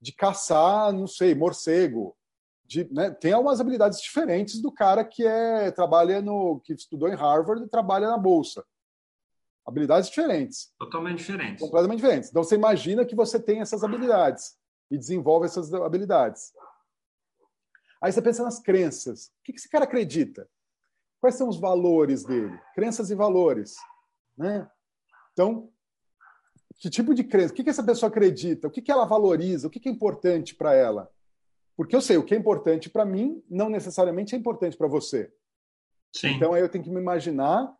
de 0.00 0.12
caçar, 0.12 0.92
não 0.92 1.06
sei, 1.06 1.34
morcego. 1.34 2.16
De, 2.64 2.90
né? 2.92 3.10
Tem 3.10 3.32
algumas 3.32 3.60
habilidades 3.60 4.00
diferentes 4.00 4.62
do 4.62 4.72
cara 4.72 5.04
que 5.04 5.26
é 5.26 5.70
trabalha 5.70 6.22
no 6.22 6.60
que 6.60 6.72
estudou 6.72 7.08
em 7.08 7.14
Harvard 7.14 7.64
e 7.64 7.68
trabalha 7.68 8.08
na 8.08 8.16
bolsa. 8.16 8.64
Habilidades 9.66 10.08
diferentes. 10.08 10.72
Totalmente 10.78 11.18
diferentes. 11.18 11.60
Completamente 11.60 11.98
diferentes. 11.98 12.30
Então 12.30 12.42
você 12.42 12.54
imagina 12.54 13.04
que 13.04 13.14
você 13.14 13.38
tem 13.38 13.60
essas 13.60 13.84
habilidades 13.84 14.56
e 14.90 14.96
desenvolve 14.96 15.46
essas 15.46 15.72
habilidades. 15.74 16.52
Aí 18.02 18.10
você 18.10 18.20
pensa 18.20 18.42
nas 18.42 18.58
crenças. 18.58 19.26
O 19.26 19.30
que 19.44 19.52
esse 19.52 19.68
cara 19.68 19.84
acredita? 19.84 20.48
Quais 21.20 21.36
são 21.36 21.48
os 21.48 21.60
valores 21.60 22.24
dele? 22.24 22.58
Crenças 22.74 23.10
e 23.10 23.14
valores. 23.14 23.76
Né? 24.36 24.68
Então, 25.32 25.70
que 26.78 26.90
tipo 26.90 27.14
de 27.14 27.22
crença? 27.22 27.52
O 27.52 27.56
que 27.56 27.70
essa 27.70 27.84
pessoa 27.84 28.10
acredita? 28.10 28.66
O 28.66 28.70
que 28.70 28.90
ela 28.90 29.04
valoriza? 29.04 29.68
O 29.68 29.70
que 29.70 29.88
é 29.88 29.92
importante 29.92 30.52
para 30.52 30.74
ela? 30.74 31.08
Porque 31.76 31.94
eu 31.94 32.00
sei, 32.00 32.16
o 32.16 32.24
que 32.24 32.34
é 32.34 32.36
importante 32.36 32.90
para 32.90 33.04
mim 33.04 33.40
não 33.48 33.70
necessariamente 33.70 34.34
é 34.34 34.38
importante 34.38 34.76
para 34.76 34.88
você. 34.88 35.32
Sim. 36.12 36.34
Então, 36.34 36.52
aí 36.52 36.60
eu 36.60 36.68
tenho 36.68 36.82
que 36.82 36.90
me 36.90 37.00
imaginar 37.00 37.72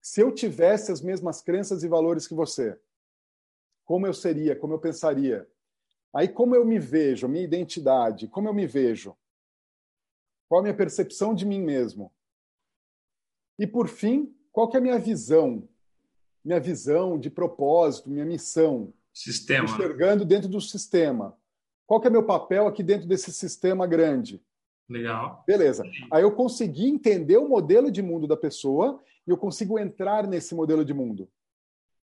se 0.00 0.20
eu 0.20 0.34
tivesse 0.34 0.90
as 0.90 1.00
mesmas 1.00 1.40
crenças 1.40 1.84
e 1.84 1.88
valores 1.88 2.26
que 2.26 2.34
você. 2.34 2.76
Como 3.84 4.08
eu 4.08 4.12
seria? 4.12 4.56
Como 4.56 4.74
eu 4.74 4.80
pensaria? 4.80 5.48
Aí, 6.12 6.26
como 6.26 6.56
eu 6.56 6.64
me 6.64 6.80
vejo? 6.80 7.28
Minha 7.28 7.44
identidade? 7.44 8.26
Como 8.26 8.48
eu 8.48 8.52
me 8.52 8.66
vejo? 8.66 9.16
Qual 10.52 10.60
a 10.60 10.62
minha 10.64 10.76
percepção 10.76 11.34
de 11.34 11.46
mim 11.46 11.62
mesmo? 11.62 12.12
E 13.58 13.66
por 13.66 13.88
fim, 13.88 14.36
qual 14.52 14.68
que 14.68 14.76
é 14.76 14.80
a 14.80 14.82
minha 14.82 14.98
visão? 14.98 15.66
Minha 16.44 16.60
visão 16.60 17.18
de 17.18 17.30
propósito, 17.30 18.10
minha 18.10 18.26
missão. 18.26 18.92
Sistema. 19.14 19.66
Né? 19.66 19.72
Enxergando 19.72 20.26
dentro 20.26 20.50
do 20.50 20.60
sistema. 20.60 21.34
Qual 21.86 22.02
que 22.02 22.06
é 22.06 22.10
meu 22.10 22.26
papel 22.26 22.66
aqui 22.66 22.82
dentro 22.82 23.08
desse 23.08 23.32
sistema 23.32 23.86
grande? 23.86 24.42
Legal. 24.90 25.42
Beleza. 25.46 25.84
Aí 26.10 26.22
eu 26.22 26.32
consegui 26.32 26.86
entender 26.86 27.38
o 27.38 27.48
modelo 27.48 27.90
de 27.90 28.02
mundo 28.02 28.26
da 28.26 28.36
pessoa 28.36 29.00
e 29.26 29.30
eu 29.30 29.38
consigo 29.38 29.78
entrar 29.78 30.26
nesse 30.26 30.54
modelo 30.54 30.84
de 30.84 30.92
mundo. 30.92 31.30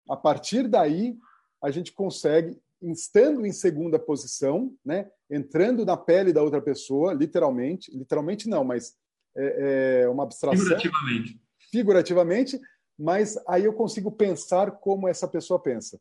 A 0.08 0.16
partir 0.16 0.66
daí, 0.68 1.18
a 1.60 1.70
gente 1.70 1.92
consegue 1.92 2.58
estando 2.80 3.44
em 3.44 3.52
segunda 3.52 3.98
posição, 3.98 4.74
né, 4.82 5.10
entrando 5.30 5.84
na 5.84 5.96
pele 5.96 6.32
da 6.32 6.42
outra 6.42 6.60
pessoa, 6.60 7.12
literalmente, 7.12 7.90
literalmente 7.96 8.48
não, 8.48 8.64
mas 8.64 8.96
é, 9.36 10.02
é 10.02 10.08
uma 10.08 10.22
abstração. 10.22 10.58
Figurativamente. 10.58 11.40
Figurativamente, 11.70 12.60
mas 12.98 13.38
aí 13.46 13.64
eu 13.64 13.72
consigo 13.72 14.10
pensar 14.10 14.72
como 14.72 15.06
essa 15.06 15.28
pessoa 15.28 15.60
pensa. 15.60 16.00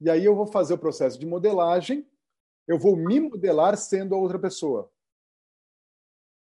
E 0.00 0.10
aí 0.10 0.24
eu 0.24 0.34
vou 0.34 0.46
fazer 0.46 0.74
o 0.74 0.78
processo 0.78 1.18
de 1.18 1.26
modelagem, 1.26 2.06
eu 2.66 2.78
vou 2.78 2.96
me 2.96 3.20
modelar 3.20 3.76
sendo 3.76 4.14
a 4.14 4.18
outra 4.18 4.38
pessoa. 4.38 4.90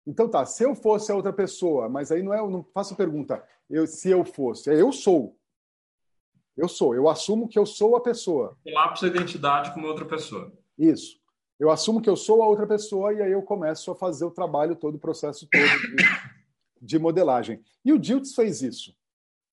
Então 0.07 0.29
tá, 0.29 0.45
se 0.45 0.63
eu 0.65 0.75
fosse 0.75 1.11
a 1.11 1.15
outra 1.15 1.33
pessoa, 1.33 1.89
mas 1.89 2.13
aí 2.13 2.23
não 2.23 2.33
é, 2.33 2.39
não 2.39 2.63
faço 2.63 2.97
pergunta, 2.97 3.45
eu, 3.69 3.87
se 3.87 4.11
eu 4.11 4.25
fosse, 4.25 4.71
é 4.71 4.81
eu 4.81 4.93
sou. 4.93 5.39
Eu 6.57 6.69
sou, 6.69 6.95
eu 6.95 7.09
assumo 7.09 7.49
que 7.49 7.59
eu 7.59 7.67
sou 7.67 7.97
a 7.97 8.01
pessoa. 8.01 8.57
Colapso 8.63 9.05
a 9.05 9.09
identidade 9.09 9.75
como 9.75 9.89
outra 9.89 10.05
pessoa. 10.05 10.53
Isso. 10.79 11.21
Eu 11.59 11.71
assumo 11.71 12.01
que 12.01 12.11
eu 12.11 12.17
sou 12.17 12.43
a 12.43 12.49
outra 12.49 12.67
pessoa 12.67 13.13
e 13.13 13.23
aí 13.23 13.33
eu 13.33 13.43
começo 13.43 13.91
a 13.91 13.95
fazer 13.95 14.25
o 14.25 14.31
trabalho 14.31 14.75
todo, 14.75 14.97
o 14.97 14.99
processo 14.99 15.47
todo 15.51 15.63
de, 15.63 16.05
de 16.83 16.99
modelagem. 16.99 17.63
E 17.85 17.93
o 17.93 17.99
Diltz 17.99 18.35
fez 18.35 18.63
isso. 18.63 18.95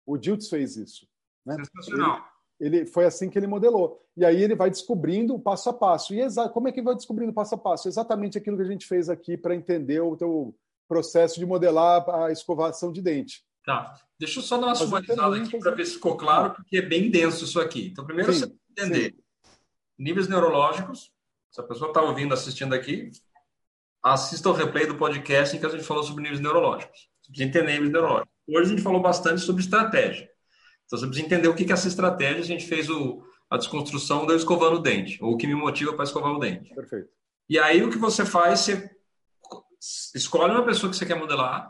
O 0.06 0.18
Diltz 0.18 0.50
fez 0.50 0.78
isso. 0.78 1.08
Né? 1.46 1.56
Sensacional. 1.56 2.26
Ele, 2.60 2.78
ele, 2.78 2.86
foi 2.86 3.06
assim 3.06 3.30
que 3.30 3.38
ele 3.38 3.48
modelou. 3.48 4.04
E 4.16 4.26
aí 4.26 4.42
ele 4.42 4.56
vai 4.56 4.70
descobrindo 4.70 5.36
o 5.36 5.40
passo 5.40 5.70
a 5.70 5.74
passo. 5.74 6.14
E 6.14 6.22
como 6.52 6.68
é 6.68 6.72
que 6.72 6.80
ele 6.80 6.86
vai 6.86 6.96
descobrindo 6.96 7.32
o 7.32 7.36
passo 7.36 7.56
a 7.56 7.58
passo? 7.58 7.88
Exatamente 7.88 8.38
aquilo 8.38 8.58
que 8.58 8.64
a 8.64 8.68
gente 8.68 8.86
fez 8.86 9.10
aqui 9.10 9.38
para 9.38 9.56
entender 9.56 10.00
o 10.02 10.16
teu 10.16 10.56
processo 10.88 11.40
de 11.40 11.46
modelar 11.46 12.08
a 12.10 12.32
escovação 12.32 12.92
de 12.92 13.02
dente. 13.02 13.44
Tá. 13.66 13.96
Deixa 14.20 14.40
eu 14.40 14.44
só 14.44 14.58
dar 14.58 14.68
uma 14.68 14.76
suavizada 14.76 15.36
aqui 15.36 15.58
para 15.58 15.72
ver 15.72 15.86
se 15.86 15.94
ficou 15.94 16.18
claro, 16.18 16.54
porque 16.54 16.78
é 16.78 16.82
bem 16.82 17.10
denso 17.10 17.46
isso 17.46 17.60
aqui. 17.60 17.88
Então, 17.88 18.06
primeiro 18.06 18.34
sim, 18.34 18.40
você 18.40 18.54
entender 18.72 19.16
sim. 19.16 19.52
níveis 19.98 20.28
neurológicos. 20.28 21.12
Se 21.52 21.60
a 21.60 21.64
pessoa 21.64 21.90
está 21.90 22.02
ouvindo, 22.02 22.34
assistindo 22.34 22.74
aqui, 22.74 23.12
assista 24.02 24.50
o 24.50 24.54
replay 24.54 24.86
do 24.86 24.96
podcast 24.96 25.56
em 25.56 25.60
que 25.60 25.66
a 25.66 25.70
gente 25.70 25.84
falou 25.84 26.02
sobre 26.02 26.24
níveis 26.24 26.40
neurológicos. 26.40 27.10
Você 27.22 27.28
precisa 27.28 27.50
entender 27.50 27.74
níveis 27.74 27.92
neurológicos. 27.92 28.32
Hoje 28.48 28.62
a 28.62 28.70
gente 28.70 28.82
falou 28.82 29.02
bastante 29.02 29.42
sobre 29.42 29.62
estratégia. 29.62 30.30
Então, 30.86 30.98
você 30.98 31.06
precisa 31.06 31.26
entender 31.26 31.50
o 31.50 31.54
que 31.54 31.70
é 31.70 31.74
essa 31.74 31.90
estratégia. 31.90 32.40
A 32.40 32.46
gente 32.46 32.66
fez 32.66 32.90
o, 32.90 33.22
a 33.50 33.58
desconstrução 33.58 34.26
do 34.26 34.34
escovando 34.34 34.78
o 34.78 34.82
dente, 34.82 35.22
ou 35.22 35.34
o 35.34 35.38
que 35.38 35.46
me 35.46 35.54
motiva 35.54 35.94
para 35.94 36.06
escovar 36.06 36.32
o 36.32 36.40
dente. 36.40 36.74
Perfeito. 36.74 37.10
E 37.50 37.60
aí, 37.60 37.84
o 37.84 37.90
que 37.90 37.98
você 37.98 38.26
faz, 38.26 38.62
você 38.62 38.90
escolhe 40.16 40.54
uma 40.54 40.66
pessoa 40.66 40.90
que 40.90 40.96
você 40.96 41.06
quer 41.06 41.16
modelar, 41.16 41.70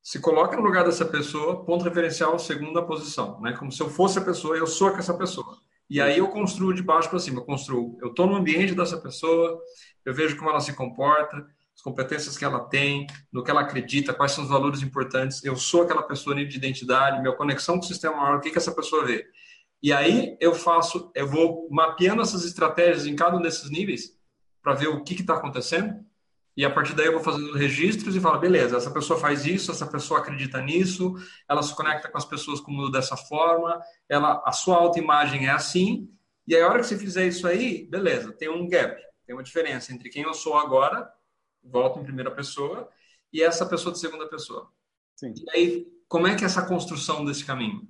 se 0.00 0.20
coloca 0.20 0.56
no 0.56 0.62
lugar 0.62 0.84
dessa 0.84 1.04
pessoa, 1.04 1.64
ponto 1.64 1.84
referencial, 1.84 2.38
segunda 2.38 2.84
posição, 2.84 3.40
né? 3.40 3.54
Como 3.54 3.72
se 3.72 3.82
eu 3.82 3.90
fosse 3.90 4.18
a 4.18 4.24
pessoa, 4.24 4.56
eu 4.56 4.66
sou 4.66 4.90
essa 4.90 5.14
pessoa. 5.14 5.53
E 5.94 6.00
aí 6.00 6.18
eu 6.18 6.26
construo 6.26 6.74
de 6.74 6.82
baixo 6.82 7.08
para 7.08 7.20
cima, 7.20 7.38
eu 7.38 7.44
construo, 7.44 7.96
eu 8.02 8.08
estou 8.08 8.26
no 8.26 8.34
ambiente 8.34 8.74
dessa 8.74 8.96
pessoa, 8.96 9.62
eu 10.04 10.12
vejo 10.12 10.36
como 10.36 10.50
ela 10.50 10.58
se 10.58 10.72
comporta, 10.72 11.46
as 11.72 11.80
competências 11.80 12.36
que 12.36 12.44
ela 12.44 12.58
tem, 12.68 13.06
no 13.32 13.44
que 13.44 13.50
ela 13.52 13.60
acredita, 13.60 14.12
quais 14.12 14.32
são 14.32 14.42
os 14.42 14.50
valores 14.50 14.82
importantes. 14.82 15.44
Eu 15.44 15.54
sou 15.54 15.82
aquela 15.82 16.02
pessoa 16.02 16.34
de 16.34 16.56
identidade, 16.56 17.20
minha 17.20 17.32
conexão 17.36 17.76
com 17.76 17.84
o 17.84 17.86
sistema 17.86 18.16
maior, 18.16 18.38
o 18.38 18.40
que, 18.40 18.50
que 18.50 18.58
essa 18.58 18.74
pessoa 18.74 19.04
vê. 19.04 19.24
E 19.80 19.92
aí 19.92 20.36
eu 20.40 20.52
faço, 20.52 21.12
eu 21.14 21.28
vou 21.28 21.68
mapeando 21.70 22.22
essas 22.22 22.44
estratégias 22.44 23.06
em 23.06 23.14
cada 23.14 23.36
um 23.36 23.40
desses 23.40 23.70
níveis 23.70 24.18
para 24.64 24.74
ver 24.74 24.88
o 24.88 25.04
que 25.04 25.14
está 25.14 25.34
acontecendo. 25.34 26.04
E 26.56 26.64
a 26.64 26.70
partir 26.70 26.94
daí 26.94 27.06
eu 27.06 27.12
vou 27.12 27.22
fazendo 27.22 27.52
registros 27.54 28.14
e 28.14 28.20
falo, 28.20 28.38
beleza, 28.38 28.76
essa 28.76 28.90
pessoa 28.90 29.18
faz 29.18 29.44
isso, 29.44 29.72
essa 29.72 29.86
pessoa 29.86 30.20
acredita 30.20 30.60
nisso, 30.60 31.14
ela 31.48 31.62
se 31.62 31.74
conecta 31.74 32.08
com 32.08 32.16
as 32.16 32.24
pessoas 32.24 32.60
como 32.60 32.90
dessa 32.90 33.16
forma, 33.16 33.80
ela, 34.08 34.42
a 34.46 34.52
sua 34.52 34.76
autoimagem 34.76 35.46
é 35.46 35.50
assim. 35.50 36.08
E 36.46 36.54
aí, 36.54 36.62
a 36.62 36.68
hora 36.68 36.78
que 36.78 36.86
você 36.86 36.96
fizer 36.96 37.26
isso 37.26 37.46
aí, 37.46 37.88
beleza, 37.88 38.32
tem 38.32 38.48
um 38.48 38.68
gap, 38.68 39.00
tem 39.26 39.34
uma 39.34 39.42
diferença 39.42 39.92
entre 39.92 40.10
quem 40.10 40.22
eu 40.22 40.34
sou 40.34 40.56
agora 40.56 41.12
volta 41.64 41.98
em 41.98 42.04
primeira 42.04 42.30
pessoa, 42.30 42.88
e 43.32 43.42
essa 43.42 43.66
pessoa 43.66 43.92
de 43.92 43.98
segunda 43.98 44.28
pessoa. 44.28 44.70
Sim. 45.16 45.32
E 45.36 45.50
aí, 45.50 45.92
como 46.06 46.26
é 46.26 46.36
que 46.36 46.44
é 46.44 46.46
essa 46.46 46.66
construção 46.66 47.24
desse 47.24 47.44
caminho? 47.44 47.88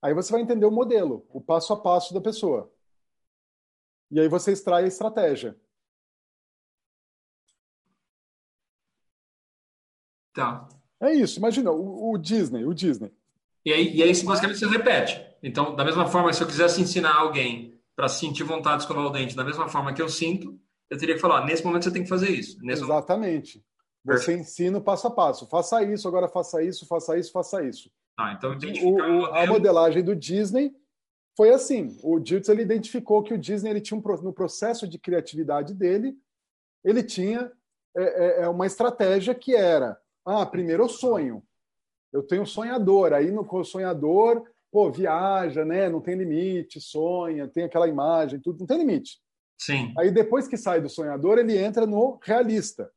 Aí 0.00 0.12
você 0.14 0.32
vai 0.32 0.42
entender 0.42 0.66
o 0.66 0.70
modelo, 0.70 1.26
o 1.30 1.40
passo 1.40 1.72
a 1.72 1.80
passo 1.80 2.12
da 2.12 2.20
pessoa. 2.20 2.72
E 4.10 4.20
aí 4.20 4.28
você 4.28 4.52
extrai 4.52 4.84
a 4.84 4.88
estratégia. 4.88 5.58
Tá. 10.34 10.68
É 11.00 11.12
isso. 11.12 11.38
Imagina, 11.38 11.70
o, 11.70 12.12
o 12.12 12.18
Disney, 12.18 12.64
o 12.64 12.74
Disney. 12.74 13.12
E 13.64 13.72
aí, 13.72 13.96
e 13.96 14.02
aí 14.02 14.12
basicamente 14.24 14.58
você 14.58 14.66
repete. 14.66 15.20
Então, 15.42 15.74
da 15.74 15.84
mesma 15.84 16.06
forma, 16.06 16.32
se 16.32 16.42
eu 16.42 16.46
quisesse 16.46 16.80
ensinar 16.80 17.14
alguém 17.14 17.80
para 17.94 18.08
sentir 18.08 18.44
vontade 18.44 18.78
de 18.78 18.82
escovar 18.82 19.06
o 19.06 19.10
dente 19.10 19.36
da 19.36 19.44
mesma 19.44 19.68
forma 19.68 19.92
que 19.92 20.02
eu 20.02 20.08
sinto, 20.08 20.58
eu 20.90 20.98
teria 20.98 21.14
que 21.14 21.20
falar, 21.20 21.44
nesse 21.44 21.64
momento 21.64 21.84
você 21.84 21.90
tem 21.90 22.02
que 22.02 22.08
fazer 22.08 22.30
isso. 22.30 22.58
Exatamente. 22.64 23.58
Momento... 23.58 23.72
Você 24.04 24.26
Perfeito. 24.26 24.40
ensina 24.40 24.78
o 24.78 24.82
passo 24.82 25.06
a 25.06 25.10
passo. 25.10 25.46
Faça 25.46 25.82
isso, 25.84 26.08
agora 26.08 26.28
faça 26.28 26.62
isso, 26.62 26.86
faça 26.86 27.16
isso, 27.16 27.30
faça 27.30 27.62
isso. 27.64 27.90
Ah, 28.18 28.34
então 28.36 28.56
o, 28.82 29.20
o. 29.20 29.26
A 29.26 29.46
modelagem 29.46 30.02
do 30.02 30.14
Disney 30.14 30.74
foi 31.36 31.50
assim. 31.50 31.96
O 32.02 32.18
Diltz 32.18 32.48
ele 32.48 32.62
identificou 32.62 33.22
que 33.22 33.32
o 33.32 33.38
Disney 33.38 33.70
ele 33.70 33.80
tinha 33.80 33.98
um, 33.98 34.02
no 34.22 34.32
processo 34.32 34.86
de 34.88 34.98
criatividade 34.98 35.72
dele, 35.72 36.16
ele 36.84 37.02
tinha 37.02 37.50
é, 37.96 38.02
é, 38.02 38.42
é, 38.42 38.48
uma 38.48 38.66
estratégia 38.66 39.34
que 39.34 39.54
era, 39.54 39.98
ah, 40.24 40.46
primeiro 40.46 40.84
eu 40.84 40.88
sonho. 40.88 41.42
Eu 42.12 42.22
tenho 42.22 42.42
um 42.42 42.46
sonhador. 42.46 43.12
Aí 43.12 43.30
no 43.30 43.64
sonhador, 43.64 44.44
pô, 44.70 44.90
viaja, 44.90 45.64
né? 45.64 45.88
Não 45.88 46.00
tem 46.00 46.14
limite, 46.14 46.80
sonha, 46.80 47.48
tem 47.48 47.64
aquela 47.64 47.88
imagem, 47.88 48.40
tudo, 48.40 48.60
não 48.60 48.66
tem 48.66 48.78
limite. 48.78 49.18
Sim. 49.58 49.94
Aí 49.96 50.10
depois 50.10 50.48
que 50.48 50.56
sai 50.56 50.80
do 50.80 50.88
sonhador, 50.88 51.38
ele 51.38 51.56
entra 51.56 51.86
no 51.86 52.18
realista. 52.22 52.90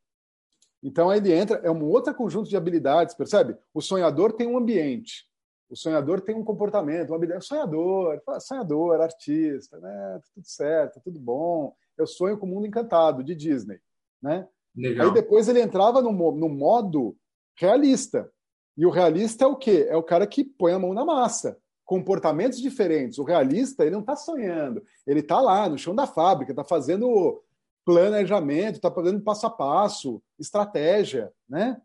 Então 0.82 1.10
aí 1.10 1.20
ele 1.20 1.34
entra, 1.34 1.58
é 1.64 1.72
um 1.72 1.84
outro 1.84 2.14
conjunto 2.14 2.50
de 2.50 2.58
habilidades, 2.58 3.16
percebe? 3.16 3.58
O 3.74 3.82
sonhador 3.82 4.34
tem 4.34 4.48
um 4.48 4.58
ambiente, 4.58 5.28
o 5.70 5.76
sonhador 5.76 6.22
tem 6.22 6.36
um 6.36 6.44
comportamento, 6.44 7.10
uma 7.10 7.16
habilidade. 7.16 7.46
Sonhador, 7.46 8.22
sonhador, 8.40 9.02
artista, 9.02 9.80
né? 9.80 10.22
Tudo 10.34 10.48
certo, 10.48 11.02
tudo 11.04 11.20
bom. 11.20 11.76
Eu 11.98 12.06
sonho 12.06 12.38
com 12.38 12.46
o 12.46 12.50
mundo 12.50 12.68
encantado 12.68 13.24
de 13.24 13.34
Disney, 13.34 13.80
né? 14.22 14.48
Legal. 14.76 15.08
Aí 15.08 15.14
depois 15.14 15.48
ele 15.48 15.62
entrava 15.62 16.02
no, 16.02 16.12
no 16.12 16.50
modo 16.50 17.16
realista. 17.56 18.30
E 18.78 18.86
o 18.86 18.90
realista 18.90 19.46
é 19.46 19.48
o 19.48 19.56
quê? 19.56 19.88
É 19.90 19.96
o 19.96 20.04
cara 20.04 20.28
que 20.28 20.44
põe 20.44 20.74
a 20.74 20.80
mão 20.80 20.94
na 20.94 21.06
massa 21.06 21.58
comportamentos 21.86 22.60
diferentes. 22.60 23.20
O 23.20 23.24
realista, 23.24 23.84
ele 23.84 23.92
não 23.92 24.00
está 24.02 24.16
sonhando, 24.16 24.84
ele 25.06 25.20
está 25.20 25.40
lá 25.40 25.70
no 25.70 25.78
chão 25.78 25.96
da 25.96 26.08
fábrica, 26.08 26.52
está 26.52 26.64
fazendo 26.64 27.42
planejamento, 27.86 28.78
está 28.78 28.92
fazendo 28.92 29.22
passo 29.22 29.46
a 29.46 29.50
passo, 29.50 30.22
estratégia, 30.40 31.32
né? 31.48 31.80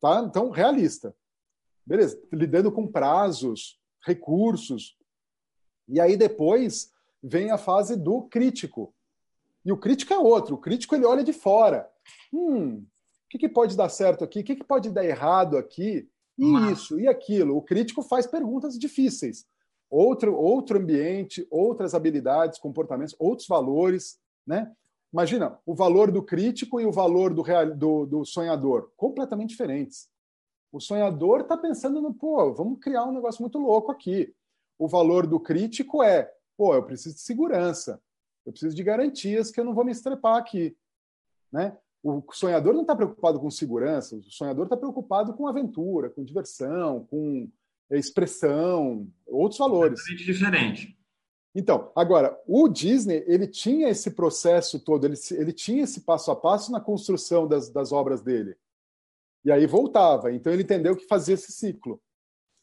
Tá? 0.00 0.24
Então, 0.26 0.50
realista. 0.50 1.14
Beleza, 1.84 2.20
lidando 2.32 2.72
com 2.72 2.90
prazos, 2.90 3.78
recursos. 4.04 4.96
E 5.86 6.00
aí 6.00 6.16
depois 6.16 6.90
vem 7.22 7.50
a 7.50 7.58
fase 7.58 7.94
do 7.96 8.22
crítico. 8.22 8.94
E 9.64 9.70
o 9.70 9.76
crítico 9.76 10.14
é 10.14 10.18
outro. 10.18 10.54
O 10.54 10.58
crítico 10.58 10.94
ele 10.94 11.04
olha 11.04 11.22
de 11.22 11.32
fora. 11.32 11.88
Hum, 12.32 12.78
o 12.78 12.86
que, 13.30 13.38
que 13.38 13.48
pode 13.48 13.76
dar 13.76 13.88
certo 13.88 14.24
aqui? 14.24 14.40
O 14.40 14.44
que, 14.44 14.56
que 14.56 14.64
pode 14.64 14.90
dar 14.90 15.04
errado 15.04 15.56
aqui? 15.56 16.08
E 16.38 16.44
Mas... 16.44 16.78
isso, 16.78 17.00
e 17.00 17.08
aquilo. 17.08 17.56
O 17.56 17.62
crítico 17.62 18.02
faz 18.02 18.26
perguntas 18.26 18.78
difíceis. 18.78 19.46
Outro, 19.90 20.34
outro 20.34 20.78
ambiente, 20.78 21.46
outras 21.50 21.94
habilidades, 21.94 22.58
comportamentos, 22.58 23.14
outros 23.18 23.46
valores, 23.46 24.18
né? 24.46 24.72
Imagina, 25.12 25.58
o 25.66 25.74
valor 25.74 26.10
do 26.10 26.22
crítico 26.22 26.80
e 26.80 26.86
o 26.86 26.92
valor 26.92 27.34
do, 27.34 27.42
real, 27.42 27.74
do, 27.76 28.06
do 28.06 28.24
sonhador, 28.24 28.90
completamente 28.96 29.50
diferentes. 29.50 30.08
O 30.72 30.80
sonhador 30.80 31.42
está 31.42 31.54
pensando 31.54 32.00
no, 32.00 32.14
pô, 32.14 32.54
vamos 32.54 32.80
criar 32.80 33.04
um 33.04 33.12
negócio 33.12 33.42
muito 33.42 33.58
louco 33.58 33.92
aqui. 33.92 34.34
O 34.78 34.88
valor 34.88 35.26
do 35.26 35.38
crítico 35.38 36.02
é, 36.02 36.32
pô, 36.56 36.74
eu 36.74 36.82
preciso 36.82 37.14
de 37.14 37.20
segurança, 37.20 38.02
eu 38.46 38.52
preciso 38.52 38.74
de 38.74 38.82
garantias 38.82 39.50
que 39.50 39.60
eu 39.60 39.64
não 39.64 39.74
vou 39.74 39.84
me 39.84 39.92
estrepar 39.92 40.38
aqui. 40.38 40.74
Né? 41.52 41.76
O 42.02 42.22
sonhador 42.32 42.74
não 42.74 42.82
está 42.82 42.96
preocupado 42.96 43.38
com 43.38 43.50
segurança, 43.50 44.16
o 44.16 44.22
sonhador 44.22 44.64
está 44.64 44.76
preocupado 44.76 45.34
com 45.34 45.46
aventura, 45.46 46.10
com 46.10 46.24
diversão, 46.24 47.06
com 47.08 47.48
expressão, 47.90 49.06
outros 49.26 49.58
valores. 49.58 50.00
Totalmente 50.00 50.24
diferente. 50.24 50.98
Então, 51.54 51.92
agora, 51.94 52.36
o 52.46 52.66
Disney, 52.66 53.24
ele 53.26 53.46
tinha 53.46 53.88
esse 53.88 54.10
processo 54.12 54.80
todo, 54.80 55.04
ele, 55.04 55.16
ele 55.32 55.52
tinha 55.52 55.84
esse 55.84 56.00
passo 56.00 56.30
a 56.30 56.36
passo 56.36 56.72
na 56.72 56.80
construção 56.80 57.46
das, 57.46 57.68
das 57.68 57.92
obras 57.92 58.22
dele. 58.22 58.56
E 59.44 59.52
aí 59.52 59.66
voltava. 59.66 60.32
Então, 60.32 60.52
ele 60.52 60.62
entendeu 60.62 60.96
que 60.96 61.06
fazia 61.06 61.34
esse 61.34 61.52
ciclo. 61.52 62.00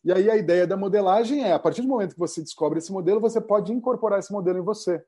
E 0.04 0.12
aí 0.12 0.30
a 0.30 0.38
ideia 0.38 0.66
da 0.66 0.78
modelagem 0.78 1.44
é, 1.44 1.54
a 1.54 1.60
partir 1.60 1.82
do 1.82 1.88
momento 1.88 2.14
que 2.14 2.20
você 2.20 2.42
descobre 2.42 2.80
esse 2.80 2.92
modelo, 2.92 3.20
você 3.20 3.40
pode 3.40 3.72
incorporar 3.72 4.20
esse 4.20 4.32
modelo 4.32 4.58
em 4.58 4.64
você. 4.64 5.04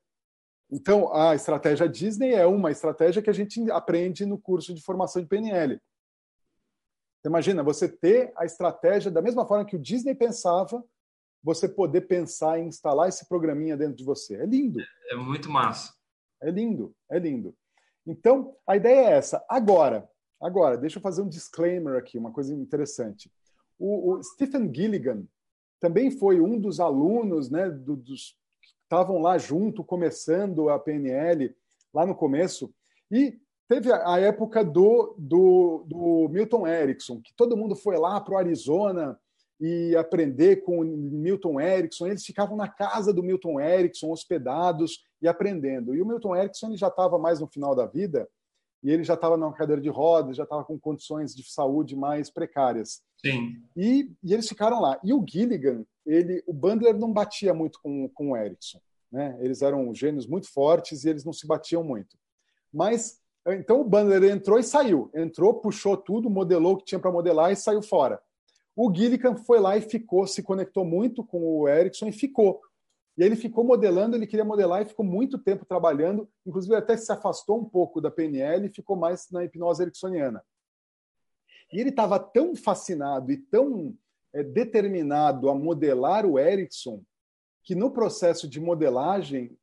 Então, 0.71 1.13
a 1.13 1.35
estratégia 1.35 1.87
Disney 1.87 2.33
é 2.33 2.45
uma 2.45 2.71
estratégia 2.71 3.21
que 3.21 3.29
a 3.29 3.33
gente 3.33 3.69
aprende 3.71 4.25
no 4.25 4.37
curso 4.37 4.73
de 4.73 4.81
formação 4.81 5.21
de 5.21 5.27
PNL. 5.27 5.77
Você 7.21 7.27
imagina, 7.27 7.61
você 7.61 7.89
ter 7.89 8.31
a 8.37 8.45
estratégia 8.45 9.11
da 9.11 9.21
mesma 9.21 9.45
forma 9.45 9.65
que 9.65 9.75
o 9.75 9.79
Disney 9.79 10.15
pensava, 10.15 10.83
você 11.43 11.67
poder 11.67 12.01
pensar 12.01 12.57
em 12.57 12.67
instalar 12.67 13.09
esse 13.09 13.27
programinha 13.27 13.75
dentro 13.75 13.95
de 13.95 14.05
você. 14.05 14.35
É 14.35 14.45
lindo. 14.45 14.79
É 15.09 15.15
muito 15.15 15.49
massa. 15.49 15.93
É 16.41 16.49
lindo, 16.49 16.95
é 17.09 17.19
lindo. 17.19 17.53
Então, 18.07 18.55
a 18.65 18.75
ideia 18.75 19.09
é 19.09 19.11
essa. 19.17 19.43
Agora, 19.49 20.09
agora, 20.41 20.77
deixa 20.77 20.97
eu 20.97 21.01
fazer 21.01 21.21
um 21.21 21.29
disclaimer 21.29 21.97
aqui, 21.97 22.17
uma 22.17 22.31
coisa 22.31 22.53
interessante. 22.53 23.31
O, 23.77 24.13
o 24.13 24.23
Stephen 24.23 24.73
Gilligan 24.73 25.27
também 25.79 26.11
foi 26.11 26.39
um 26.39 26.59
dos 26.59 26.79
alunos, 26.79 27.49
né, 27.49 27.69
do, 27.69 27.95
dos 27.95 28.39
estavam 28.91 29.21
lá 29.21 29.37
junto, 29.37 29.85
começando 29.85 30.67
a 30.67 30.77
PNL, 30.77 31.55
lá 31.93 32.05
no 32.05 32.13
começo, 32.13 32.73
e 33.09 33.39
teve 33.69 33.89
a 33.89 34.19
época 34.19 34.65
do, 34.65 35.15
do, 35.17 35.85
do 35.87 36.29
Milton 36.29 36.67
Erickson, 36.67 37.21
que 37.21 37.33
todo 37.33 37.55
mundo 37.55 37.73
foi 37.73 37.97
lá 37.97 38.19
para 38.19 38.33
o 38.33 38.37
Arizona 38.37 39.17
e 39.61 39.95
aprender 39.95 40.57
com 40.57 40.81
o 40.81 40.83
Milton 40.83 41.61
Erickson. 41.61 42.07
Eles 42.07 42.25
ficavam 42.25 42.57
na 42.57 42.67
casa 42.67 43.13
do 43.13 43.23
Milton 43.23 43.61
Erickson, 43.61 44.11
hospedados 44.11 45.05
e 45.21 45.27
aprendendo. 45.27 45.95
E 45.95 46.01
o 46.01 46.05
Milton 46.05 46.35
Erickson 46.35 46.67
ele 46.67 46.77
já 46.77 46.89
estava 46.89 47.17
mais 47.17 47.39
no 47.39 47.47
final 47.47 47.73
da 47.73 47.85
vida 47.85 48.27
e 48.83 48.91
ele 48.91 49.05
já 49.05 49.13
estava 49.13 49.37
numa 49.37 49.53
cadeira 49.53 49.81
de 49.81 49.89
rodas, 49.89 50.35
já 50.35 50.43
estava 50.43 50.65
com 50.65 50.77
condições 50.77 51.33
de 51.33 51.49
saúde 51.49 51.95
mais 51.95 52.29
precárias. 52.29 53.01
Sim. 53.23 53.55
E, 53.77 54.11
e 54.21 54.33
eles 54.33 54.49
ficaram 54.49 54.81
lá. 54.81 54.99
E 55.01 55.13
o 55.13 55.23
Gilligan, 55.25 55.85
ele, 56.05 56.43
o 56.47 56.53
Bandler 56.53 56.97
não 56.97 57.11
batia 57.11 57.53
muito 57.53 57.79
com, 57.81 58.09
com 58.09 58.31
o 58.31 58.37
Erickson. 58.37 58.79
Né? 59.11 59.37
Eles 59.41 59.61
eram 59.61 59.93
gênios 59.93 60.25
muito 60.25 60.49
fortes 60.51 61.03
e 61.03 61.09
eles 61.09 61.25
não 61.25 61.33
se 61.33 61.45
batiam 61.45 61.83
muito. 61.83 62.17
Mas 62.73 63.19
então 63.47 63.81
o 63.81 63.83
Bandler 63.83 64.23
entrou 64.31 64.59
e 64.59 64.63
saiu. 64.63 65.09
Entrou, 65.13 65.55
puxou 65.55 65.97
tudo, 65.97 66.29
modelou 66.29 66.73
o 66.73 66.77
que 66.77 66.85
tinha 66.85 66.99
para 66.99 67.11
modelar 67.11 67.51
e 67.51 67.55
saiu 67.55 67.81
fora. 67.81 68.21
O 68.75 68.93
Gilligan 68.93 69.35
foi 69.35 69.59
lá 69.59 69.75
e 69.75 69.81
ficou, 69.81 70.25
se 70.25 70.41
conectou 70.41 70.85
muito 70.85 71.23
com 71.23 71.39
o 71.43 71.67
Erickson 71.67 72.07
e 72.07 72.11
ficou. 72.11 72.61
E 73.17 73.23
ele 73.23 73.35
ficou 73.35 73.63
modelando, 73.63 74.15
ele 74.15 74.25
queria 74.25 74.45
modelar 74.45 74.81
e 74.81 74.85
ficou 74.85 75.05
muito 75.05 75.37
tempo 75.37 75.65
trabalhando, 75.65 76.29
inclusive 76.45 76.73
até 76.75 76.95
se 76.95 77.11
afastou 77.11 77.59
um 77.59 77.65
pouco 77.65 77.99
da 77.99 78.09
PNL 78.09 78.65
e 78.65 78.73
ficou 78.73 78.95
mais 78.95 79.29
na 79.29 79.43
hipnose 79.43 79.83
ericksoniana. 79.83 80.41
E 81.73 81.79
ele 81.79 81.89
estava 81.89 82.19
tão 82.19 82.55
fascinado 82.55 83.31
e 83.31 83.37
tão 83.37 83.95
é, 84.33 84.43
determinado 84.43 85.49
a 85.49 85.55
modelar 85.55 86.25
o 86.25 86.39
Erickson 86.39 87.01
que 87.63 87.75
no 87.75 87.91
processo 87.91 88.47
de 88.47 88.59
modelagem, 88.59 89.55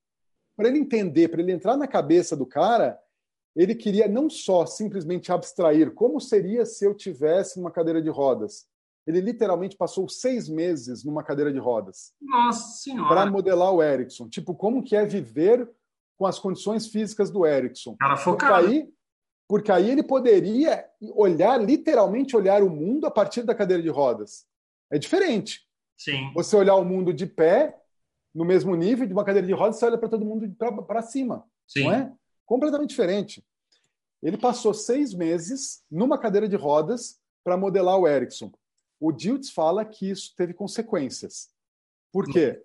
para 0.56 0.68
ele 0.68 0.78
entender, 0.78 1.28
para 1.28 1.40
ele 1.40 1.52
entrar 1.52 1.76
na 1.76 1.86
cabeça 1.86 2.36
do 2.36 2.46
cara, 2.46 2.98
ele 3.56 3.74
queria 3.74 4.06
não 4.06 4.30
só 4.30 4.64
simplesmente 4.66 5.32
abstrair 5.32 5.92
como 5.92 6.20
seria 6.20 6.64
se 6.64 6.84
eu 6.84 6.94
tivesse 6.94 7.58
numa 7.58 7.72
cadeira 7.72 8.00
de 8.00 8.08
rodas. 8.08 8.66
Ele 9.04 9.20
literalmente 9.20 9.76
passou 9.76 10.08
seis 10.08 10.48
meses 10.48 11.02
numa 11.02 11.24
cadeira 11.24 11.52
de 11.52 11.58
rodas. 11.58 12.12
Nossa 12.20 12.78
senhora! 12.78 13.08
Para 13.08 13.30
modelar 13.30 13.72
o 13.72 13.82
Erickson. 13.82 14.28
Tipo, 14.28 14.54
como 14.54 14.82
que 14.82 14.94
é 14.94 15.04
viver 15.04 15.68
com 16.18 16.26
as 16.26 16.38
condições 16.38 16.88
físicas 16.88 17.30
do 17.30 17.46
Erickson. 17.46 17.96
Cara 17.96 18.16
focado. 18.16 18.66
Aí, 18.66 18.92
Porque 19.48 19.70
aí 19.70 19.88
ele 19.88 20.02
poderia 20.02 20.84
olhar, 21.14 21.56
literalmente 21.58 22.36
olhar 22.36 22.62
o 22.62 22.68
mundo 22.68 23.06
a 23.06 23.10
partir 23.10 23.44
da 23.44 23.54
cadeira 23.54 23.82
de 23.82 23.88
rodas. 23.88 24.44
É 24.90 24.98
diferente. 24.98 25.66
Sim. 25.96 26.32
Você 26.34 26.56
olhar 26.56 26.76
o 26.76 26.84
mundo 26.84 27.12
de 27.12 27.26
pé, 27.26 27.76
no 28.34 28.44
mesmo 28.44 28.74
nível, 28.74 29.06
de 29.06 29.12
uma 29.12 29.24
cadeira 29.24 29.46
de 29.46 29.52
rodas, 29.52 29.76
você 29.76 29.86
olha 29.86 29.98
para 29.98 30.08
todo 30.08 30.24
mundo 30.24 30.48
para 30.86 31.02
cima. 31.02 31.44
Sim. 31.66 31.84
Não 31.84 31.92
é? 31.92 32.12
Completamente 32.46 32.90
diferente. 32.90 33.44
Ele 34.22 34.36
passou 34.36 34.72
seis 34.72 35.14
meses 35.14 35.84
numa 35.90 36.18
cadeira 36.18 36.48
de 36.48 36.56
rodas 36.56 37.20
para 37.44 37.56
modelar 37.56 37.98
o 37.98 38.06
Ericsson. 38.06 38.52
O 39.00 39.12
Diltz 39.12 39.50
fala 39.50 39.84
que 39.84 40.10
isso 40.10 40.34
teve 40.36 40.52
consequências. 40.52 41.50
Por 42.12 42.26
quê? 42.26 42.62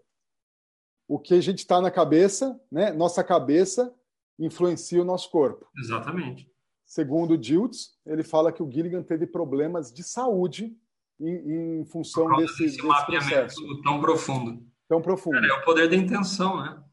O 1.07 1.19
que 1.19 1.35
a 1.35 1.41
gente 1.41 1.59
está 1.59 1.79
na 1.79 1.91
cabeça, 1.91 2.59
né? 2.71 2.91
nossa 2.91 3.23
cabeça 3.23 3.93
influencia 4.39 5.01
o 5.01 5.05
nosso 5.05 5.29
corpo. 5.29 5.67
Exatamente. 5.77 6.51
Segundo 6.85 7.31
o 7.31 7.37
Diltz, 7.37 7.97
ele 8.05 8.23
fala 8.23 8.51
que 8.51 8.63
o 8.63 8.71
Gilligan 8.71 9.03
teve 9.03 9.27
problemas 9.27 9.91
de 9.93 10.03
saúde 10.03 10.75
em, 11.19 11.79
em 11.81 11.85
função 11.85 12.35
desse, 12.35 12.63
desse 12.63 12.77
processo. 12.77 13.81
tão 13.81 14.01
profundo. 14.01 14.65
Tão 14.87 15.01
profundo. 15.01 15.35
Cara, 15.35 15.47
é 15.47 15.53
o 15.53 15.63
poder 15.63 15.89
da 15.89 15.95
intenção, 15.95 16.61
né? 16.61 16.83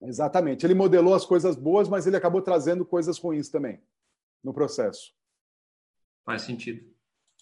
Exatamente. 0.00 0.64
Ele 0.64 0.74
modelou 0.74 1.14
as 1.14 1.24
coisas 1.24 1.56
boas, 1.56 1.88
mas 1.88 2.06
ele 2.06 2.16
acabou 2.16 2.40
trazendo 2.40 2.84
coisas 2.84 3.18
ruins 3.18 3.48
também 3.48 3.80
no 4.42 4.54
processo. 4.54 5.12
Faz 6.24 6.42
sentido. 6.42 6.86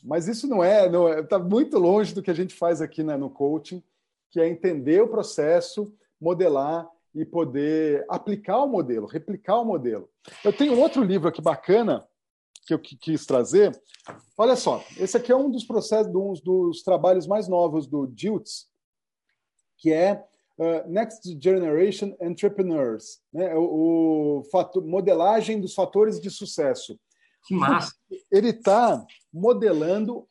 Mas 0.03 0.29
isso 0.29 0.47
não 0.47 0.63
é, 0.63 0.89
não 0.89 1.09
é, 1.09 1.23
tá 1.23 1.39
muito 1.39 1.79
longe 1.79 2.15
do 2.15 2.23
que 2.23 2.31
a 2.31 2.35
gente 2.35 2.55
faz 2.55 2.81
aqui 2.81 3.03
né, 3.03 3.17
no 3.17 3.31
coaching, 3.31 3.83
que 4.31 4.41
é 4.41 4.49
entender 4.49 5.03
o 5.03 5.09
processo, 5.09 5.95
modelar 6.21 6.89
e 7.15 7.25
poder 7.25 8.05
aplicar 8.09 8.63
o 8.63 8.69
modelo, 8.69 9.07
replicar 9.07 9.61
o 9.61 9.65
modelo. 9.65 10.09
Eu 10.45 10.53
tenho 10.53 10.79
outro 10.79 11.03
livro 11.03 11.29
aqui 11.29 11.41
bacana 11.41 12.07
que 12.67 12.75
eu 12.75 12.79
quis 12.79 13.25
trazer. 13.25 13.81
Olha 14.37 14.57
só, 14.57 14.85
esse 14.99 15.17
aqui 15.17 15.31
é 15.31 15.37
um 15.37 15.51
dos 15.51 15.65
processos, 15.65 16.13
um 16.15 16.33
dos 16.33 16.83
trabalhos 16.83 17.27
mais 17.27 17.49
novos 17.49 17.87
do 17.87 18.07
Diltz, 18.07 18.69
que 19.79 19.93
é 19.93 20.25
uh, 20.59 20.89
Next 20.89 21.39
Generation 21.41 22.17
Entrepreneurs, 22.21 23.21
né? 23.33 23.55
o, 23.55 24.41
o 24.41 24.45
fator, 24.51 24.85
modelagem 24.85 25.61
dos 25.61 25.75
fatores 25.75 26.21
de 26.21 26.31
sucesso. 26.31 26.99
Que 27.47 27.55
massa! 27.55 27.95
Ele 28.31 28.51
está 28.51 29.05
modelando 29.33 30.29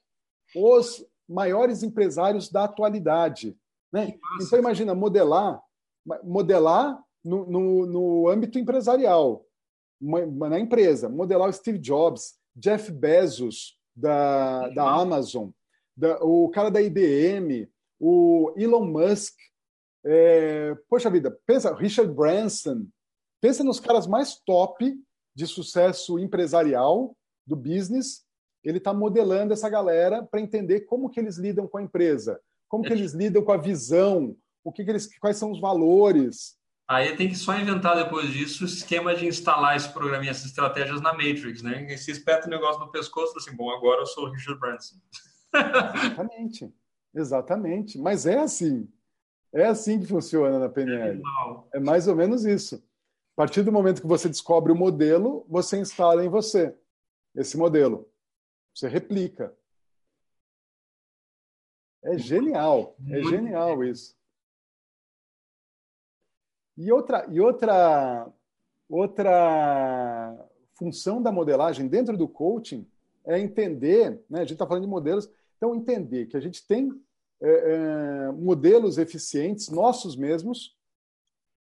os 0.55 1.05
maiores 1.27 1.83
empresários 1.83 2.49
da 2.49 2.65
atualidade. 2.65 3.57
Né? 3.91 4.17
Então, 4.41 4.59
imagina, 4.59 4.93
modelar, 4.93 5.61
modelar 6.23 7.01
no, 7.23 7.45
no, 7.45 7.85
no 7.85 8.29
âmbito 8.29 8.59
empresarial, 8.59 9.45
na 10.01 10.59
empresa, 10.59 11.09
modelar 11.09 11.49
o 11.49 11.53
Steve 11.53 11.79
Jobs, 11.79 12.35
Jeff 12.55 12.91
Bezos, 12.91 13.77
da, 13.95 14.67
da 14.69 14.89
Amazon, 14.89 15.49
da, 15.95 16.21
o 16.21 16.49
cara 16.49 16.69
da 16.69 16.81
IBM, 16.81 17.69
o 17.99 18.53
Elon 18.57 18.85
Musk, 18.85 19.33
é, 20.03 20.75
poxa 20.89 21.09
vida, 21.09 21.35
pensa, 21.45 21.73
Richard 21.73 22.13
Branson, 22.13 22.85
pensa 23.41 23.63
nos 23.63 23.79
caras 23.79 24.05
mais 24.05 24.35
top 24.45 24.93
de 25.33 25.47
sucesso 25.47 26.19
empresarial 26.19 27.15
do 27.47 27.55
business, 27.55 28.25
ele 28.63 28.79
está 28.79 28.93
modelando 28.93 29.53
essa 29.53 29.69
galera 29.69 30.23
para 30.23 30.41
entender 30.41 30.81
como 30.81 31.09
que 31.09 31.19
eles 31.19 31.37
lidam 31.37 31.67
com 31.67 31.77
a 31.77 31.83
empresa, 31.83 32.39
como 32.67 32.83
que 32.83 32.91
eles 32.91 33.13
lidam 33.13 33.43
com 33.43 33.51
a 33.51 33.57
visão, 33.57 34.35
o 34.63 34.71
que, 34.71 34.83
que 34.83 34.89
eles, 34.89 35.17
quais 35.19 35.37
são 35.37 35.51
os 35.51 35.61
valores. 35.61 36.57
Aí 36.87 37.15
tem 37.15 37.27
que 37.27 37.35
só 37.35 37.57
inventar 37.57 37.95
depois 37.95 38.29
disso 38.29 38.63
o 38.63 38.67
esquema 38.67 39.15
de 39.15 39.25
instalar 39.25 39.75
esse 39.75 39.91
programa 39.91 40.25
e 40.25 40.29
essas 40.29 40.45
estratégias 40.45 41.01
na 41.01 41.13
Matrix, 41.13 41.63
né? 41.63 41.91
E 41.91 41.97
se 41.97 42.11
espeta 42.11 42.47
o 42.47 42.49
negócio 42.49 42.79
no 42.79 42.91
pescoço, 42.91 43.35
assim, 43.37 43.55
bom, 43.55 43.71
agora 43.71 44.01
eu 44.01 44.05
sou 44.05 44.25
o 44.25 44.31
Richard 44.31 44.59
Branson. 44.59 44.95
Exatamente, 45.53 46.73
exatamente. 47.13 47.97
Mas 47.97 48.25
é 48.27 48.37
assim. 48.39 48.87
É 49.51 49.65
assim 49.65 49.99
que 49.99 50.05
funciona 50.05 50.59
na 50.59 50.69
PNL. 50.69 51.21
É 51.73 51.79
mais 51.79 52.07
ou 52.07 52.15
menos 52.15 52.45
isso. 52.45 52.75
A 52.75 53.41
partir 53.41 53.63
do 53.63 53.71
momento 53.71 54.01
que 54.01 54.07
você 54.07 54.29
descobre 54.29 54.71
o 54.71 54.75
modelo, 54.75 55.45
você 55.49 55.77
instala 55.77 56.23
em 56.23 56.29
você 56.29 56.77
esse 57.33 57.57
modelo. 57.57 58.07
Você 58.73 58.87
replica. 58.87 59.55
É 62.03 62.17
genial. 62.17 62.95
É 63.09 63.23
genial 63.23 63.83
isso. 63.83 64.15
E 66.77 66.91
outra, 66.91 67.25
e 67.31 67.39
outra, 67.39 68.27
outra 68.89 70.49
função 70.73 71.21
da 71.21 71.31
modelagem 71.31 71.87
dentro 71.87 72.17
do 72.17 72.27
coaching 72.27 72.87
é 73.25 73.39
entender, 73.39 74.21
né? 74.29 74.39
a 74.39 74.43
gente 74.43 74.53
está 74.53 74.67
falando 74.67 74.83
de 74.83 74.89
modelos, 74.89 75.29
então 75.57 75.75
entender 75.75 76.27
que 76.27 76.37
a 76.37 76.39
gente 76.39 76.65
tem 76.67 76.91
é, 77.41 77.49
é, 77.49 78.31
modelos 78.31 78.97
eficientes, 78.97 79.69
nossos 79.69 80.15
mesmos, 80.15 80.75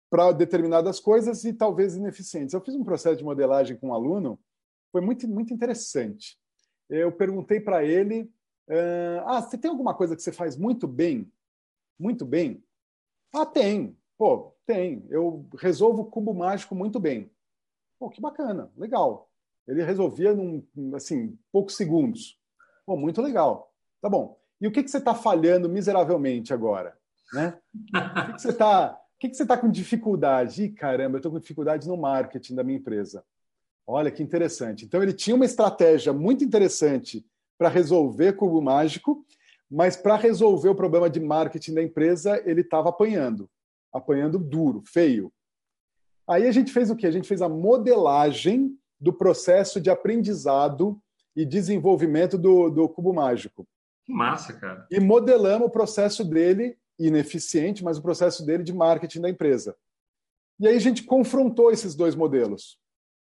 para 0.08 0.32
determinadas 0.32 1.00
coisas 1.00 1.44
e 1.44 1.52
talvez 1.52 1.96
ineficientes. 1.96 2.54
Eu 2.54 2.60
fiz 2.60 2.74
um 2.74 2.84
processo 2.84 3.16
de 3.16 3.24
modelagem 3.24 3.76
com 3.76 3.88
um 3.88 3.94
aluno, 3.94 4.38
foi 4.92 5.00
muito, 5.00 5.26
muito 5.28 5.52
interessante. 5.52 6.38
Eu 6.88 7.10
perguntei 7.12 7.60
para 7.60 7.84
ele: 7.84 8.30
é, 8.68 9.22
Ah, 9.26 9.42
você 9.42 9.58
tem 9.58 9.70
alguma 9.70 9.94
coisa 9.94 10.14
que 10.14 10.22
você 10.22 10.32
faz 10.32 10.56
muito 10.56 10.86
bem? 10.86 11.30
Muito 11.98 12.24
bem? 12.24 12.62
Ah, 13.32 13.44
tem. 13.44 13.96
Pô, 14.16 14.55
tem. 14.66 15.06
Eu 15.08 15.46
resolvo 15.58 16.02
o 16.02 16.10
cubo 16.10 16.34
mágico 16.34 16.74
muito 16.74 16.98
bem. 16.98 17.30
Pô, 17.98 18.10
que 18.10 18.20
bacana, 18.20 18.70
legal. 18.76 19.30
Ele 19.66 19.82
resolvia 19.82 20.34
num, 20.34 20.62
assim, 20.94 21.38
poucos 21.50 21.76
segundos. 21.76 22.38
Pô, 22.84 22.96
muito 22.96 23.22
legal. 23.22 23.72
Tá 24.00 24.08
bom. 24.08 24.38
E 24.60 24.66
o 24.66 24.72
que, 24.72 24.82
que 24.82 24.90
você 24.90 24.98
está 24.98 25.14
falhando 25.14 25.68
miseravelmente 25.68 26.52
agora? 26.52 26.96
Né? 27.32 27.58
O 27.74 28.26
que, 28.26 28.32
que 28.34 28.42
você 28.42 28.50
está 28.50 29.00
que, 29.18 29.28
que 29.28 29.36
você 29.36 29.46
tá 29.46 29.56
com 29.56 29.70
dificuldade? 29.70 30.64
Ih, 30.64 30.68
caramba, 30.70 31.16
eu 31.16 31.18
estou 31.18 31.32
com 31.32 31.38
dificuldade 31.38 31.88
no 31.88 31.96
marketing 31.96 32.54
da 32.54 32.64
minha 32.64 32.78
empresa. 32.78 33.24
Olha 33.86 34.10
que 34.10 34.22
interessante. 34.22 34.84
Então, 34.84 35.02
ele 35.02 35.12
tinha 35.12 35.34
uma 35.34 35.44
estratégia 35.44 36.12
muito 36.12 36.44
interessante 36.44 37.24
para 37.56 37.68
resolver 37.68 38.34
cubo 38.34 38.60
mágico, 38.60 39.24
mas 39.70 39.96
para 39.96 40.16
resolver 40.16 40.68
o 40.68 40.74
problema 40.74 41.08
de 41.08 41.20
marketing 41.20 41.74
da 41.74 41.82
empresa, 41.82 42.42
ele 42.44 42.60
estava 42.60 42.90
apanhando. 42.90 43.48
Apanhando 43.96 44.38
duro, 44.38 44.82
feio. 44.86 45.32
Aí 46.28 46.46
a 46.46 46.52
gente 46.52 46.72
fez 46.72 46.90
o 46.90 46.96
quê? 46.96 47.06
A 47.06 47.10
gente 47.10 47.28
fez 47.28 47.40
a 47.40 47.48
modelagem 47.48 48.76
do 49.00 49.12
processo 49.12 49.80
de 49.80 49.90
aprendizado 49.90 51.00
e 51.34 51.44
desenvolvimento 51.44 52.36
do, 52.36 52.70
do 52.70 52.88
cubo 52.88 53.12
mágico. 53.12 53.66
Massa, 54.08 54.52
cara. 54.54 54.86
E 54.90 54.98
modelamos 54.98 55.68
o 55.68 55.70
processo 55.70 56.24
dele, 56.24 56.78
ineficiente, 56.98 57.84
mas 57.84 57.98
o 57.98 58.02
processo 58.02 58.44
dele 58.44 58.62
de 58.62 58.72
marketing 58.72 59.20
da 59.20 59.30
empresa. 59.30 59.76
E 60.58 60.66
aí 60.66 60.76
a 60.76 60.80
gente 60.80 61.02
confrontou 61.02 61.70
esses 61.70 61.94
dois 61.94 62.14
modelos. 62.14 62.78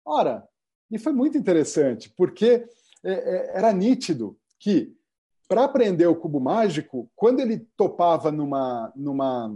Ora, 0.05 0.45
e 0.91 0.99
foi 0.99 1.13
muito 1.13 1.37
interessante, 1.37 2.13
porque 2.17 2.65
é, 3.03 3.11
é, 3.13 3.57
era 3.57 3.71
nítido 3.71 4.37
que, 4.59 4.93
para 5.47 5.63
aprender 5.63 6.07
o 6.07 6.15
cubo 6.15 6.39
mágico, 6.39 7.09
quando 7.15 7.39
ele 7.39 7.65
topava 7.77 8.31
numa. 8.31 8.91
numa 8.95 9.51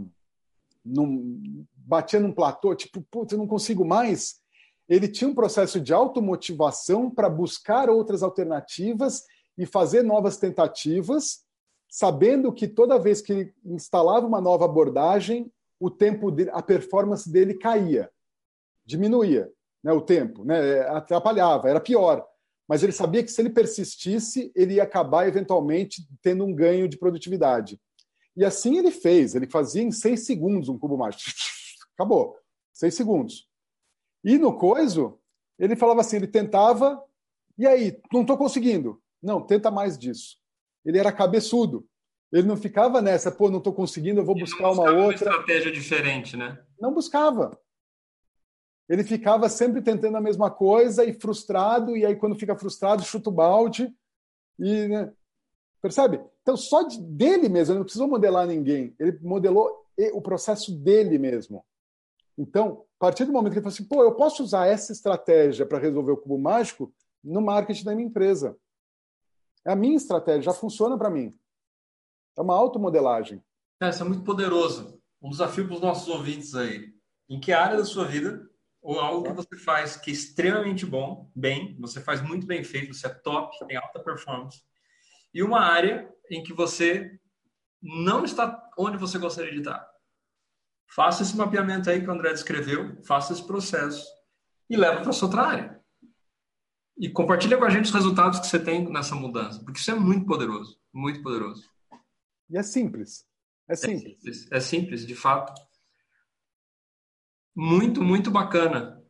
num, 0.87 1.65
batia 1.75 2.19
num 2.19 2.31
platô, 2.31 2.75
tipo, 2.75 3.01
putz, 3.11 3.31
eu 3.31 3.37
não 3.37 3.47
consigo 3.47 3.85
mais, 3.85 4.41
ele 4.87 5.07
tinha 5.07 5.29
um 5.29 5.35
processo 5.35 5.79
de 5.81 5.93
automotivação 5.93 7.09
para 7.09 7.29
buscar 7.29 7.89
outras 7.89 8.23
alternativas 8.23 9.23
e 9.57 9.65
fazer 9.65 10.03
novas 10.03 10.37
tentativas, 10.37 11.45
sabendo 11.89 12.53
que 12.53 12.67
toda 12.67 12.99
vez 12.99 13.21
que 13.21 13.33
ele 13.33 13.53
instalava 13.65 14.25
uma 14.25 14.39
nova 14.39 14.65
abordagem, 14.65 15.51
o 15.79 15.89
tempo 15.89 16.31
de, 16.31 16.49
a 16.49 16.61
performance 16.61 17.29
dele 17.29 17.53
caía, 17.53 18.09
diminuía, 18.85 19.51
né, 19.83 19.91
o 19.91 20.01
tempo, 20.01 20.43
né, 20.45 20.81
atrapalhava, 20.89 21.69
era 21.69 21.79
pior. 21.79 22.25
Mas 22.67 22.83
ele 22.83 22.91
sabia 22.91 23.23
que 23.23 23.31
se 23.31 23.41
ele 23.41 23.49
persistisse, 23.49 24.51
ele 24.55 24.75
ia 24.75 24.83
acabar 24.83 25.27
eventualmente 25.27 26.07
tendo 26.21 26.45
um 26.45 26.53
ganho 26.53 26.87
de 26.87 26.97
produtividade. 26.97 27.79
E 28.37 28.45
assim 28.45 28.77
ele 28.77 28.91
fez. 28.91 29.33
Ele 29.33 29.47
fazia 29.47 29.81
em 29.81 29.91
seis 29.91 30.25
segundos 30.25 30.69
um 30.69 30.77
cubo 30.77 30.97
mágico. 30.97 31.23
Acabou. 31.97 32.37
Seis 32.71 32.93
segundos. 32.93 33.49
E 34.23 34.37
no 34.37 34.55
coiso, 34.55 35.19
ele 35.57 35.75
falava 35.75 36.01
assim: 36.01 36.17
ele 36.17 36.27
tentava, 36.27 37.03
e 37.57 37.65
aí, 37.65 37.99
não 38.13 38.21
estou 38.21 38.37
conseguindo. 38.37 39.01
Não, 39.21 39.41
tenta 39.41 39.71
mais 39.71 39.97
disso. 39.97 40.37
Ele 40.85 40.99
era 40.99 41.11
cabeçudo. 41.11 41.87
Ele 42.31 42.47
não 42.47 42.57
ficava 42.57 43.01
nessa, 43.01 43.31
pô, 43.31 43.49
não 43.49 43.57
estou 43.57 43.73
conseguindo, 43.73 44.19
eu 44.19 44.25
vou 44.25 44.35
buscar 44.35 44.69
uma 44.71 44.83
outra. 44.83 45.01
Uma 45.01 45.13
estratégia 45.13 45.71
diferente, 45.71 46.37
né? 46.37 46.61
Não 46.79 46.93
buscava. 46.93 47.57
Ele 48.87 49.03
ficava 49.03 49.49
sempre 49.49 49.81
tentando 49.81 50.17
a 50.17 50.21
mesma 50.21 50.51
coisa 50.51 51.03
e 51.03 51.13
frustrado, 51.13 51.97
e 51.97 52.05
aí 52.05 52.15
quando 52.15 52.37
fica 52.37 52.55
frustrado, 52.55 53.03
chuta 53.03 53.29
o 53.29 53.33
balde. 53.33 53.91
E, 54.59 54.87
né? 54.87 55.13
Percebe? 55.87 56.21
Então, 56.41 56.57
só 56.57 56.83
de, 56.83 57.01
dele 57.01 57.47
mesmo, 57.47 57.71
ele 57.71 57.79
não 57.79 57.85
precisou 57.85 58.09
modelar 58.09 58.45
ninguém. 58.45 58.93
Ele 58.99 59.17
modelou 59.21 59.85
o 60.13 60.21
processo 60.21 60.77
dele 60.77 61.17
mesmo. 61.17 61.65
Então, 62.37 62.85
A 62.97 62.99
partir 62.99 63.25
do 63.25 63.31
momento 63.31 63.53
que 63.53 63.59
ele 63.59 63.63
fala 63.63 63.73
assim, 63.73 63.87
pô, 63.87 64.03
eu 64.03 64.15
posso 64.15 64.43
usar 64.43 64.65
essa 64.65 64.91
estratégia 64.91 65.65
para 65.65 65.77
resolver 65.77 66.11
o 66.11 66.17
cubo 66.17 66.37
mágico 66.37 66.91
no 67.23 67.41
marketing 67.41 67.83
da 67.83 67.95
minha 67.95 68.07
empresa. 68.07 68.57
É 69.63 69.71
a 69.71 69.75
minha 69.75 69.95
estratégia, 69.95 70.41
já 70.41 70.53
funciona 70.53 70.97
para 70.97 71.09
mim. 71.09 71.37
É 72.35 72.41
uma 72.41 72.55
automodelagem. 72.55 73.43
É, 73.81 73.89
isso 73.89 74.01
é 74.01 74.05
muito 74.05 74.23
poderoso. 74.23 74.99
Um 75.21 75.29
desafio 75.29 75.67
para 75.67 75.75
os 75.75 75.81
nossos 75.81 76.07
ouvintes 76.07 76.55
aí. 76.55 76.91
Em 77.29 77.39
que 77.39 77.53
área 77.53 77.77
da 77.77 77.85
sua 77.85 78.05
vida 78.05 78.49
ou 78.81 78.99
algo 78.99 79.27
que 79.27 79.33
você 79.33 79.55
faz 79.55 79.95
que 79.95 80.09
é 80.09 80.13
extremamente 80.13 80.85
bom, 80.85 81.29
bem, 81.35 81.77
você 81.79 82.01
faz 82.01 82.21
muito 82.21 82.47
bem 82.47 82.63
feito, 82.63 82.93
você 82.93 83.07
é 83.07 83.09
top, 83.09 83.55
tem 83.67 83.77
alta 83.77 83.99
performance, 83.99 84.61
e 85.37 85.43
uma 85.43 85.59
área 85.59 86.11
em 86.31 86.41
que 86.41 86.51
você 86.51 87.15
não 87.79 88.25
está 88.25 88.71
onde 88.75 88.97
você 88.97 89.19
gostaria 89.19 89.51
de 89.51 89.59
estar. 89.59 89.87
Faça 90.87 91.21
esse 91.21 91.37
mapeamento 91.37 91.87
aí 91.87 92.01
que 92.01 92.07
o 92.07 92.11
André 92.11 92.31
descreveu, 92.31 92.99
faça 93.03 93.33
esse 93.33 93.45
processo 93.45 94.03
e 94.67 94.75
leva 94.75 95.03
para 95.03 95.13
sua 95.13 95.27
outra 95.27 95.43
área. 95.43 95.85
E 96.97 97.07
compartilha 97.07 97.55
com 97.55 97.65
a 97.65 97.69
gente 97.69 97.85
os 97.85 97.93
resultados 97.93 98.39
que 98.39 98.47
você 98.47 98.57
tem 98.57 98.91
nessa 98.91 99.13
mudança, 99.13 99.63
porque 99.63 99.79
isso 99.79 99.91
é 99.91 99.93
muito 99.93 100.25
poderoso, 100.25 100.81
muito 100.91 101.21
poderoso. 101.21 101.69
E 102.49 102.57
é 102.57 102.63
simples. 102.63 103.23
É 103.67 103.75
simples. 103.75 104.05
É 104.05 104.15
simples, 104.15 104.51
é 104.51 104.59
simples 104.59 105.05
de 105.05 105.13
fato. 105.13 105.53
Muito, 107.55 108.01
muito 108.01 108.31
bacana. 108.31 109.05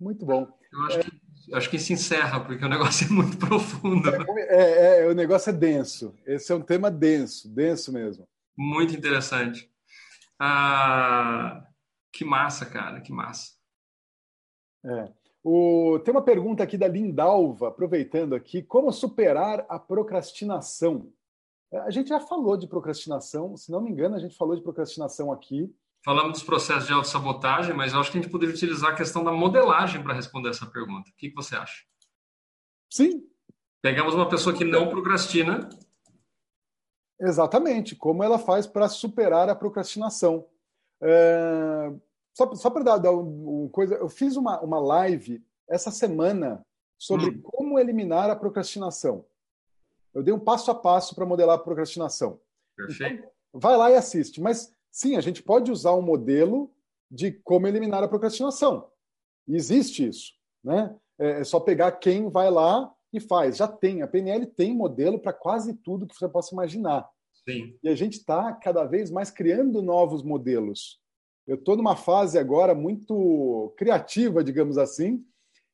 Muito 0.00 0.24
bom. 0.24 0.50
Eu 0.72 0.86
acho, 0.86 0.98
é... 0.98 1.02
que, 1.02 1.21
acho 1.52 1.70
que 1.70 1.78
se 1.78 1.92
encerra, 1.92 2.40
porque 2.40 2.64
o 2.64 2.68
negócio 2.68 3.06
é 3.06 3.10
muito 3.10 3.36
profundo. 3.46 4.08
É, 4.08 4.46
é, 4.48 5.00
é, 5.00 5.08
o 5.08 5.14
negócio 5.14 5.50
é 5.50 5.52
denso. 5.52 6.14
Esse 6.26 6.52
é 6.52 6.54
um 6.54 6.60
tema 6.60 6.90
denso, 6.90 7.48
denso 7.48 7.92
mesmo. 7.92 8.28
Muito 8.56 8.94
interessante. 8.94 9.70
Ah, 10.38 11.66
que 12.12 12.24
massa, 12.24 12.66
cara, 12.66 13.00
que 13.00 13.12
massa. 13.12 13.52
É. 14.84 15.12
O, 15.44 15.98
tem 16.04 16.12
uma 16.12 16.22
pergunta 16.22 16.62
aqui 16.62 16.78
da 16.78 16.86
Lindalva, 16.86 17.68
aproveitando 17.68 18.34
aqui, 18.34 18.62
como 18.62 18.92
superar 18.92 19.66
a 19.68 19.78
procrastinação? 19.78 21.12
A 21.72 21.90
gente 21.90 22.08
já 22.08 22.20
falou 22.20 22.56
de 22.56 22.68
procrastinação, 22.68 23.56
se 23.56 23.70
não 23.70 23.80
me 23.80 23.90
engano, 23.90 24.14
a 24.14 24.18
gente 24.18 24.36
falou 24.36 24.54
de 24.54 24.62
procrastinação 24.62 25.32
aqui. 25.32 25.74
Falamos 26.04 26.32
dos 26.32 26.42
processos 26.42 26.86
de 26.86 26.92
autossabotagem, 26.92 27.74
mas 27.74 27.92
eu 27.92 28.00
acho 28.00 28.10
que 28.10 28.18
a 28.18 28.20
gente 28.20 28.30
poderia 28.30 28.54
utilizar 28.54 28.90
a 28.90 28.96
questão 28.96 29.22
da 29.22 29.30
modelagem 29.30 30.02
para 30.02 30.14
responder 30.14 30.48
essa 30.48 30.66
pergunta. 30.66 31.08
O 31.10 31.14
que, 31.14 31.30
que 31.30 31.34
você 31.34 31.54
acha? 31.54 31.84
Sim. 32.90 33.24
Pegamos 33.80 34.14
uma 34.14 34.28
pessoa 34.28 34.54
que 34.54 34.64
não 34.64 34.88
procrastina. 34.88 35.68
Exatamente. 37.20 37.94
Como 37.94 38.24
ela 38.24 38.38
faz 38.38 38.66
para 38.66 38.88
superar 38.88 39.48
a 39.48 39.54
procrastinação. 39.54 40.48
É... 41.00 41.92
Só, 42.34 42.52
só 42.54 42.70
para 42.70 42.82
dar, 42.82 42.98
dar 42.98 43.12
uma 43.12 43.68
coisa, 43.70 43.94
eu 43.94 44.08
fiz 44.08 44.36
uma, 44.36 44.60
uma 44.60 44.80
live 44.80 45.44
essa 45.68 45.90
semana 45.90 46.64
sobre 46.98 47.30
hum. 47.30 47.42
como 47.42 47.78
eliminar 47.78 48.28
a 48.28 48.36
procrastinação. 48.36 49.24
Eu 50.12 50.22
dei 50.22 50.34
um 50.34 50.40
passo 50.40 50.70
a 50.70 50.74
passo 50.74 51.14
para 51.14 51.26
modelar 51.26 51.56
a 51.56 51.62
procrastinação. 51.62 52.40
Perfeito. 52.76 53.20
Então, 53.20 53.30
vai 53.54 53.76
lá 53.76 53.90
e 53.90 53.94
assiste. 53.94 54.40
Mas 54.40 54.74
sim, 54.92 55.16
a 55.16 55.20
gente 55.20 55.42
pode 55.42 55.72
usar 55.72 55.94
um 55.94 56.02
modelo 56.02 56.70
de 57.10 57.32
como 57.32 57.66
eliminar 57.66 58.04
a 58.04 58.08
procrastinação. 58.08 58.88
Existe 59.48 60.06
isso. 60.06 60.32
Né? 60.62 60.94
É, 61.18 61.40
é 61.40 61.44
só 61.44 61.58
pegar 61.58 61.92
quem 61.92 62.30
vai 62.30 62.50
lá 62.50 62.94
e 63.12 63.18
faz. 63.18 63.56
Já 63.56 63.66
tem. 63.66 64.02
A 64.02 64.06
PNL 64.06 64.46
tem 64.46 64.74
modelo 64.74 65.18
para 65.18 65.32
quase 65.32 65.74
tudo 65.74 66.06
que 66.06 66.14
você 66.14 66.28
possa 66.28 66.54
imaginar. 66.54 67.08
Sim. 67.48 67.76
E 67.82 67.88
a 67.88 67.94
gente 67.94 68.18
está 68.18 68.52
cada 68.52 68.84
vez 68.84 69.10
mais 69.10 69.30
criando 69.30 69.82
novos 69.82 70.22
modelos. 70.22 71.00
Eu 71.46 71.56
estou 71.56 71.76
numa 71.76 71.96
fase 71.96 72.38
agora 72.38 72.74
muito 72.74 73.74
criativa, 73.76 74.44
digamos 74.44 74.78
assim, 74.78 75.24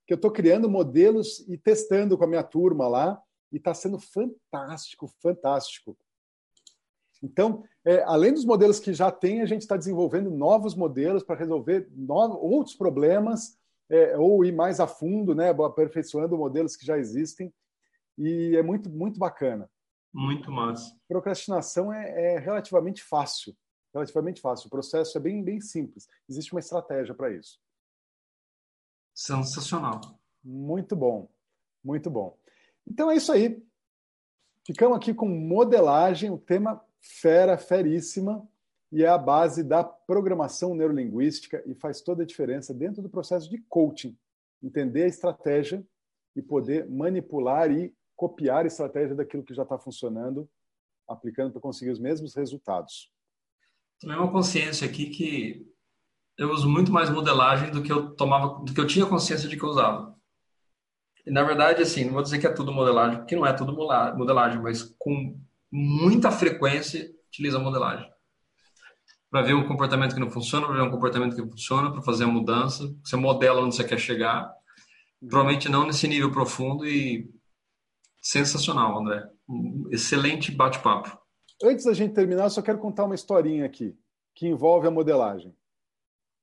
que 0.06 0.14
eu 0.14 0.16
estou 0.16 0.30
criando 0.30 0.70
modelos 0.70 1.40
e 1.48 1.58
testando 1.58 2.16
com 2.16 2.24
a 2.24 2.28
minha 2.28 2.42
turma 2.42 2.88
lá 2.88 3.22
e 3.52 3.58
está 3.58 3.74
sendo 3.74 3.98
fantástico, 3.98 5.10
fantástico. 5.20 5.96
Então, 7.22 7.64
é, 7.84 8.02
além 8.04 8.32
dos 8.32 8.44
modelos 8.44 8.78
que 8.78 8.92
já 8.92 9.10
tem, 9.10 9.40
a 9.40 9.46
gente 9.46 9.62
está 9.62 9.76
desenvolvendo 9.76 10.30
novos 10.30 10.74
modelos 10.74 11.22
para 11.22 11.36
resolver 11.36 11.88
novos, 11.92 12.38
outros 12.40 12.76
problemas 12.76 13.58
é, 13.90 14.16
ou 14.16 14.44
ir 14.44 14.52
mais 14.52 14.80
a 14.80 14.86
fundo, 14.86 15.34
né, 15.34 15.50
aperfeiçoando 15.50 16.36
modelos 16.36 16.76
que 16.76 16.86
já 16.86 16.98
existem. 16.98 17.52
E 18.16 18.56
é 18.56 18.62
muito, 18.62 18.90
muito 18.90 19.18
bacana. 19.18 19.70
Muito 20.12 20.50
massa. 20.50 20.96
Procrastinação 21.08 21.92
é, 21.92 22.34
é 22.34 22.38
relativamente 22.38 23.02
fácil. 23.02 23.56
Relativamente 23.92 24.40
fácil. 24.40 24.66
O 24.66 24.70
processo 24.70 25.16
é 25.16 25.20
bem, 25.20 25.42
bem 25.42 25.60
simples. 25.60 26.08
Existe 26.28 26.52
uma 26.52 26.60
estratégia 26.60 27.14
para 27.14 27.30
isso. 27.30 27.58
Sensacional. 29.14 30.00
Muito 30.42 30.94
bom. 30.94 31.28
Muito 31.82 32.10
bom. 32.10 32.36
Então 32.86 33.10
é 33.10 33.16
isso 33.16 33.32
aí. 33.32 33.62
Ficamos 34.66 34.96
aqui 34.96 35.14
com 35.14 35.28
modelagem, 35.28 36.30
o 36.30 36.38
tema 36.38 36.84
fera, 37.01 37.57
feríssima, 37.57 38.46
e 38.90 39.05
é 39.05 39.09
a 39.09 39.18
base 39.18 39.62
da 39.62 39.84
programação 39.84 40.74
neurolinguística 40.74 41.62
e 41.66 41.74
faz 41.74 42.01
toda 42.01 42.22
a 42.22 42.26
diferença 42.26 42.72
dentro 42.72 43.03
do 43.03 43.11
processo 43.11 43.49
de 43.49 43.59
coaching. 43.68 44.16
Entender 44.62 45.03
a 45.05 45.09
estratégia 45.09 45.86
e 46.34 46.42
poder 46.42 46.88
manipular 46.88 47.70
e 47.70 47.94
copiar 48.16 48.64
a 48.64 48.66
estratégia 48.66 49.14
daquilo 49.14 49.44
que 49.44 49.55
já 49.55 49.62
está 49.62 49.78
funcionando, 49.78 50.49
aplicando 51.07 51.53
para 51.53 51.61
conseguir 51.61 51.90
os 51.90 52.01
mesmos 52.01 52.34
resultados. 52.34 53.12
Também 54.01 54.16
uma 54.16 54.32
consciência 54.32 54.88
aqui 54.88 55.11
que 55.11 55.66
eu 56.36 56.51
uso 56.51 56.68
muito 56.68 56.92
mais 56.92 57.11
modelagem 57.11 57.70
do 57.70 57.82
que 57.82 57.92
eu 57.92 58.14
tomava, 58.14 58.64
do 58.64 58.72
que 58.72 58.80
eu 58.80 58.86
tinha 58.86 59.07
consciência 59.07 59.49
de 59.49 59.57
que 59.57 59.62
eu 59.62 59.68
usava. 59.68 60.16
E, 61.26 61.30
na 61.30 61.42
verdade, 61.42 61.82
assim, 61.82 62.05
não 62.05 62.14
vou 62.14 62.22
dizer 62.22 62.38
que 62.38 62.46
é 62.46 62.53
tudo 62.53 62.72
modelagem, 62.72 63.18
porque 63.18 63.36
não 63.36 63.44
é 63.44 63.53
tudo 63.53 63.72
modelagem, 63.72 64.62
mas 64.62 64.82
com 64.99 65.38
muita 65.70 66.30
frequência 66.30 67.10
utiliza 67.28 67.58
modelagem. 67.58 68.08
Para 69.30 69.42
ver 69.42 69.54
um 69.54 69.66
comportamento 69.66 70.14
que 70.14 70.20
não 70.20 70.30
funciona, 70.30 70.66
para 70.66 70.76
ver 70.76 70.82
um 70.82 70.90
comportamento 70.90 71.36
que 71.36 71.42
funciona, 71.42 71.92
para 71.92 72.02
fazer 72.02 72.24
a 72.24 72.28
mudança. 72.28 72.94
Você 73.04 73.16
modela 73.16 73.60
onde 73.60 73.76
você 73.76 73.84
quer 73.84 73.98
chegar. 73.98 74.50
Provavelmente 75.20 75.68
não 75.68 75.86
nesse 75.86 76.08
nível 76.08 76.32
profundo 76.32 76.86
e 76.86 77.30
sensacional, 78.22 78.98
André. 78.98 79.28
Um 79.48 79.88
excelente 79.90 80.50
bate-papo. 80.50 81.18
Antes 81.62 81.84
da 81.84 81.92
gente 81.92 82.14
terminar, 82.14 82.48
só 82.48 82.62
quero 82.62 82.78
contar 82.78 83.04
uma 83.04 83.14
historinha 83.14 83.66
aqui 83.66 83.94
que 84.34 84.46
envolve 84.46 84.86
a 84.86 84.90
modelagem. 84.90 85.54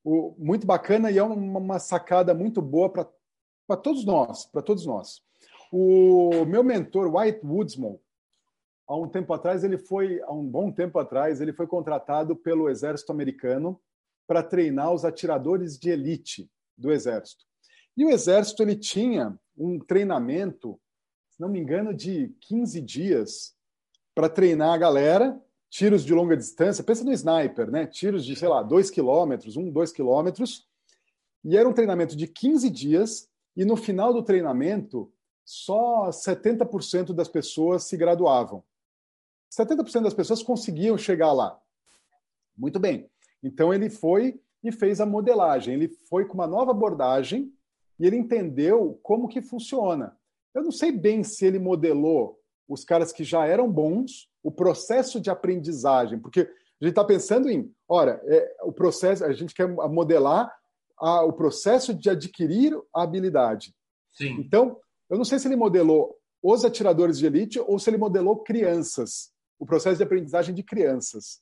O, 0.03 0.35
muito 0.37 0.67
bacana 0.67 1.09
e 1.09 1.17
é 1.17 1.23
uma, 1.23 1.59
uma 1.59 1.79
sacada 1.79 2.33
muito 2.33 2.61
boa 2.61 2.89
para 2.89 3.77
todos 3.77 4.05
nós, 4.05 4.45
para 4.45 4.61
todos 4.61 4.85
nós. 4.85 5.21
O 5.71 6.45
meu 6.45 6.63
mentor, 6.63 7.15
White 7.15 7.39
Woodsman, 7.43 7.97
há 8.87 8.95
um 8.95 9.07
tempo 9.07 9.33
atrás, 9.33 9.63
ele 9.63 9.77
foi, 9.77 10.21
há 10.21 10.31
um 10.31 10.45
bom 10.45 10.71
tempo 10.71 10.99
atrás, 10.99 11.41
ele 11.41 11.53
foi 11.53 11.67
contratado 11.67 12.35
pelo 12.35 12.69
exército 12.69 13.11
americano 13.11 13.79
para 14.27 14.43
treinar 14.43 14.93
os 14.93 15.05
atiradores 15.05 15.77
de 15.77 15.89
elite 15.89 16.49
do 16.77 16.91
exército. 16.91 17.45
E 17.95 18.05
o 18.05 18.09
exército 18.09 18.61
ele 18.63 18.75
tinha 18.75 19.37
um 19.57 19.79
treinamento, 19.79 20.79
se 21.29 21.39
não 21.39 21.49
me 21.49 21.59
engano, 21.59 21.93
de 21.93 22.35
15 22.41 22.81
dias 22.81 23.55
para 24.13 24.29
treinar 24.29 24.73
a 24.73 24.77
galera, 24.77 25.41
tiros 25.69 26.03
de 26.03 26.13
longa 26.13 26.37
distância, 26.37 26.83
pensa 26.83 27.03
no 27.03 27.11
sniper, 27.11 27.69
né? 27.69 27.85
Tiros 27.85 28.25
de, 28.25 28.35
sei 28.35 28.47
lá, 28.47 28.63
2 28.63 28.89
quilômetros, 28.89 29.57
1, 29.57 29.71
2 29.71 29.91
quilômetros. 29.91 30.67
E 31.43 31.57
era 31.57 31.67
um 31.67 31.73
treinamento 31.73 32.15
de 32.15 32.27
15 32.27 32.69
dias 32.69 33.29
e 33.55 33.63
no 33.63 33.75
final 33.75 34.13
do 34.13 34.23
treinamento, 34.23 35.11
só 35.43 36.09
70% 36.09 37.13
das 37.13 37.27
pessoas 37.27 37.83
se 37.83 37.95
graduavam. 37.95 38.63
70% 39.57 40.03
das 40.03 40.13
pessoas 40.13 40.43
conseguiam 40.43 40.97
chegar 40.97 41.31
lá. 41.31 41.59
Muito 42.57 42.79
bem. 42.79 43.09
Então 43.43 43.73
ele 43.73 43.89
foi 43.89 44.39
e 44.63 44.71
fez 44.71 44.99
a 44.99 45.05
modelagem. 45.05 45.73
Ele 45.73 45.89
foi 46.09 46.25
com 46.25 46.33
uma 46.33 46.47
nova 46.47 46.71
abordagem 46.71 47.51
e 47.99 48.05
ele 48.05 48.17
entendeu 48.17 48.99
como 49.03 49.27
que 49.27 49.41
funciona. 49.41 50.17
Eu 50.53 50.63
não 50.63 50.71
sei 50.71 50.91
bem 50.91 51.23
se 51.23 51.45
ele 51.45 51.59
modelou 51.59 52.39
os 52.67 52.83
caras 52.83 53.11
que 53.11 53.23
já 53.23 53.45
eram 53.45 53.71
bons, 53.71 54.29
o 54.41 54.51
processo 54.51 55.19
de 55.19 55.29
aprendizagem, 55.29 56.19
porque 56.19 56.41
a 56.41 56.85
gente 56.85 56.91
está 56.91 57.03
pensando 57.03 57.49
em, 57.49 57.71
ora, 57.87 58.21
é, 58.25 58.57
o 58.63 58.71
processo, 58.71 59.23
a 59.23 59.31
gente 59.33 59.53
quer 59.53 59.67
modelar 59.67 60.51
a, 60.99 61.23
o 61.23 61.33
processo 61.33 61.93
de 61.93 62.09
adquirir 62.09 62.73
a 62.93 63.03
habilidade. 63.03 63.75
Sim. 64.11 64.37
Então, 64.39 64.79
eu 65.09 65.17
não 65.17 65.25
sei 65.25 65.39
se 65.39 65.47
ele 65.47 65.55
modelou 65.55 66.17
os 66.41 66.65
atiradores 66.65 67.17
de 67.17 67.25
elite 67.25 67.59
ou 67.59 67.77
se 67.77 67.89
ele 67.89 67.97
modelou 67.97 68.37
crianças, 68.43 69.31
o 69.65 69.67
processo 69.67 69.97
de 69.97 70.03
aprendizagem 70.03 70.53
de 70.53 70.63
crianças. 70.63 71.41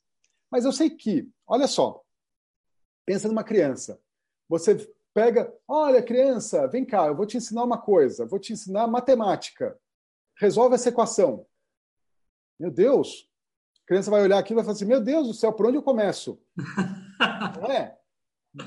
Mas 0.50 0.66
eu 0.66 0.72
sei 0.72 0.90
que, 0.90 1.30
olha 1.46 1.68
só, 1.68 2.02
pensa 3.06 3.28
numa 3.28 3.44
criança. 3.44 4.00
Você 4.50 4.92
pega, 5.14 5.54
olha, 5.68 6.02
criança, 6.02 6.68
vem 6.68 6.86
cá, 6.86 7.08
eu 7.08 7.16
vou 7.16 7.26
te 7.26 7.38
ensinar 7.38 7.64
uma 7.64 7.78
coisa, 7.78 8.26
vou 8.26 8.40
te 8.40 8.54
ensinar 8.54 8.88
matemática. 8.88 9.78
Resolve 10.38 10.76
essa 10.76 10.90
equação. 10.90 11.46
Meu 12.60 12.72
Deus! 12.72 13.30
A 13.84 13.88
criança 13.88 14.10
vai 14.10 14.22
olhar 14.22 14.40
aqui 14.40 14.54
e 14.54 14.56
vai 14.56 14.64
falar 14.64 14.76
assim: 14.76 14.86
Meu 14.86 15.02
Deus 15.02 15.28
do 15.28 15.34
céu, 15.34 15.52
por 15.52 15.68
onde 15.68 15.78
eu 15.78 15.84
começo? 15.84 16.42
É. 17.70 17.96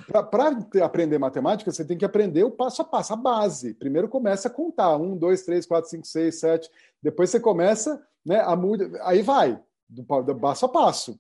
Para 0.09 0.85
aprender 0.85 1.19
matemática, 1.19 1.71
você 1.71 1.85
tem 1.85 1.97
que 1.97 2.05
aprender 2.05 2.43
o 2.45 2.51
passo 2.51 2.83
a 2.83 2.85
passo, 2.85 3.13
a 3.13 3.17
base. 3.17 3.75
Primeiro 3.75 4.09
começa 4.09 4.49
a 4.49 4.51
contar. 4.51 4.97
Um, 4.97 5.17
dois, 5.17 5.45
três, 5.45 5.65
quatro, 5.65 5.89
cinco, 5.89 6.07
seis, 6.07 6.41
sete. 6.41 6.69
Depois 7.01 7.31
você 7.31 7.39
começa, 7.39 8.05
né? 8.27 8.41
A 8.41 8.57
muda, 8.57 8.91
aí 9.05 9.23
vai, 9.23 9.63
do, 9.89 10.03
do 10.03 10.37
passo 10.37 10.67
a 10.67 10.69
passo. 10.69 11.19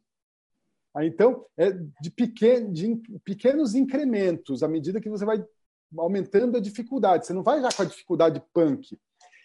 Aí, 0.95 1.09
então, 1.09 1.45
é 1.57 1.71
de, 1.71 2.11
pequen, 2.11 2.73
de 2.73 3.01
pequenos 3.25 3.75
incrementos, 3.75 4.63
à 4.63 4.69
medida 4.69 5.01
que 5.01 5.09
você 5.11 5.25
vai 5.25 5.45
aumentando 5.97 6.57
a 6.57 6.61
dificuldade. 6.61 7.27
Você 7.27 7.33
não 7.33 7.43
vai 7.43 7.61
já 7.63 7.71
com 7.71 7.83
a 7.83 7.87
dificuldade 7.87 8.43
punk. 8.53 8.99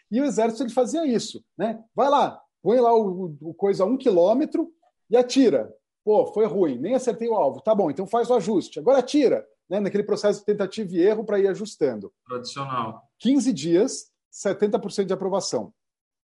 E 0.10 0.20
o 0.20 0.26
exército 0.26 0.64
ele 0.64 0.72
fazia 0.72 1.06
isso, 1.06 1.44
né? 1.58 1.84
Vai 1.96 2.10
lá, 2.10 2.42
põe 2.64 2.80
lá 2.80 2.94
o, 2.94 3.38
o 3.42 3.54
coisa 3.54 3.84
a 3.84 3.86
um 3.86 3.98
quilômetro 3.98 4.74
e 5.10 5.16
atira. 5.16 5.74
Pô, 6.04 6.26
foi 6.34 6.46
ruim, 6.46 6.80
nem 6.80 6.96
acertei 6.96 7.28
o 7.28 7.36
alvo. 7.36 7.62
Tá 7.62 7.76
bom, 7.76 7.92
então 7.92 8.08
faz 8.08 8.30
o 8.30 8.34
ajuste. 8.34 8.80
Agora 8.80 9.00
atira, 9.00 9.46
né? 9.70 9.80
Naquele 9.80 10.04
processo 10.04 10.40
de 10.40 10.46
tentativa 10.46 10.92
e 10.94 11.02
erro 11.02 11.24
para 11.24 11.40
ir 11.40 11.48
ajustando. 11.48 12.12
Tradicional. 12.26 13.04
15 13.20 13.54
dias, 13.54 14.12
70% 14.34 15.06
de 15.06 15.14
aprovação. 15.14 15.74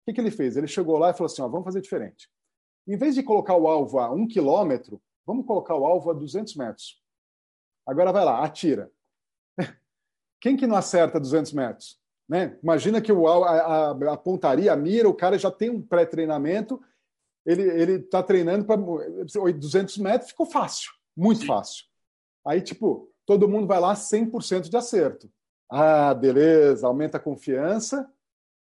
O 0.06 0.12
que, 0.12 0.14
que 0.14 0.22
ele 0.22 0.32
fez? 0.32 0.56
Ele 0.56 0.68
chegou 0.68 0.98
lá 0.98 1.10
e 1.10 1.14
falou 1.14 1.26
assim: 1.26 1.42
ó, 1.42 1.48
vamos 1.48 1.66
fazer 1.66 1.82
diferente. 1.82 2.30
Em 2.88 2.96
vez 2.96 3.16
de 3.16 3.24
colocar 3.24 3.56
o 3.56 3.68
alvo 3.68 4.00
a 4.00 4.12
um 4.12 4.28
quilômetro, 4.28 5.02
vamos 5.26 5.46
colocar 5.46 5.76
o 5.76 5.86
alvo 5.86 6.12
a 6.12 6.14
200 6.14 6.56
metros. 6.56 7.02
Agora 7.86 8.12
vai 8.12 8.24
lá, 8.24 8.44
atira. 8.44 8.92
Quem 10.40 10.56
que 10.56 10.68
não 10.68 10.76
acerta 10.76 11.20
200 11.20 11.54
metros? 11.54 12.00
Né? 12.30 12.58
Imagina 12.62 13.02
que 13.02 13.12
o, 13.12 13.28
a, 13.28 13.50
a, 13.50 14.14
a 14.14 14.18
pontaria, 14.18 14.72
a 14.72 14.76
mira, 14.76 15.10
o 15.10 15.14
cara 15.14 15.38
já 15.38 15.50
tem 15.50 15.70
um 15.70 15.82
pré-treinamento 15.82 16.80
ele 17.46 17.98
está 17.98 18.24
treinando 18.24 18.66
para 18.66 18.76
200 18.76 19.98
metros, 20.00 20.32
ficou 20.32 20.48
fácil, 20.48 20.92
muito 21.16 21.46
fácil. 21.46 21.86
Aí, 22.46 22.60
tipo, 22.60 23.12
todo 23.26 23.48
mundo 23.48 23.68
vai 23.68 23.80
lá 23.80 23.94
100% 23.94 24.68
de 24.68 24.76
acerto. 24.76 25.32
Ah, 25.70 26.14
beleza, 26.14 26.88
aumenta 26.88 27.18
a 27.18 27.22
confiança 27.22 28.12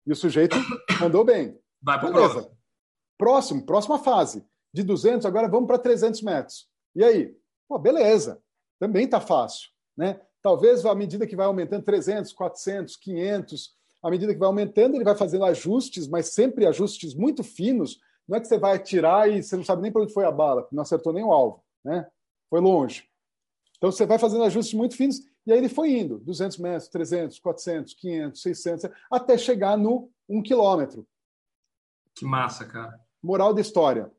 e 0.07 0.11
o 0.11 0.15
sujeito 0.15 0.55
mandou 1.01 1.23
bem. 1.25 1.59
Vai 1.81 1.99
para 1.99 2.11
prova. 2.11 2.51
Próximo, 3.17 3.65
próxima 3.65 3.99
fase. 3.99 4.43
De 4.73 4.83
200, 4.83 5.25
agora 5.25 5.47
vamos 5.47 5.67
para 5.67 5.77
300 5.77 6.21
metros. 6.21 6.67
E 6.95 7.03
aí? 7.03 7.35
Pô, 7.67 7.77
beleza, 7.77 8.41
também 8.79 9.05
está 9.05 9.19
fácil. 9.19 9.69
Né? 9.95 10.19
Talvez 10.41 10.85
à 10.85 10.95
medida 10.95 11.27
que 11.27 11.35
vai 11.35 11.45
aumentando 11.45 11.83
300, 11.83 12.31
400, 12.31 12.95
500, 12.95 13.75
à 14.01 14.09
medida 14.09 14.33
que 14.33 14.39
vai 14.39 14.47
aumentando, 14.47 14.95
ele 14.95 15.03
vai 15.03 15.15
fazendo 15.15 15.43
ajustes, 15.45 16.07
mas 16.07 16.27
sempre 16.27 16.65
ajustes 16.65 17.13
muito 17.13 17.43
finos, 17.43 17.99
não 18.27 18.37
é 18.37 18.39
que 18.39 18.47
você 18.47 18.57
vai 18.57 18.75
atirar 18.75 19.29
e 19.29 19.43
você 19.43 19.55
não 19.57 19.63
sabe 19.63 19.81
nem 19.81 19.91
para 19.91 20.03
onde 20.03 20.13
foi 20.13 20.25
a 20.25 20.31
bala, 20.31 20.67
não 20.71 20.83
acertou 20.83 21.11
nem 21.11 21.23
o 21.23 21.31
alvo, 21.31 21.63
né? 21.83 22.07
Foi 22.49 22.61
longe. 22.61 23.05
Então 23.77 23.91
você 23.91 24.05
vai 24.05 24.19
fazendo 24.19 24.43
ajustes 24.43 24.73
muito 24.73 24.95
finos 24.95 25.21
e 25.47 25.51
aí 25.51 25.57
ele 25.57 25.69
foi 25.69 25.97
indo, 25.97 26.19
200 26.19 26.57
metros, 26.57 26.89
300, 26.89 27.39
400, 27.39 27.93
500, 27.95 28.41
600, 28.41 28.91
até 29.09 29.37
chegar 29.37 29.77
no 29.77 30.11
1 30.29 30.43
quilômetro. 30.43 31.07
Que 32.13 32.25
massa, 32.25 32.65
cara. 32.65 32.99
Moral 33.23 33.53
da 33.53 33.61
história. 33.61 34.11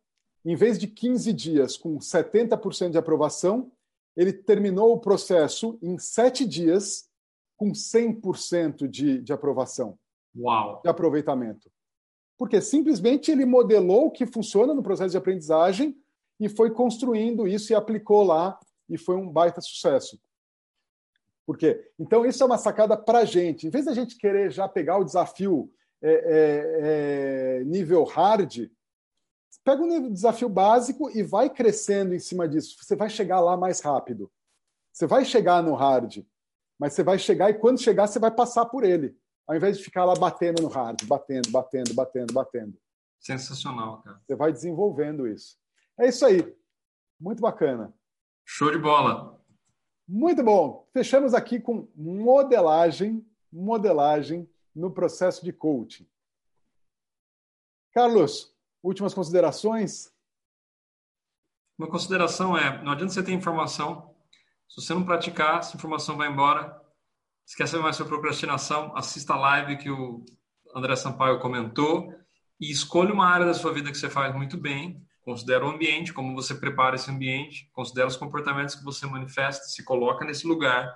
Em 0.44 0.56
vez 0.56 0.78
de 0.78 0.88
15 0.88 1.32
dias 1.32 1.76
com 1.76 1.98
70% 1.98 2.90
de 2.90 2.98
aprovação, 2.98 3.70
ele 4.16 4.32
terminou 4.32 4.92
o 4.92 5.00
processo 5.00 5.78
em 5.80 5.98
7 5.98 6.44
dias 6.44 7.08
com 7.56 7.70
100% 7.70 8.88
de, 8.88 9.20
de 9.20 9.32
aprovação. 9.32 9.98
Uau! 10.34 10.80
De 10.82 10.88
aproveitamento 10.88 11.70
porque 12.38 12.60
simplesmente 12.60 13.32
ele 13.32 13.44
modelou 13.44 14.06
o 14.06 14.10
que 14.10 14.24
funciona 14.24 14.72
no 14.72 14.82
processo 14.82 15.10
de 15.10 15.16
aprendizagem 15.16 15.98
e 16.38 16.48
foi 16.48 16.70
construindo 16.70 17.48
isso 17.48 17.72
e 17.72 17.74
aplicou 17.74 18.22
lá 18.22 18.58
e 18.88 18.96
foi 18.96 19.16
um 19.16 19.28
baita 19.28 19.60
sucesso. 19.60 20.18
Por 21.48 21.56
quê? 21.56 21.90
Então, 21.98 22.26
isso 22.26 22.42
é 22.42 22.46
uma 22.46 22.58
sacada 22.58 22.94
para 22.94 23.20
a 23.20 23.24
gente. 23.24 23.66
Em 23.66 23.70
vez 23.70 23.86
da 23.86 23.94
gente 23.94 24.18
querer 24.18 24.50
já 24.50 24.68
pegar 24.68 24.98
o 24.98 25.04
desafio 25.04 25.72
é, 26.02 26.12
é, 26.12 27.60
é, 27.60 27.64
nível 27.64 28.04
hard, 28.04 28.70
pega 29.64 29.82
um 29.82 30.12
desafio 30.12 30.50
básico 30.50 31.08
e 31.08 31.22
vai 31.22 31.48
crescendo 31.48 32.14
em 32.14 32.18
cima 32.18 32.46
disso. 32.46 32.76
Você 32.78 32.94
vai 32.94 33.08
chegar 33.08 33.40
lá 33.40 33.56
mais 33.56 33.80
rápido. 33.80 34.30
Você 34.92 35.06
vai 35.06 35.24
chegar 35.24 35.62
no 35.62 35.74
hard, 35.74 36.18
mas 36.78 36.92
você 36.92 37.02
vai 37.02 37.18
chegar 37.18 37.48
e 37.48 37.54
quando 37.54 37.80
chegar, 37.80 38.06
você 38.06 38.18
vai 38.18 38.30
passar 38.30 38.66
por 38.66 38.84
ele 38.84 39.16
ao 39.46 39.56
invés 39.56 39.78
de 39.78 39.84
ficar 39.84 40.04
lá 40.04 40.12
batendo 40.14 40.60
no 40.60 40.68
hard, 40.68 41.02
batendo, 41.06 41.50
batendo, 41.50 41.94
batendo, 41.94 42.34
batendo. 42.34 42.78
Sensacional, 43.18 44.02
cara. 44.02 44.20
Você 44.26 44.36
vai 44.36 44.52
desenvolvendo 44.52 45.26
isso. 45.26 45.56
É 45.98 46.08
isso 46.08 46.26
aí. 46.26 46.54
Muito 47.18 47.40
bacana. 47.40 47.94
Show 48.44 48.70
de 48.70 48.78
bola. 48.78 49.37
Muito 50.08 50.42
bom. 50.42 50.88
Fechamos 50.92 51.34
aqui 51.34 51.60
com 51.60 51.86
modelagem, 51.94 53.22
modelagem 53.52 54.48
no 54.74 54.90
processo 54.90 55.44
de 55.44 55.52
coaching. 55.52 56.08
Carlos, 57.92 58.54
últimas 58.82 59.12
considerações? 59.12 60.10
Uma 61.76 61.88
consideração 61.88 62.56
é: 62.56 62.82
não 62.82 62.92
adianta 62.92 63.12
você 63.12 63.22
ter 63.22 63.32
informação, 63.32 64.14
se 64.68 64.80
você 64.80 64.94
não 64.94 65.04
praticar, 65.04 65.58
essa 65.58 65.76
informação 65.76 66.16
vai 66.16 66.30
embora 66.30 66.80
saber 67.44 67.82
mais 67.82 67.96
sobre 67.96 68.12
procrastinação, 68.12 68.94
assista 68.96 69.32
a 69.32 69.38
live 69.38 69.78
que 69.78 69.90
o 69.90 70.24
André 70.74 70.94
Sampaio 70.96 71.40
comentou 71.40 72.14
e 72.60 72.70
escolha 72.70 73.12
uma 73.12 73.26
área 73.26 73.46
da 73.46 73.54
sua 73.54 73.72
vida 73.72 73.90
que 73.90 73.96
você 73.96 74.10
faz 74.10 74.34
muito 74.34 74.58
bem. 74.58 75.02
Considera 75.28 75.66
o 75.66 75.68
ambiente, 75.68 76.14
como 76.14 76.34
você 76.34 76.54
prepara 76.54 76.96
esse 76.96 77.10
ambiente, 77.10 77.68
considera 77.74 78.06
os 78.06 78.16
comportamentos 78.16 78.74
que 78.74 78.82
você 78.82 79.06
manifesta, 79.06 79.66
se 79.66 79.84
coloca 79.84 80.24
nesse 80.24 80.46
lugar, 80.46 80.90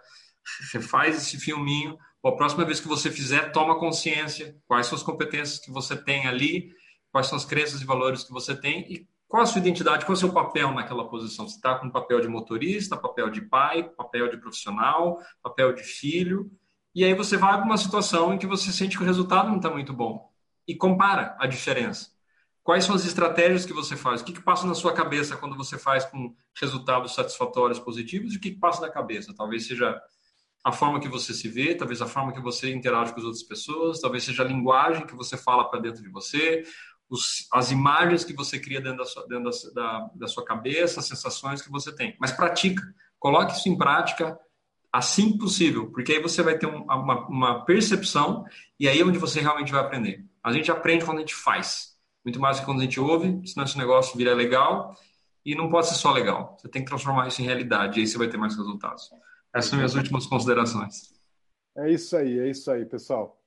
refaz 0.73 1.19
esse 1.19 1.39
filminho. 1.39 1.99
A 2.25 2.33
próxima 2.33 2.65
vez 2.65 2.81
que 2.81 2.89
você 2.89 3.11
fizer, 3.11 3.53
toma 3.53 3.79
consciência 3.79 4.57
quais 4.67 4.87
são 4.87 4.97
as 4.97 5.03
competências 5.03 5.59
que 5.59 5.71
você 5.71 5.95
tem 5.95 6.27
ali, 6.27 6.73
quais 7.11 7.27
são 7.27 7.37
as 7.37 7.45
crenças 7.45 7.83
e 7.83 7.85
valores 7.85 8.25
que 8.25 8.33
você 8.33 8.57
tem 8.57 8.91
e 8.91 9.07
qual 9.29 9.43
a 9.43 9.47
sua 9.47 9.61
identidade, 9.61 10.07
qual 10.07 10.15
é 10.15 10.17
o 10.17 10.21
seu 10.21 10.33
papel 10.33 10.73
naquela 10.73 11.07
posição? 11.07 11.47
Você 11.47 11.57
está 11.57 11.75
com 11.75 11.91
papel 11.91 12.23
de 12.23 12.29
motorista, 12.29 12.97
papel 12.97 13.29
de 13.29 13.43
pai, 13.43 13.83
papel 13.83 14.31
de 14.31 14.39
profissional, 14.39 15.21
papel 15.43 15.75
de 15.75 15.83
filho, 15.83 16.51
e 16.95 17.05
aí 17.05 17.13
você 17.13 17.37
vai 17.37 17.55
para 17.59 17.67
uma 17.67 17.77
situação 17.77 18.33
em 18.33 18.39
que 18.39 18.47
você 18.47 18.73
sente 18.73 18.97
que 18.97 19.03
o 19.03 19.07
resultado 19.07 19.51
não 19.51 19.57
está 19.57 19.69
muito 19.69 19.93
bom 19.93 20.33
e 20.67 20.75
compara 20.75 21.37
a 21.39 21.47
diferença. 21.47 22.12
Quais 22.63 22.85
são 22.85 22.95
as 22.95 23.05
estratégias 23.05 23.67
que 23.67 23.73
você 23.73 23.97
faz? 23.97 24.21
O 24.21 24.25
que, 24.25 24.33
que 24.33 24.43
passa 24.43 24.67
na 24.67 24.75
sua 24.75 24.93
cabeça 24.93 25.37
quando 25.37 25.57
você 25.57 25.77
faz 25.77 26.05
com 26.05 26.35
resultados 26.61 27.15
satisfatórios, 27.15 27.81
positivos? 27.81 28.35
E 28.35 28.37
o 28.37 28.41
que, 28.41 28.53
que 28.53 28.61
passa 28.61 28.81
na 28.81 28.91
cabeça? 28.91 29.35
Talvez 29.37 29.67
seja 29.67 30.01
a 30.65 30.71
forma 30.71 31.01
que 31.01 31.09
você 31.09 31.35
se 31.35 31.49
vê, 31.49 31.75
talvez 31.75 32.01
a 32.01 32.07
forma 32.07 32.33
que 32.33 32.41
você 32.41 32.73
interage 32.73 33.13
com 33.13 33.19
as 33.19 33.25
outras 33.27 33.43
pessoas, 33.43 34.01
talvez 34.01 34.23
seja 34.23 34.45
a 34.45 34.47
linguagem 34.47 35.07
que 35.07 35.15
você 35.15 35.37
fala 35.37 35.69
para 35.69 35.81
dentro 35.81 36.03
de 36.03 36.09
você, 36.09 36.63
os, 37.11 37.49
as 37.53 37.71
imagens 37.71 38.25
que 38.25 38.33
você 38.33 38.59
cria 38.61 38.81
dentro, 38.81 38.99
da 38.99 39.05
sua, 39.05 39.27
dentro 39.27 39.51
da, 39.75 40.11
da, 40.15 40.29
sua 40.29 40.45
cabeça, 40.45 41.01
as 41.01 41.07
sensações 41.07 41.61
que 41.61 41.71
você 41.71 41.93
tem. 41.93 42.17
Mas 42.21 42.31
pratica, 42.31 42.83
coloque 43.19 43.53
isso 43.53 43.69
em 43.69 43.77
prática 43.77 44.39
assim 44.93 45.37
possível, 45.37 45.91
porque 45.91 46.13
aí 46.13 46.23
você 46.23 46.43
vai 46.43 46.57
ter 46.57 46.67
um, 46.67 46.83
uma, 46.85 47.27
uma 47.27 47.65
percepção 47.65 48.45
e 48.79 48.87
aí 48.87 49.01
é 49.01 49.05
onde 49.05 49.19
você 49.19 49.41
realmente 49.41 49.73
vai 49.73 49.81
aprender. 49.81 50.25
A 50.45 50.53
gente 50.53 50.71
aprende 50.71 51.05
quando 51.05 51.19
a 51.19 51.21
gente 51.21 51.35
faz, 51.35 51.92
muito 52.25 52.41
mais 52.41 52.57
do 52.57 52.61
que 52.61 52.67
quando 52.67 52.81
a 52.81 52.85
gente 52.85 53.01
ouve, 53.01 53.47
senão 53.47 53.65
esse 53.65 53.77
negócio 53.77 54.17
vira 54.17 54.35
legal 54.35 54.97
e 55.45 55.55
não 55.55 55.69
pode 55.69 55.89
ser 55.89 55.95
só 55.95 56.13
legal. 56.13 56.57
Você 56.59 56.69
tem 56.69 56.83
que 56.83 56.89
transformar 56.89 57.29
isso 57.29 57.43
em 57.43 57.45
realidade 57.45 57.99
e 57.99 58.03
aí 58.03 58.07
você 58.07 58.19
vai 58.19 58.29
ter 58.29 58.37
mais 58.37 58.57
resultados. 58.57 59.11
Essas 59.55 59.71
são 59.71 59.79
minhas 59.79 59.95
últimas 59.95 60.27
considerações. 60.27 61.13
É 61.77 61.91
isso 61.91 62.17
aí, 62.17 62.39
é 62.39 62.49
isso 62.49 62.71
aí, 62.71 62.85
pessoal. 62.85 63.39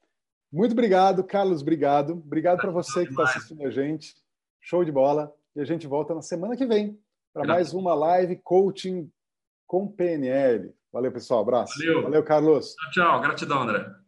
Muito 0.51 0.73
obrigado, 0.73 1.23
Carlos. 1.23 1.61
Obrigado. 1.61 2.13
Obrigado 2.13 2.59
para 2.59 2.71
você 2.71 3.03
que 3.05 3.11
está 3.11 3.23
assistindo 3.23 3.65
a 3.65 3.69
gente. 3.69 4.15
Show 4.61 4.83
de 4.83 4.91
bola. 4.91 5.33
E 5.55 5.61
a 5.61 5.65
gente 5.65 5.87
volta 5.87 6.13
na 6.13 6.21
semana 6.21 6.55
que 6.55 6.65
vem 6.65 6.99
para 7.33 7.45
mais 7.45 7.73
uma 7.73 7.93
live 7.93 8.37
coaching 8.37 9.11
com 9.67 9.87
PNL. 9.87 10.73
Valeu, 10.91 11.11
pessoal. 11.11 11.41
Abraço. 11.41 11.77
Valeu. 11.77 12.03
Valeu, 12.03 12.23
Carlos. 12.23 12.73
Tchau, 12.75 12.91
tchau. 12.91 13.21
Gratidão, 13.21 13.61
André. 13.63 14.04